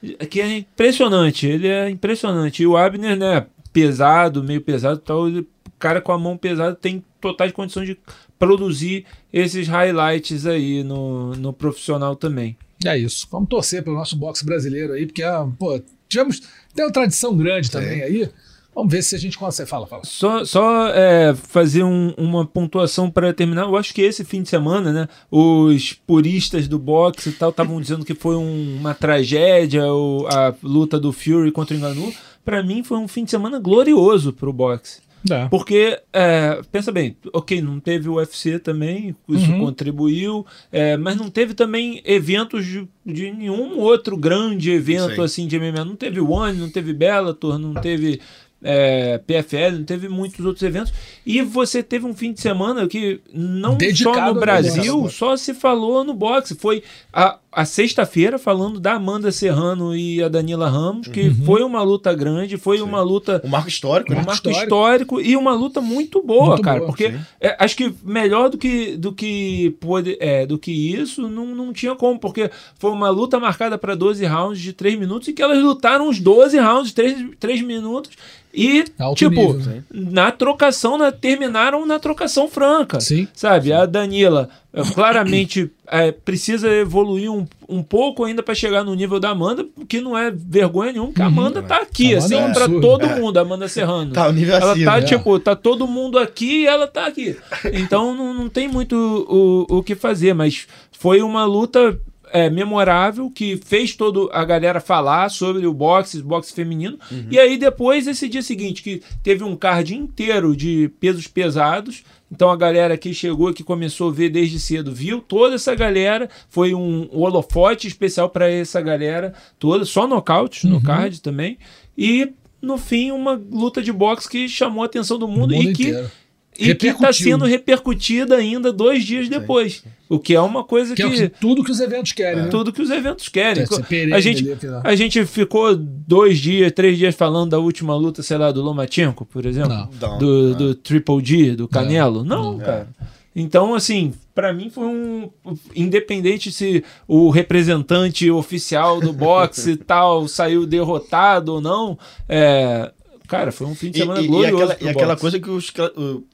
de, 0.03 0.27
que 0.27 0.41
é 0.43 0.59
impressionante, 0.59 1.47
ele 1.47 1.69
é 1.69 1.89
impressionante. 1.89 2.63
E 2.63 2.67
o 2.67 2.77
Abner, 2.77 3.17
né, 3.17 3.47
pesado, 3.73 4.45
meio 4.45 4.61
pesado 4.61 4.99
tal, 4.99 5.27
ele, 5.27 5.49
cara 5.85 6.01
com 6.01 6.13
a 6.13 6.19
mão 6.19 6.35
pesada 6.35 6.75
tem 6.75 7.05
totais 7.21 7.53
condições 7.53 7.87
de 7.87 7.99
produzir 8.39 9.05
esses 9.31 9.69
highlights 9.69 10.47
aí 10.47 10.83
no, 10.83 11.35
no 11.35 11.53
profissional 11.53 12.17
também. 12.17 12.57
É 12.87 12.97
isso. 12.97 13.29
Vamos 13.31 13.51
torcer 13.51 13.83
pelo 13.85 13.97
nosso 13.97 14.17
boxe 14.17 14.45
brasileiro 14.47 14.95
aí, 14.95 15.05
porque, 15.05 15.23
ah, 15.23 15.47
pô, 15.59 15.79
tivemos. 16.09 16.41
Tem 16.75 16.85
uma 16.87 16.91
tradição 16.93 17.37
grande 17.37 17.71
também 17.71 18.03
aí. 18.03 18.31
Vamos 18.75 18.91
ver 18.93 19.03
se 19.03 19.15
a 19.15 19.19
gente 19.19 19.37
consegue. 19.39 19.69
Fala, 19.69 19.87
fala. 19.87 20.03
Só, 20.05 20.45
só 20.45 20.89
é, 20.89 21.35
fazer 21.35 21.85
um- 21.85 22.13
uma 22.17 22.45
pontuação 22.47 23.11
para 23.11 23.33
terminar. 23.33 23.63
Eu 23.63 23.77
acho 23.77 23.93
que 23.95 24.01
esse 24.03 24.25
fim 24.25 24.43
de 24.43 24.49
semana, 24.49 24.91
né, 24.93 25.09
os 25.31 25.93
puristas 25.93 26.67
do 26.67 26.79
boxe 26.79 27.29
e 27.29 27.33
tal 27.33 27.51
estavam 27.51 27.79
dizendo 27.81 28.05
que 28.07 28.15
foi 28.15 28.37
um- 28.37 28.77
uma 28.81 28.95
tragédia 28.95 29.85
o- 29.93 30.27
a 30.29 30.55
luta 30.63 30.99
do 30.99 31.13
Fury 31.13 31.53
contra 31.53 31.77
o 31.77 31.79
Ngannou. 31.79 32.13
Para 32.45 32.63
mim 32.63 32.83
foi 32.83 32.99
um 32.99 33.07
fim 33.07 33.25
de 33.25 33.31
semana 33.31 33.59
glorioso 33.59 34.33
para 34.33 34.49
o 34.51 34.53
boxe. 34.53 35.01
É. 35.31 35.49
Porque, 35.49 35.99
é, 36.13 36.61
pensa 36.71 36.93
bem, 36.93 37.17
ok, 37.33 37.61
não 37.63 37.81
teve 37.81 38.09
o 38.09 38.17
UFC 38.17 38.59
também, 38.59 39.17
isso 39.29 39.51
Uhum. 39.51 39.61
contribuiu, 39.61 40.47
é, 40.71 40.97
mas 40.97 41.17
não 41.17 41.31
teve 41.31 41.55
também 41.55 42.03
eventos 42.05 42.67
de, 42.67 42.87
de 43.05 43.31
nenhum 43.31 43.79
outro 43.79 44.17
grande 44.17 44.71
evento 44.71 45.15
Sim. 45.15 45.23
assim 45.23 45.47
de 45.47 45.59
MMA. 45.59 45.85
Não 45.85 45.97
teve 45.97 46.21
One, 46.21 46.59
não 46.59 46.69
teve 46.71 46.93
Bellator, 46.93 47.59
não 47.59 47.75
teve 47.75 48.21
é, 48.63 49.19
PFL, 49.19 49.77
não 49.77 49.85
teve 49.85 50.09
muitos 50.09 50.45
outros 50.45 50.63
eventos. 50.63 50.93
E 51.25 51.43
você 51.43 51.83
teve 51.83 52.07
um 52.07 52.15
fim 52.15 52.33
de 52.33 52.41
semana 52.41 52.89
que 52.89 53.21
não 53.33 53.77
Dedicado 53.77 54.17
só 54.17 54.35
no 54.35 54.41
Brasil, 54.41 55.09
só 55.11 55.37
se 55.37 55.53
falou 55.53 56.03
no 56.03 56.15
boxe. 56.15 56.55
Foi 56.55 56.83
a, 57.13 57.39
a 57.55 57.65
sexta-feira 57.65 58.39
falando 58.39 58.81
da 58.81 58.95
Amanda 58.95 59.31
Serrano 59.33 59.95
e 59.97 60.23
a 60.23 60.29
Danila 60.29 60.69
Ramos, 60.69 61.09
que 61.09 61.29
Uhum. 61.29 61.35
foi 61.47 61.63
uma 61.63 61.83
luta 61.83 62.13
grande, 62.15 62.57
foi 62.57 62.81
uma 62.81 63.01
luta 63.03 63.41
Um 63.45 63.49
marco 63.49 63.69
histórico, 63.69 64.13
um 64.13 64.17
né? 64.17 64.23
marco 64.27 64.35
histórico. 64.49 64.63
histórico. 64.63 65.21
e 65.21 65.37
uma 65.37 65.55
luta 65.55 65.81
muito 65.81 66.23
boa, 66.23 66.49
Muito 66.49 66.63
cara. 66.63 66.79
boa, 66.79 66.89
porque 66.89 67.13
sim. 67.13 67.21
é, 67.41 67.57
acho 67.59 67.77
que 67.77 67.95
melhor 68.03 68.49
do 68.51 68.59
que 68.59 68.97
do 68.97 69.13
que 69.13 69.77
pode, 69.81 70.17
é, 70.21 70.45
do 70.47 70.59
que 70.59 70.73
isso 70.73 71.29
não, 71.29 71.47
não 71.55 71.73
tinha 71.73 71.95
como, 71.95 72.19
porque 72.19 72.51
foi 72.79 72.91
uma 72.91 73.09
luta 73.11 73.39
marcada 73.39 73.79
para 73.79 73.95
12 73.95 74.25
rounds 74.27 74.61
de 74.61 74.73
3 74.73 74.99
minutos 74.99 75.29
e 75.29 75.33
que 75.33 75.43
elas 75.43 75.63
lutaram 75.63 76.09
os 76.09 76.19
12 76.21 76.59
rounds 76.59 76.89
de 76.89 76.95
3, 76.95 77.27
3 77.39 77.63
minutos 77.63 78.11
e 78.57 78.85
Alto 78.99 79.19
tipo 79.19 79.35
nível, 79.53 79.55
né? 79.67 79.83
na 79.93 80.31
trocação 80.31 80.97
na, 80.97 81.11
terminaram 81.11 81.85
na 81.85 81.99
trocação 81.99 82.49
franca. 82.49 83.01
Sim. 83.01 83.27
Sabe, 83.35 83.73
a 83.73 83.85
Danila 83.85 84.49
claramente 84.93 85.71
é, 85.87 86.11
precisa 86.11 86.69
evoluir 86.69 87.31
um, 87.31 87.47
um 87.69 87.83
pouco 87.83 88.25
ainda 88.25 88.43
para 88.43 88.55
chegar 88.55 88.83
no 88.83 88.95
nível 88.95 89.21
da 89.21 89.31
Amanda, 89.31 89.67
que 89.89 90.01
não 90.01 90.17
é 90.17 90.31
vergonha 90.31 90.93
nenhuma, 90.93 91.09
porque 91.09 91.23
a 91.23 91.27
Amanda 91.27 91.63
tá 91.63 91.77
aqui, 91.77 92.15
Amanda 92.15 92.25
assim, 92.25 92.35
é 92.35 92.53
para 92.53 92.69
todo 92.81 93.07
mundo, 93.09 93.39
a 93.39 93.43
Amanda 93.43 93.69
Serrano. 93.69 94.13
Tá, 94.13 94.29
o 94.29 94.33
nível 94.33 94.57
Ela 94.57 94.73
acima. 94.73 94.91
tá, 94.91 95.01
né? 95.01 95.07
tipo, 95.07 95.39
tá 95.39 95.55
todo 95.55 95.87
mundo 95.87 96.19
aqui 96.19 96.63
e 96.63 96.67
ela 96.67 96.87
tá 96.87 97.07
aqui. 97.07 97.37
Então 97.73 98.15
não, 98.15 98.35
não 98.35 98.49
tem 98.49 98.67
muito 98.67 98.95
o, 99.29 99.79
o 99.79 99.83
que 99.83 99.95
fazer, 99.95 100.35
mas 100.35 100.67
foi 100.93 101.23
uma 101.23 101.45
luta 101.45 101.99
é, 102.35 102.51
memorável 102.51 103.31
que 103.31 103.57
fez 103.65 103.95
toda 103.95 104.29
a 104.37 104.45
galera 104.45 104.81
falar 104.81 105.29
sobre 105.29 105.69
o 105.69 105.73
boxe, 105.73 106.21
boxe 106.21 106.53
feminino. 106.53 106.99
Uhum. 107.09 107.29
E 107.31 107.39
aí 107.39 107.57
depois, 107.57 108.09
esse 108.09 108.29
dia 108.29 108.43
seguinte, 108.43 108.83
que 108.83 109.01
teve 109.23 109.45
um 109.45 109.55
card 109.55 109.95
inteiro 109.95 110.57
de 110.57 110.91
pesos 110.99 111.29
pesados. 111.29 112.03
Então 112.35 112.51
a 112.51 112.57
galera 112.57 112.99
que 112.99 113.15
chegou, 113.15 113.53
que 113.55 113.63
começou 113.63 114.11
a 114.11 114.13
ver 114.13 114.29
desde 114.29 114.59
cedo, 114.59 114.93
viu 114.93 115.21
toda 115.21 115.55
essa 115.55 115.73
galera. 115.75 116.29
Foi 116.49 116.75
um 116.75 117.09
holofote 117.13 117.87
especial 117.87 118.29
para 118.29 118.51
essa 118.51 118.81
galera 118.81 119.33
toda, 119.59 119.85
só 119.85 120.07
nocautes 120.07 120.65
Uhum. 120.65 120.71
no 120.71 120.83
card 120.83 121.21
também. 121.23 121.57
E 121.97 122.33
no 122.61 122.77
fim, 122.77 123.13
uma 123.13 123.41
luta 123.53 123.81
de 123.83 123.93
boxe 123.93 124.29
que 124.29 124.49
chamou 124.49 124.83
a 124.83 124.87
atenção 124.87 125.19
do 125.19 125.29
mundo, 125.29 125.55
mundo 125.55 125.71
e 125.71 125.73
que 125.73 125.89
inteiro. 125.91 126.11
E 126.59 126.75
que 126.75 126.89
está 126.89 127.13
sendo 127.13 127.45
repercutida 127.45 128.37
ainda 128.37 128.73
dois 128.73 129.05
dias 129.05 129.29
depois. 129.29 129.83
O 130.09 130.19
que 130.19 130.35
é 130.35 130.41
uma 130.41 130.63
coisa 130.63 130.95
Que 130.95 131.03
que, 131.03 131.03
é 131.03 131.07
o 131.07 131.11
que- 131.13 131.29
tudo 131.41 131.65
que 131.65 131.71
os 131.71 131.81
eventos 131.81 132.13
querem, 132.13 132.43
né? 132.45 132.49
tudo 132.49 132.73
que 132.73 132.83
os 132.83 132.91
eventos 132.91 133.29
querem. 133.29 133.65
Perene 133.89 134.13
A 134.13 134.21
gente, 134.21 134.49
ali, 134.51 134.59
a 134.85 134.95
gente 134.95 135.25
ficou 135.25 135.75
dois 135.75 136.39
dias, 136.39 136.71
três 136.73 136.97
dias 136.99 137.15
falando 137.15 137.51
da 137.51 137.59
última 137.59 137.97
luta, 137.97 138.23
sei 138.23 138.37
lá, 138.37 138.53
do 138.53 138.63
Lomachenko, 138.63 139.25
por 139.25 139.45
exemplo. 139.47 139.71
Não. 139.71 139.89
Não, 140.01 140.19
do, 140.19 140.49
não. 140.51 140.59
do 140.59 140.75
Triple 140.75 141.25
G, 141.25 141.57
do 141.57 141.67
Canelo. 141.67 142.23
Não, 142.23 142.53
não. 142.53 142.59
cara. 142.59 142.89
Então, 143.35 143.75
assim, 143.75 144.13
pra 144.33 144.53
mim 144.53 144.71
foi 144.71 144.85
um. 144.87 145.29
Independente 145.75 146.53
se 146.53 146.85
o 147.09 147.31
representante 147.31 148.31
oficial 148.31 149.01
do 149.01 149.13
boxe 149.13 149.73
e 149.73 149.77
tal 149.77 150.29
saiu 150.29 150.65
derrotado 150.67 151.55
ou 151.55 151.61
não, 151.61 151.99
é, 152.29 152.93
cara, 153.29 153.51
foi 153.53 153.67
um 153.67 153.75
fim 153.75 153.91
de 153.91 153.99
E, 153.99 154.03
semana 154.03 154.21
e- 154.21 154.25
e 154.25 154.29
glorioso. 154.29 154.55
aquela, 154.65 154.75
pro 154.77 154.87
e 154.87 154.89
aquela 154.91 155.17
coisa 155.17 155.41
que 155.41 155.51
os, 155.51 155.73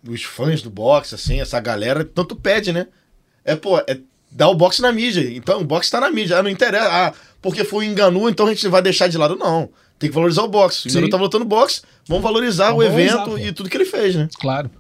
os 0.09 0.23
fãs 0.23 0.63
do 0.63 0.71
boxe, 0.71 1.15
assim, 1.15 1.41
essa 1.41 1.59
galera, 1.61 2.05
tanto 2.05 2.35
pede, 2.37 2.73
né? 2.73 2.87
É, 3.45 3.57
pô, 3.57 3.79
é 3.79 3.99
dar 4.31 4.49
o 4.49 4.55
boxe 4.55 4.81
na 4.83 4.93
mídia. 4.93 5.29
Então, 5.35 5.61
o 5.61 5.65
boxe 5.65 5.91
tá 5.91 6.01
na 6.01 6.11
mídia. 6.11 6.39
Ah, 6.39 6.43
não 6.43 6.51
interessa. 6.51 6.89
Ah, 6.91 7.13
porque 7.43 7.65
foi 7.65 7.87
um 7.87 7.91
enganu, 7.91 8.29
então 8.29 8.47
a 8.47 8.51
gente 8.55 8.67
vai 8.69 8.83
deixar 8.83 9.09
de 9.09 9.17
lado. 9.19 9.35
Não. 9.37 9.69
Tem 9.99 10.09
que 10.09 10.15
valorizar 10.15 10.43
o 10.43 10.49
boxe. 10.49 10.89
O 10.89 10.91
enganu 10.91 11.11
tá 11.11 11.17
lutando 11.17 11.45
boxe, 11.45 11.83
vamos 12.07 12.23
valorizar 12.23 12.69
Vamos 12.71 12.85
o 12.85 12.87
evento 12.87 13.17
valorizar, 13.17 13.49
e 13.49 13.53
tudo 13.53 13.69
que 13.69 13.77
ele 13.77 13.85
fez, 13.85 14.15
né? 14.15 14.29
Claro. 14.39 14.71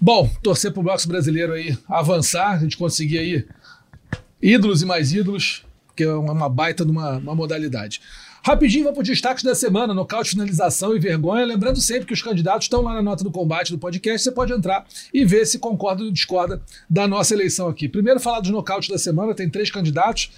Bom, 0.00 0.28
torcer 0.42 0.72
pro 0.72 0.82
boxe 0.82 1.08
brasileiro 1.08 1.52
aí 1.54 1.76
avançar, 1.88 2.52
a 2.52 2.58
gente 2.58 2.76
conseguir 2.76 3.18
aí 3.18 3.46
ídolos 4.42 4.82
e 4.82 4.84
mais 4.86 5.12
ídolos, 5.12 5.64
que 5.96 6.04
é 6.04 6.12
uma, 6.12 6.32
uma 6.32 6.48
baita 6.48 6.84
de 6.84 6.90
uma, 6.90 7.16
uma 7.16 7.34
modalidade. 7.34 8.00
Rapidinho, 8.46 8.84
vamos 8.84 8.98
para 8.98 9.02
os 9.02 9.08
destaques 9.08 9.42
da 9.42 9.56
semana: 9.56 9.92
nocaute, 9.92 10.30
finalização 10.30 10.94
e 10.94 11.00
vergonha. 11.00 11.44
Lembrando 11.44 11.80
sempre 11.80 12.06
que 12.06 12.12
os 12.12 12.22
candidatos 12.22 12.66
estão 12.66 12.80
lá 12.80 12.94
na 12.94 13.02
nota 13.02 13.24
do 13.24 13.30
combate 13.32 13.72
do 13.72 13.78
podcast. 13.78 14.22
Você 14.22 14.30
pode 14.30 14.52
entrar 14.52 14.86
e 15.12 15.24
ver 15.24 15.44
se 15.46 15.58
concorda 15.58 16.04
ou 16.04 16.12
discorda 16.12 16.62
da 16.88 17.08
nossa 17.08 17.34
eleição 17.34 17.66
aqui. 17.66 17.88
Primeiro, 17.88 18.20
falar 18.20 18.38
dos 18.38 18.52
nocautes 18.52 18.88
da 18.88 18.98
semana: 18.98 19.34
tem 19.34 19.50
três 19.50 19.68
candidatos. 19.68 20.30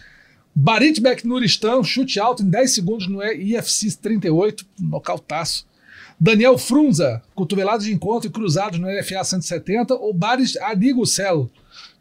Baritbek 0.54 1.26
Nuristan, 1.26 1.82
chute 1.84 2.18
alto 2.18 2.42
em 2.42 2.48
10 2.48 2.74
segundos 2.74 3.06
no 3.08 3.22
IFC 3.22 3.98
38, 3.98 4.64
nocautaço. 4.80 5.66
Daniel 6.18 6.56
Frunza, 6.56 7.22
cotovelados 7.34 7.84
de 7.84 7.92
encontro 7.92 8.30
e 8.30 8.32
cruzados 8.32 8.78
no 8.78 8.88
LFA 8.88 9.22
170, 9.22 9.94
ou 9.94 10.14
Baris 10.14 10.56
Adigusel, 10.56 11.50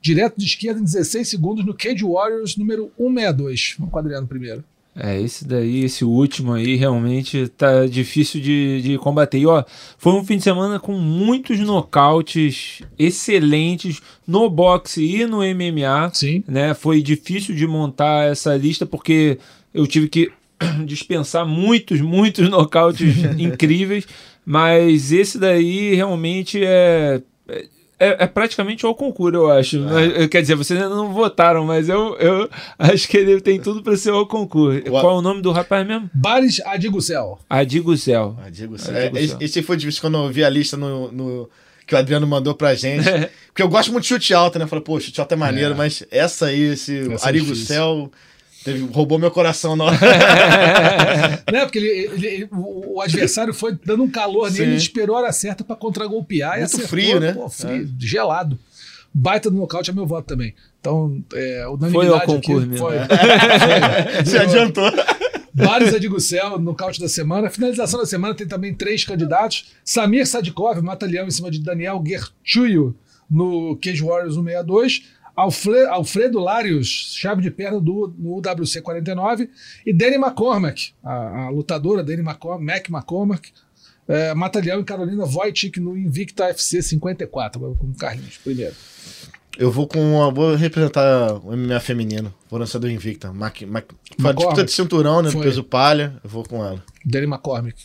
direto 0.01 0.37
de 0.37 0.45
esquerda 0.45 0.79
em 0.79 0.85
16 0.85 1.27
segundos 1.27 1.65
no 1.65 1.73
Cage 1.73 2.05
Warriors 2.05 2.55
número 2.55 2.93
162. 2.95 3.75
Vamos 3.77 3.91
com 3.91 3.97
o 3.97 3.99
Adriano 3.99 4.25
primeiro. 4.25 4.63
É, 4.99 5.21
esse 5.21 5.47
daí, 5.47 5.83
esse 5.85 6.03
último 6.03 6.53
aí, 6.53 6.75
realmente 6.75 7.47
tá 7.49 7.85
difícil 7.85 8.41
de, 8.41 8.81
de 8.81 8.97
combater. 8.97 9.37
E, 9.37 9.45
ó, 9.45 9.63
foi 9.97 10.13
um 10.13 10.23
fim 10.23 10.37
de 10.37 10.43
semana 10.43 10.79
com 10.79 10.93
muitos 10.93 11.59
nocautes 11.59 12.81
excelentes 12.97 14.01
no 14.27 14.49
boxe 14.49 15.03
e 15.03 15.25
no 15.27 15.37
MMA. 15.37 16.09
Sim. 16.13 16.43
Né? 16.47 16.73
Foi 16.73 17.01
difícil 17.01 17.55
de 17.55 17.67
montar 17.67 18.31
essa 18.31 18.55
lista 18.57 18.85
porque 18.87 19.37
eu 19.71 19.85
tive 19.85 20.09
que 20.09 20.31
dispensar 20.85 21.45
muitos, 21.45 22.01
muitos 22.01 22.49
nocautes 22.49 23.15
incríveis. 23.37 24.07
Mas 24.43 25.11
esse 25.11 25.37
daí 25.37 25.93
realmente 25.93 26.59
é. 26.63 27.21
É, 27.99 28.25
é 28.25 28.27
praticamente 28.27 28.85
ao 28.85 28.93
concurso, 28.93 29.35
eu 29.37 29.51
acho. 29.51 29.79
Mas, 29.79 30.27
quer 30.27 30.41
dizer, 30.41 30.55
vocês 30.55 30.79
ainda 30.79 30.93
não 30.95 31.11
votaram, 31.11 31.65
mas 31.65 31.89
eu, 31.89 32.15
eu 32.17 32.47
acho 32.77 33.07
que 33.07 33.17
ele 33.17 33.41
tem 33.41 33.59
tudo 33.59 33.81
para 33.81 33.97
ser 33.97 34.11
ao 34.11 34.27
concurso. 34.27 34.81
O- 34.87 34.91
Qual 34.91 35.15
é 35.15 35.19
o 35.19 35.21
nome 35.21 35.41
do 35.41 35.51
rapaz 35.51 35.85
mesmo? 35.87 36.07
Adigusel. 36.65 37.39
Ah, 38.43 38.49
Diego, 38.49 38.75
Ah, 38.87 38.99
é, 38.99 39.11
esse, 39.15 39.27
Céu. 39.29 39.37
esse 39.41 39.61
foi 39.63 39.77
difícil 39.77 40.01
quando 40.01 40.17
eu 40.17 40.29
vi 40.29 40.43
a 40.43 40.49
lista 40.49 40.77
no, 40.77 41.11
no- 41.11 41.49
que 41.87 41.95
o 41.95 41.97
Adriano 41.97 42.27
mandou 42.27 42.53
pra 42.53 42.75
gente. 42.75 43.03
porque 43.47 43.63
eu 43.63 43.69
gosto 43.69 43.91
muito 43.91 44.03
de 44.03 44.09
chute 44.09 44.33
alto, 44.33 44.59
né? 44.59 44.65
Eu 44.65 44.69
Falei, 44.69 44.83
pô, 44.83 44.99
chute 44.99 45.19
alto 45.19 45.31
é 45.31 45.35
maneiro, 45.37 45.71
É. 45.73 45.75
mas 45.77 46.03
essa 46.11 46.47
aí, 46.47 46.61
esse 46.73 46.99
Essa 47.13 47.29
é 47.29 47.31
teve- 48.73 48.93
roubou 48.93 49.17
meu 49.19 49.31
coração 49.31 49.75
na 49.75 49.85
hora. 49.85 49.97
né? 51.51 51.61
Porque 51.65 51.77
ele, 51.77 51.87
ele- 51.89 52.27
ele- 52.27 52.49
o, 52.51 52.95
o 52.97 53.01
adversário 53.01 53.53
foi 53.53 53.77
dando 53.85 54.03
um 54.03 54.09
calor 54.09 54.51
nele, 54.51 54.63
ele 54.65 54.75
esperou 54.75 55.15
a 55.15 55.19
hora 55.19 55.31
certa 55.31 55.63
para 55.63 55.75
contragolpear 55.75 56.55
e 56.55 56.59
Muito 56.59 56.65
acertou. 56.65 56.87
frio, 56.89 57.19
né? 57.19 57.33
Pô, 57.33 57.49
frio, 57.49 57.89
gelado. 57.99 58.57
Baita 59.13 59.49
do 59.49 59.57
nocaute 59.57 59.89
é 59.89 59.93
meu 59.93 60.05
voto 60.05 60.27
também. 60.27 60.53
Então, 60.79 61.23
é, 61.33 61.53
Foi 61.55 61.61
ao 61.63 61.73
unanimidade 61.75 62.25
concurso 62.25 62.59
aqui 62.59 62.69
mesmo. 62.69 62.77
foi. 62.87 64.25
Se 64.25 64.37
adiantou. 64.37 64.91
Vários 65.53 65.91
Adigusel, 65.93 66.59
nocaute 66.59 66.99
da 66.99 67.09
semana. 67.09 67.49
Finalização 67.49 67.99
da 67.99 68.05
semana 68.05 68.35
tem 68.35 68.47
também 68.47 68.75
três 68.75 69.03
candidatos. 69.03 69.71
Samir 69.83 70.27
Sadikov, 70.27 70.79
mata-leão 70.83 71.25
em 71.25 71.31
cima 71.31 71.49
de 71.49 71.59
Daniel 71.59 72.03
Gerchuyo 72.05 72.95
no 73.29 73.75
Cage 73.81 74.03
Warriors 74.03 74.35
162. 74.35 75.03
Alfre- 75.37 75.85
Alfredo 75.87 76.39
Larios, 76.39 76.87
chave 77.15 77.43
de 77.43 77.51
perna 77.51 77.79
do, 77.79 78.11
no 78.17 78.41
WC 78.41 78.81
49. 78.81 79.49
E 79.85 79.93
Danny 79.93 80.15
McCormack, 80.15 80.93
a, 81.03 81.45
a 81.45 81.49
lutadora 81.49 82.03
Danny 82.03 82.21
McCormack, 82.23 82.89
Mac 82.91 83.01
McCormack, 83.03 83.51
é, 84.07 84.33
mata-leão 84.33 84.79
em 84.79 84.83
Carolina 84.83 85.25
Wojcik 85.25 85.79
no 85.79 85.95
Invicta 85.95 86.45
FC 86.45 86.81
54. 86.81 87.59
Vou 87.61 87.75
Com 87.75 87.85
o 87.87 87.93
Carlinhos 87.95 88.37
primeiro. 88.43 88.73
Eu 89.59 89.71
vou 89.71 89.87
com. 89.87 90.23
a- 90.23 90.29
Vou 90.31 90.55
representar 90.55 91.33
o 91.43 91.51
MMA 91.55 91.79
feminino. 91.79 92.33
Vou 92.49 92.59
lançar 92.59 92.79
do 92.79 92.89
Invicta. 92.89 93.31
Mac, 93.33 93.61
Mac, 93.63 93.85
foi 93.89 94.17
uma 94.19 94.33
disputa 94.33 94.63
de 94.63 94.71
cinturão, 94.71 95.21
né? 95.21 95.29
Foi. 95.31 95.43
peso 95.43 95.63
palha. 95.63 96.15
Eu 96.23 96.29
vou 96.29 96.43
com 96.43 96.63
ela. 96.65 96.83
Danny 97.05 97.25
McCormack. 97.27 97.75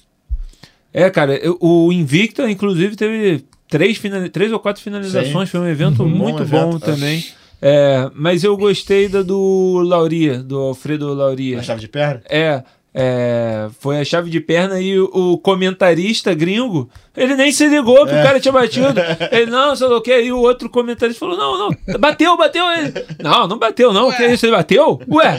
É, 0.93 1.09
cara, 1.11 1.35
eu- 1.37 1.59
o 1.61 1.93
Invicta, 1.93 2.51
inclusive, 2.51 2.95
teve 2.97 3.45
três, 3.69 4.01
três 4.33 4.53
ou 4.53 4.61
quatro 4.61 4.83
finalizações. 4.83 5.49
Foi 5.51 5.61
um 5.61 5.67
evento 5.67 6.03
Uhum. 6.03 6.09
muito 6.11 6.45
Bom 6.45 6.51
bom 6.51 6.71
evento, 6.71 6.81
também. 6.85 7.25
É, 7.65 8.11
mas 8.15 8.43
eu 8.43 8.57
gostei 8.57 9.09
da 9.09 9.23
do 9.23 9.81
Lauria, 9.87 10.39
do 10.39 10.59
Alfredo 10.59 11.15
Lauria. 11.15 11.57
Na 11.59 11.63
chave 11.63 11.81
de 11.81 11.87
perna? 11.89 12.21
É, 12.29 12.63
é, 12.95 13.69
foi 13.81 13.99
a 14.01 14.05
chave 14.05 14.29
de 14.29 14.39
perna 14.41 14.79
e 14.81 14.99
o, 14.99 15.39
comentarista 15.39 16.35
gringo, 16.35 16.91
ele 17.17 17.35
nem 17.37 17.51
se 17.51 17.67
ligou 17.67 18.05
que 18.05 18.13
o 18.13 18.23
cara 18.23 18.39
tinha 18.41 18.53
batido. 18.53 19.01
Ele, 19.31 19.51
não, 19.51 19.75
sei 19.75 19.87
lá 19.87 19.97
o 19.97 20.01
que. 20.03 20.15
E 20.21 20.33
o 20.33 20.39
outro 20.41 20.69
comentarista 20.69 21.21
falou: 21.21 21.37
não, 21.39 21.57
não, 21.87 21.99
bateu, 22.01 22.37
bateu. 22.37 22.65
Ele, 22.73 22.93
não, 23.23 23.47
não 23.47 23.59
bateu, 23.59 23.93
não. 23.95 24.09
O 24.09 24.13
que 24.17 24.23
é 24.25 24.35
isso? 24.35 24.45
Ele 24.45 24.57
bateu? 24.57 25.01
Ué, 25.09 25.39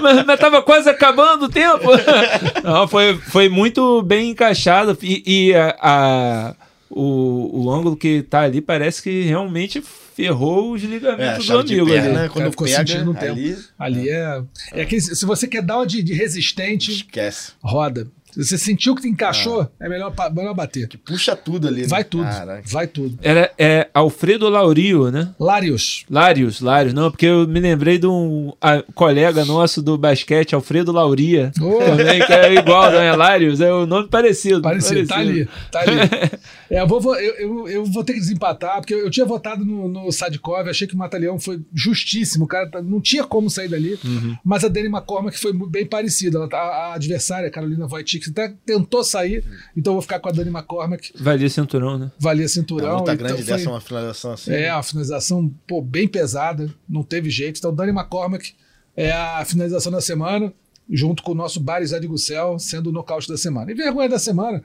mas, 0.00 0.24
mas 0.24 0.40
tava 0.40 0.62
quase 0.62 0.88
acabando 0.88 1.46
o 1.46 1.48
tempo. 1.48 1.88
Não, 2.64 2.88
foi, 2.88 3.14
foi 3.16 3.48
muito 3.50 4.00
bem 4.02 4.30
encaixado. 4.30 4.96
E, 5.02 5.22
e 5.50 5.54
a, 5.54 5.76
a- 5.82 6.54
o, 6.94 7.64
o 7.64 7.70
ângulo 7.70 7.96
que 7.96 8.22
tá 8.22 8.42
ali 8.42 8.60
parece 8.60 9.02
que 9.02 9.22
realmente 9.22 9.82
ferrou 9.82 10.72
os 10.72 10.82
É, 10.82 10.86
ligamentos 10.86 11.38
do 11.38 11.44
chave 11.44 11.64
de 11.64 11.74
amigo 11.74 11.86
perna, 11.88 12.08
ali. 12.08 12.14
né? 12.18 12.28
Quando 12.32 12.50
ficou 12.50 12.68
sentindo 12.68 13.10
um 13.10 13.14
tempo. 13.14 13.32
ali, 13.32 13.56
Ali 13.78 14.08
é. 14.08 14.42
É 14.72 14.82
aquele, 14.82 15.00
se 15.00 15.24
você 15.26 15.48
quer 15.48 15.62
dar 15.62 15.78
uma 15.78 15.86
de, 15.86 16.02
de 16.02 16.12
resistente, 16.14 16.92
esquece. 16.92 17.52
roda. 17.62 18.06
Você 18.36 18.58
sentiu 18.58 18.94
que 18.94 19.02
te 19.02 19.08
encaixou, 19.08 19.68
é 19.80 19.88
melhor, 19.88 20.12
melhor 20.34 20.54
bater. 20.54 20.88
Que 20.88 20.96
puxa 20.96 21.34
tudo 21.36 21.68
ali. 21.68 21.82
né? 21.82 21.86
Vai 21.88 22.04
tudo. 22.04 22.24
Caraca. 22.24 22.62
Vai 22.66 22.86
tudo. 22.86 23.18
Era 23.22 23.50
é 23.58 23.88
Alfredo 23.94 24.48
Laurio, 24.48 25.10
né? 25.10 25.34
Larios. 25.38 26.04
Larios, 26.10 26.60
Larios, 26.60 26.92
não, 26.94 27.10
porque 27.10 27.26
eu 27.26 27.46
me 27.46 27.60
lembrei 27.60 27.98
de 27.98 28.06
um 28.06 28.52
a- 28.60 28.82
colega 28.94 29.44
nosso 29.44 29.80
do 29.82 29.96
basquete, 29.98 30.54
Alfredo 30.54 30.92
Lauria, 30.92 31.52
Oh. 31.60 31.78
também, 31.78 32.24
que 32.24 32.32
é 32.32 32.54
igual, 32.54 32.90
não 32.90 33.00
é 33.00 33.14
Larios, 33.14 33.60
é 33.60 33.72
o 33.72 33.86
nome 33.86 34.08
parecido. 34.08 34.62
Parecido, 34.62 35.06
tá 35.06 35.18
ali, 35.18 35.48
tá 35.70 35.80
ali. 35.80 35.92
É, 36.70 36.80
eu, 36.80 36.86
vou, 36.88 37.14
eu, 37.16 37.34
eu, 37.34 37.68
eu 37.68 37.84
vou 37.84 38.02
ter 38.02 38.14
que 38.14 38.20
desempatar, 38.20 38.78
porque 38.80 38.94
eu, 38.94 39.00
eu 39.00 39.10
tinha 39.10 39.24
votado 39.26 39.64
no, 39.64 39.86
no 39.86 40.10
Sadkov, 40.10 40.66
achei 40.68 40.88
que 40.88 40.94
o 40.94 40.98
Mataleão 40.98 41.38
foi 41.38 41.60
justíssimo, 41.72 42.46
o 42.46 42.48
cara 42.48 42.68
tá- 42.68 42.82
não 42.82 43.00
tinha 43.00 43.22
como 43.22 43.50
sair 43.50 43.68
dali, 43.68 43.98
Uhum. 44.02 44.34
mas 44.42 44.64
a 44.64 44.68
Dani 44.68 44.88
McCormack 44.88 45.38
foi 45.38 45.52
bem 45.68 45.86
parecida. 45.86 46.38
Ela 46.38 46.48
tá- 46.48 46.56
a 46.58 46.94
adversária, 46.94 47.48
a 47.48 47.50
Carolina 47.50 47.86
Wojcik, 47.86 48.23
até 48.30 48.54
tentou 48.66 49.02
sair, 49.04 49.44
então 49.76 49.92
eu 49.92 49.94
vou 49.94 50.02
ficar 50.02 50.18
com 50.20 50.28
a 50.28 50.32
Dani 50.32 50.50
McCormack, 50.50 51.12
Valia 51.18 51.48
cinturão, 51.48 51.98
né? 51.98 52.12
valia 52.18 52.46
A 52.46 52.48
cinturão. 52.48 52.98
luta 52.98 53.12
então 53.14 53.26
grande 53.26 53.42
foi- 53.42 53.52
dessa 53.52 53.68
é 53.68 53.72
uma 53.72 53.80
finalização 53.80 54.32
assim. 54.32 54.52
É, 54.52 54.70
a 54.70 54.82
finalização 54.82 55.48
pô, 55.66 55.80
bem 55.82 56.06
pesada, 56.08 56.72
não 56.88 57.02
teve 57.02 57.30
jeito. 57.30 57.58
Então, 57.58 57.74
Dani 57.74 57.90
McCormack 57.92 58.54
é 58.96 59.10
a 59.12 59.44
finalização 59.44 59.90
da 59.92 60.00
semana, 60.00 60.52
junto 60.90 61.22
com 61.22 61.32
o 61.32 61.34
nosso 61.34 61.58
Baris 61.60 61.92
Adigucel, 61.92 62.58
sendo 62.58 62.90
o 62.90 62.92
nocaute 62.92 63.26
da 63.28 63.36
semana. 63.36 63.70
E 63.70 63.74
vergonha 63.74 64.08
da 64.08 64.18
semana, 64.18 64.62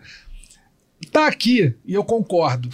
tá 1.11 1.27
aqui, 1.27 1.73
e 1.85 1.93
eu 1.93 2.03
concordo, 2.03 2.69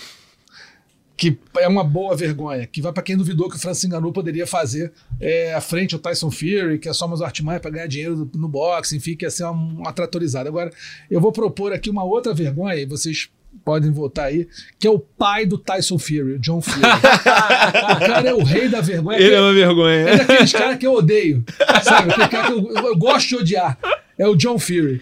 que 1.17 1.37
é 1.57 1.67
uma 1.67 1.83
boa 1.83 2.15
vergonha, 2.15 2.67
que 2.67 2.81
vai 2.81 2.91
para 2.91 3.01
quem 3.03 3.15
duvidou 3.15 3.49
que 3.49 3.55
o 3.55 3.59
Francis 3.59 3.87
Ngannou 3.89 4.11
poderia 4.11 4.45
fazer 4.45 4.91
é, 5.19 5.53
à 5.53 5.61
frente 5.61 5.95
o 5.95 5.99
Tyson 5.99 6.29
Fury, 6.29 6.77
que 6.79 6.89
é 6.89 6.93
só 6.93 7.07
mais 7.07 7.21
artimanha 7.21 7.59
para 7.59 7.71
ganhar 7.71 7.87
dinheiro 7.87 8.29
no 8.35 8.47
boxe, 8.49 8.97
enfim, 8.97 9.15
que 9.15 9.25
ia 9.25 9.31
ser 9.31 9.43
uma, 9.45 9.51
uma 9.53 9.93
tratorizada. 9.93 10.49
Agora, 10.49 10.71
eu 11.09 11.21
vou 11.21 11.31
propor 11.31 11.71
aqui 11.71 11.89
uma 11.89 12.03
outra 12.03 12.33
vergonha, 12.33 12.75
e 12.75 12.85
vocês 12.85 13.29
podem 13.63 13.89
votar 13.89 14.25
aí, 14.25 14.45
que 14.77 14.85
é 14.85 14.91
o 14.91 14.99
pai 14.99 15.45
do 15.45 15.57
Tyson 15.57 15.97
Fury, 15.97 16.33
o 16.33 16.39
John 16.39 16.59
Fury. 16.61 16.81
o 16.83 17.99
cara 18.05 18.27
é 18.29 18.33
o 18.33 18.43
rei 18.43 18.67
da 18.67 18.81
vergonha. 18.81 19.17
Ele 19.17 19.33
é 19.33 19.39
uma 19.41 19.53
vergonha. 19.53 19.95
É 20.09 20.17
daqueles 20.17 20.51
caras 20.51 20.77
que 20.77 20.85
eu 20.85 20.93
odeio, 20.93 21.43
sabe? 21.81 22.11
Aquele 22.11 22.27
cara 22.27 22.47
que 22.47 22.53
eu- 22.53 22.73
eu 22.75 22.97
gosto 22.97 23.29
de 23.29 23.35
odiar. 23.37 23.77
É 24.17 24.27
o 24.27 24.35
John 24.35 24.59
Fury. 24.59 25.01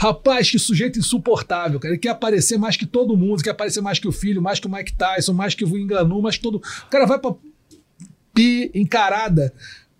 Rapaz, 0.00 0.50
que 0.50 0.58
sujeito 0.58 0.98
insuportável, 0.98 1.78
cara. 1.78 1.92
Ele 1.92 2.00
quer 2.00 2.08
aparecer 2.08 2.56
mais 2.56 2.74
que 2.74 2.86
todo 2.86 3.18
mundo, 3.18 3.42
quer 3.42 3.50
aparecer 3.50 3.82
mais 3.82 3.98
que 3.98 4.08
o 4.08 4.12
filho, 4.12 4.40
mais 4.40 4.58
que 4.58 4.66
o 4.66 4.70
Mike 4.70 4.94
Tyson, 4.94 5.34
mais 5.34 5.54
que 5.54 5.62
o 5.62 5.76
Enganu, 5.76 6.22
mais 6.22 6.38
que 6.38 6.42
todo. 6.42 6.54
O 6.56 6.88
cara 6.88 7.04
vai 7.04 7.18
pra 7.18 7.34
pi 8.32 8.70
encarada. 8.74 9.52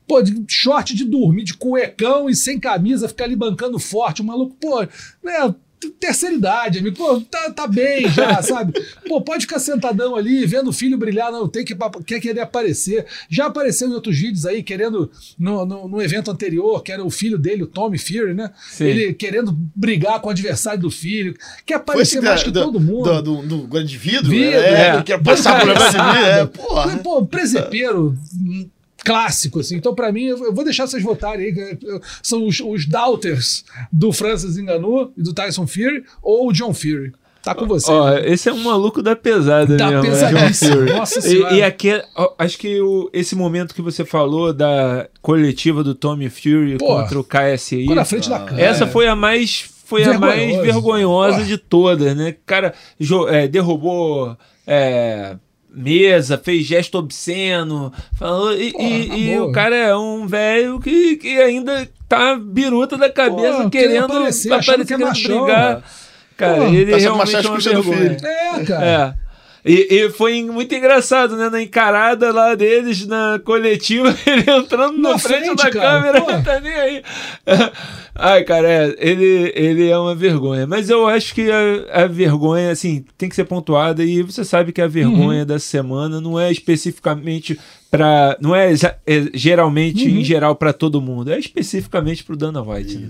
Pô, 0.09 0.23
de 0.23 0.43
short 0.49 0.95
de 0.95 1.05
dormir, 1.05 1.45
de 1.45 1.53
cuecão 1.53 2.31
e 2.31 2.35
sem 2.35 2.59
camisa, 2.59 3.09
ficar 3.09 3.25
ali 3.25 3.37
bancando 3.37 3.79
forte. 3.79 4.23
O 4.23 4.25
maluco, 4.25 4.57
pô, 4.59 4.81
né? 5.23 5.55
Terceira 5.99 6.35
idade, 6.35 6.79
amigo. 6.79 6.97
Pô, 6.97 7.21
tá, 7.23 7.51
tá 7.51 7.67
bem 7.67 8.07
já, 8.11 8.41
sabe? 8.43 8.73
Pô, 9.09 9.21
pode 9.23 9.47
ficar 9.47 9.59
sentadão 9.59 10.15
ali, 10.15 10.45
vendo 10.45 10.69
o 10.69 10.73
filho 10.73 10.99
brilhar, 10.99 11.33
não 11.33 11.49
tem 11.49 11.65
que 11.65 11.75
quer 12.07 12.21
querer 12.21 12.41
aparecer. 12.41 13.07
Já 13.31 13.47
apareceu 13.47 13.89
em 13.89 13.93
outros 13.95 14.19
vídeos 14.19 14.45
aí, 14.45 14.63
querendo, 14.63 15.11
no, 15.39 15.65
no, 15.65 15.89
no 15.89 16.03
evento 16.03 16.31
anterior, 16.31 16.83
que 16.83 16.93
era 16.93 17.03
o 17.03 17.11
filho 17.11 17.39
dele, 17.39 17.63
o 17.63 17.67
Tommy 17.67 17.99
Fury, 17.99 18.35
né? 18.35 18.51
Sim. 18.71 18.85
Ele 18.85 19.15
querendo 19.15 19.53
brigar 19.75 20.21
com 20.21 20.29
o 20.29 20.31
adversário 20.31 20.81
do 20.81 20.91
filho. 20.91 21.35
Quer 21.65 21.75
aparecer 21.75 22.21
mais 22.21 22.41
da- 22.41 22.45
que 22.45 22.51
do, 22.51 22.63
todo 22.63 22.81
mundo. 22.81 23.23
Do, 23.23 23.43
do, 23.43 23.67
do 23.67 23.85
de 23.85 23.97
vidro? 23.97 24.31
Vidro, 24.31 24.59
é, 24.59 24.97
é. 24.99 25.03
quer 25.03 25.23
passar 25.23 25.61
por 25.65 25.67
de 25.73 25.81
vidro. 25.83 26.01
É, 26.27 26.47
porra. 26.47 26.99
Pô, 26.99 27.25
presepeiro 27.25 28.17
hum, 28.35 28.69
clássico, 29.05 29.61
assim. 29.61 29.77
Então, 29.77 29.95
pra 29.95 30.13
mim, 30.13 30.25
eu 30.25 30.53
vou 30.55 30.65
deixar 30.65 30.87
vocês 30.87 31.03
votarem 31.03 31.47
aí. 31.47 31.79
São 32.23 32.47
os, 32.47 32.61
os 32.61 32.87
doubters 32.87 33.65
do 33.93 34.13
Francis 34.13 34.57
Ngannou 34.57 35.13
e 35.17 35.23
do 35.23 35.33
Tyson 35.33 35.67
Fury 35.67 36.05
ou 36.23 36.49
o 36.49 36.53
John 36.53 36.73
Fury. 36.75 37.13
Tá 37.43 37.55
com 37.55 37.67
você. 37.67 37.91
Ó, 37.91 38.19
esse 38.19 38.51
é 38.51 38.53
um 38.53 38.63
maluco 38.63 39.03
da 39.03 39.17
pesada 39.17 39.75
Tá 39.79 39.87
mesmo. 39.91 40.03
né? 40.03 40.11
pesadíssimo. 40.11 40.81
Nossa 40.93 41.19
E, 41.21 41.23
senhora. 41.23 41.55
e 41.55 41.63
aqui, 41.63 42.03
ó, 42.15 42.35
acho 42.39 42.59
que 42.59 42.79
o- 42.83 43.09
esse 43.15 43.35
momento 43.35 43.75
que 43.75 43.81
você 43.81 44.05
falou 44.05 44.53
da 44.53 45.09
coletiva 45.23 45.83
do 45.83 45.95
Tommy 45.95 46.29
Fury 46.29 46.77
Pô, 46.77 46.87
contra 46.87 47.19
o 47.19 47.25
KSI, 47.25 47.87
na 47.95 48.05
frente 48.05 48.29
da 48.29 48.41
câmera. 48.41 48.67
essa 48.67 48.87
foi 48.87 49.07
a 49.09 49.17
mais 49.17 49.71
foi 49.87 50.05
a 50.05 50.19
mais 50.19 50.55
vergonhosa 50.61 51.39
Pô. 51.39 51.45
de 51.45 51.57
todas, 51.57 52.15
né? 52.15 52.37
Cara 52.45 52.75
jo- 53.01 53.27
é, 53.27 53.49
derrubou 53.49 54.37
é, 54.67 55.35
mesa, 55.75 56.37
fez 56.43 56.65
gesto 56.67 56.99
obsceno, 56.99 57.93
falou, 58.19 58.53
e, 58.55 58.73
Pô, 58.73 58.81
e- 58.83 59.31
e 59.33 59.39
o 59.39 59.53
cara 59.53 59.75
é 59.77 59.97
um 59.97 60.27
velho 60.27 60.81
que, 60.81 61.17
que 61.17 61.41
ainda 61.41 61.89
tá 62.09 62.37
biruta 62.37 62.97
da 62.97 63.09
cabeça, 63.11 63.63
Pô, 63.65 63.71
querendo 63.71 64.05
aparecer, 64.07 64.53
achando 64.53 64.77
que 64.85 64.93
é 64.93 64.97
querendo 64.97 65.09
machão. 65.09 65.45
brigar. 65.45 65.83
Cara, 66.37 66.55
Pô, 66.57 66.63
ele 66.69 66.91
tá 66.93 66.97
realmente 66.99 67.37
é 67.37 67.41
uma 67.41 67.59
vergonha. 67.59 67.99
filho. 68.19 68.27
É, 68.27 68.65
cara. 68.65 69.17
É. 69.17 69.31
E, 69.63 69.89
e 69.95 70.09
foi 70.09 70.43
muito 70.43 70.75
engraçado, 70.75 71.37
né? 71.37 71.51
Na 71.51 71.61
encarada 71.63 72.33
lá 72.33 72.55
deles, 72.55 73.07
na 73.07 73.39
coletiva, 73.45 74.09
ele 74.27 74.51
entrando 74.51 74.97
na, 74.99 75.11
Na 75.11 75.19
frente, 75.19 75.45
frente, 75.55 75.63
da 75.65 75.71
cara, 75.71 76.01
câmera, 76.01 76.21
pô. 76.23 76.33
não 76.33 76.43
tá 76.43 76.61
nem 76.61 76.73
aí. 76.73 77.03
Ai, 78.23 78.45
cara, 78.45 78.69
é, 78.69 78.95
ele, 78.99 79.53
ele 79.55 79.89
é 79.89 79.99
uma 79.99 80.15
vergonha. 80.15 80.67
Mas 80.67 80.91
eu 80.91 81.07
acho 81.07 81.35
que 81.35 81.51
a, 81.51 82.03
a 82.03 82.07
vergonha, 82.07 82.71
assim, 82.71 83.05
tem 83.17 83.29
que 83.29 83.35
ser 83.35 83.45
pontuada. 83.45 84.05
E 84.05 84.23
você 84.23 84.45
sabe 84.45 84.73
que 84.73 84.81
a 84.81 84.85
Uhum. 84.85 84.91
vergonha 84.91 85.45
da 85.47 85.59
semana 85.59 86.21
não 86.21 86.39
é 86.39 86.51
especificamente 86.53 87.59
para 87.91 88.37
Não 88.41 88.55
é, 88.55 88.73
é 88.75 89.27
geralmente, 89.35 90.07
Uhum. 90.09 90.19
em 90.21 90.25
geral, 90.25 90.55
para 90.55 90.73
todo 90.73 91.01
mundo. 91.01 91.33
É 91.33 91.39
especificamente 91.39 92.23
pro 92.23 92.37
Dana 92.37 92.63
White. 92.63 92.97
né? 92.99 93.09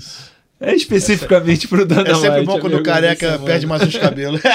É 0.63 0.75
especificamente 0.75 1.67
pro 1.67 1.87
Dana 1.87 2.11
É 2.11 2.15
sempre 2.15 2.41
White. 2.41 2.45
bom 2.47 2.61
quando 2.61 2.77
o 2.77 2.83
careca 2.83 3.31
semana. 3.33 3.45
perde 3.47 3.67
mais 3.67 3.83
uns 3.83 3.97
cabelos. 3.97 4.41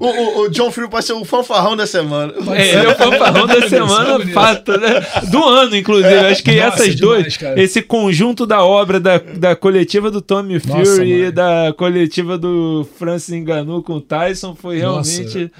o, 0.00 0.06
o, 0.06 0.40
o 0.42 0.48
John 0.50 0.70
Fury 0.72 0.88
pode 0.88 1.04
ser 1.04 1.12
o 1.12 1.24
fanfarrão 1.24 1.76
da 1.76 1.86
semana. 1.86 2.32
É, 2.56 2.74
ele 2.74 2.86
é 2.86 2.88
o 2.88 2.94
fanfarrão 2.96 3.46
da 3.46 3.62
semana, 3.68 4.26
fato, 4.32 4.72
né? 4.78 5.06
Do 5.30 5.44
ano, 5.44 5.76
inclusive. 5.76 6.14
Acho 6.14 6.42
que 6.42 6.56
Nossa, 6.56 6.82
essas 6.82 6.96
demais, 6.96 7.22
duas, 7.22 7.36
cara. 7.36 7.62
esse 7.62 7.80
conjunto 7.80 8.44
da 8.44 8.64
obra 8.64 8.98
da, 8.98 9.18
da 9.18 9.54
coletiva 9.54 10.10
do 10.10 10.20
Tommy 10.20 10.58
Fury 10.58 10.78
Nossa, 10.78 11.04
e 11.04 11.30
da 11.30 11.72
coletiva 11.76 12.36
do 12.36 12.86
Francis 12.98 13.34
Ngannou 13.40 13.82
com 13.82 13.94
o 13.94 14.00
Tyson 14.00 14.54
foi 14.54 14.80
Nossa. 14.80 15.50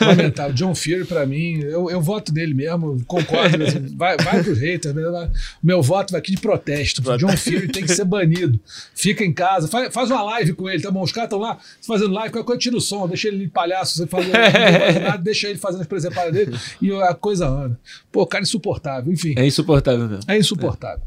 Lamentável. 0.00 0.52
John 0.54 0.74
Fury, 0.74 1.04
pra 1.04 1.24
mim, 1.26 1.60
eu, 1.60 1.90
eu 1.90 2.00
voto 2.00 2.32
nele 2.32 2.54
mesmo, 2.54 3.02
concordo. 3.06 3.56
vai, 3.96 4.16
vai 4.16 4.42
pros 4.42 4.58
haters. 4.58 4.94
né? 4.94 5.30
Meu 5.62 5.82
voto 5.82 6.12
vai 6.12 6.20
aqui 6.20 6.32
de 6.32 6.40
protesto. 6.40 7.00
John 7.16 7.36
Fury 7.36 7.68
tem 7.68 7.82
que 7.84 7.92
ser 7.92 8.04
banido. 8.04 8.58
Fica 8.94 9.24
em 9.24 9.32
casa, 9.32 9.68
faz, 9.68 9.92
faz 9.92 10.10
uma 10.10 10.22
live 10.22 10.52
com 10.54 10.68
ele, 10.68 10.82
tá 10.82 10.90
bom? 10.90 11.02
Os 11.02 11.12
caras 11.12 11.28
estão 11.28 11.38
lá 11.38 11.58
fazendo 11.86 12.12
live, 12.12 12.32
qualquer 12.32 12.46
coisa 12.46 12.60
tira 12.60 12.76
o 12.76 12.80
som, 12.80 13.06
deixa 13.08 13.28
ele 13.28 13.38
de 13.38 13.48
palhaço, 13.48 13.96
você 13.96 14.06
faz, 14.06 14.26
nada, 15.02 15.18
deixa 15.18 15.48
ele 15.48 15.58
fazendo 15.58 15.80
as 15.82 15.86
presepadas 15.86 16.32
dele 16.32 16.56
e 16.82 16.92
a 16.92 17.14
coisa 17.14 17.46
anda. 17.48 17.78
Pô, 18.10 18.26
cara 18.26 18.42
insuportável. 18.42 19.12
Enfim, 19.12 19.34
É 19.36 19.46
insuportável 19.46 20.08
mesmo. 20.08 20.24
é 20.28 20.36
insuportável. 20.38 21.02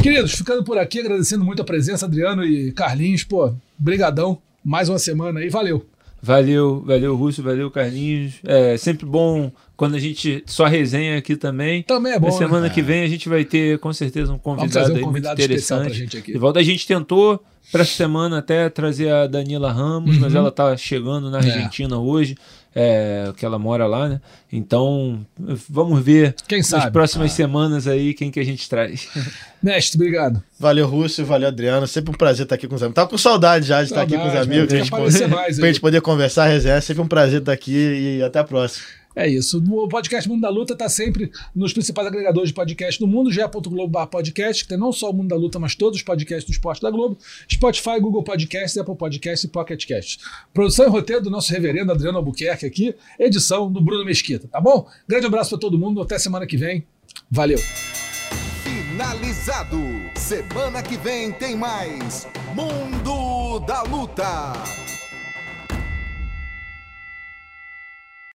Queridos, 0.00 0.32
ficando 0.32 0.62
por 0.62 0.78
aqui, 0.78 1.00
agradecendo 1.00 1.44
muito 1.44 1.60
a 1.60 1.64
presença, 1.64 2.06
Adriano 2.06 2.44
e 2.44 2.70
Carlinhos. 2.72 3.24
Pô, 3.24 3.52
brigadão. 3.76 4.40
Mais 4.64 4.88
uma 4.88 4.98
semana 4.98 5.40
aí, 5.40 5.48
valeu. 5.48 5.84
Valeu, 6.20 6.82
valeu, 6.84 7.14
Rússio, 7.14 7.44
valeu, 7.44 7.70
Carlinhos. 7.70 8.34
É 8.44 8.76
sempre 8.76 9.06
bom 9.06 9.52
quando 9.76 9.94
a 9.94 9.98
gente 10.00 10.42
só 10.46 10.66
resenha 10.66 11.16
aqui 11.16 11.36
também. 11.36 11.82
Também 11.84 12.12
é 12.12 12.18
bom. 12.18 12.26
Na 12.26 12.32
né? 12.32 12.38
semana 12.38 12.70
que 12.70 12.82
vem 12.82 13.02
a 13.02 13.08
gente 13.08 13.28
vai 13.28 13.44
ter 13.44 13.78
com 13.78 13.92
certeza 13.92 14.32
um 14.32 14.38
convidado, 14.38 14.92
um 14.92 14.96
aí 14.96 15.02
convidado 15.02 15.40
interessante. 15.40 15.84
pra 15.84 15.94
gente 15.94 16.16
aqui. 16.16 16.32
De 16.32 16.38
volta 16.38 16.58
a 16.58 16.62
gente 16.62 16.86
tentou 16.86 17.40
para 17.70 17.82
essa 17.82 17.92
semana 17.92 18.38
até 18.38 18.68
trazer 18.68 19.12
a 19.12 19.26
Danila 19.26 19.70
Ramos, 19.70 20.18
mas 20.18 20.32
Uhum. 20.32 20.40
ela 20.40 20.50
tá 20.50 20.76
chegando 20.76 21.30
na 21.30 21.38
Argentina 21.38 21.98
hoje, 21.98 22.34
é, 22.80 23.32
que 23.36 23.44
ela 23.44 23.58
mora 23.58 23.86
lá, 23.86 24.08
né? 24.08 24.20
Então 24.52 25.26
vamos 25.68 26.00
ver 26.00 26.34
Quem 26.46 26.58
nas 26.58 26.66
sabe? 26.68 26.86
Ah. 26.86 26.90
próximas 26.92 27.32
semanas 27.32 27.88
aí 27.88 28.14
quem 28.14 28.30
que 28.30 28.38
a 28.38 28.44
gente 28.44 28.68
traz. 28.68 29.08
Mestre, 29.60 29.98
obrigado. 30.00 30.40
Valeu, 30.60 30.86
Rússio, 30.86 31.26
valeu, 31.26 31.48
Adriano. 31.48 31.86
Sempre 31.88 32.12
um 32.12 32.14
prazer 32.14 32.44
estar 32.44 32.54
aqui 32.54 32.68
com 32.68 32.76
os 32.76 32.82
amigos. 32.82 32.94
Tava 32.94 33.08
com 33.08 33.18
saudade 33.18 33.66
já 33.66 33.82
de 33.82 33.88
estar 33.90 34.02
aqui 34.02 34.12
com 34.16 34.26
os 34.26 34.32
Saudade, 34.32 34.48
amigos. 34.52 34.72
né? 34.72 34.78
Pra 34.78 34.78
gente, 34.78 34.90
poder- 34.90 35.28
mais 35.28 35.58
pra 35.58 35.66
gente 35.66 35.80
poder 35.80 36.00
conversar, 36.00 36.46
resenhar. 36.46 36.78
É 36.78 36.80
sempre 36.80 37.02
um 37.02 37.08
prazer 37.08 37.40
estar 37.40 37.52
aqui 37.52 38.18
e 38.18 38.22
até 38.22 38.38
a 38.38 38.44
próxima. 38.44 38.86
É 39.18 39.28
isso. 39.28 39.60
O 39.68 39.88
podcast 39.88 40.28
Mundo 40.28 40.42
da 40.42 40.48
Luta 40.48 40.74
está 40.74 40.88
sempre 40.88 41.32
nos 41.52 41.72
principais 41.72 42.06
agregadores 42.06 42.50
de 42.50 42.54
podcast 42.54 43.00
do 43.00 43.06
mundo, 43.08 43.32
ge.globo 43.32 44.06
podcast, 44.06 44.62
que 44.62 44.68
tem 44.68 44.78
não 44.78 44.92
só 44.92 45.10
o 45.10 45.12
Mundo 45.12 45.30
da 45.30 45.34
Luta, 45.34 45.58
mas 45.58 45.74
todos 45.74 45.98
os 45.98 46.04
podcasts 46.04 46.44
do 46.44 46.52
esporte 46.52 46.80
da 46.80 46.88
Globo, 46.88 47.18
Spotify, 47.50 47.98
Google 48.00 48.22
Podcasts, 48.22 48.78
Apple 48.78 48.94
Podcasts 48.94 49.42
e 49.42 49.48
Pocket 49.48 49.84
Cast. 49.86 50.20
Produção 50.54 50.86
e 50.86 50.88
roteiro 50.88 51.20
do 51.20 51.30
nosso 51.30 51.52
reverendo 51.52 51.90
Adriano 51.90 52.18
Albuquerque 52.18 52.64
aqui, 52.64 52.94
edição 53.18 53.72
do 53.72 53.80
Bruno 53.80 54.04
Mesquita, 54.04 54.46
tá 54.46 54.60
bom? 54.60 54.86
Grande 55.08 55.26
abraço 55.26 55.50
para 55.50 55.58
todo 55.58 55.76
mundo, 55.76 56.00
até 56.00 56.16
semana 56.16 56.46
que 56.46 56.56
vem. 56.56 56.86
Valeu! 57.28 57.58
Finalizado. 58.62 59.78
Semana 60.14 60.80
que 60.80 60.96
vem 60.96 61.32
tem 61.32 61.56
mais 61.56 62.28
Mundo 62.54 63.58
da 63.66 63.82
Luta. 63.82 64.52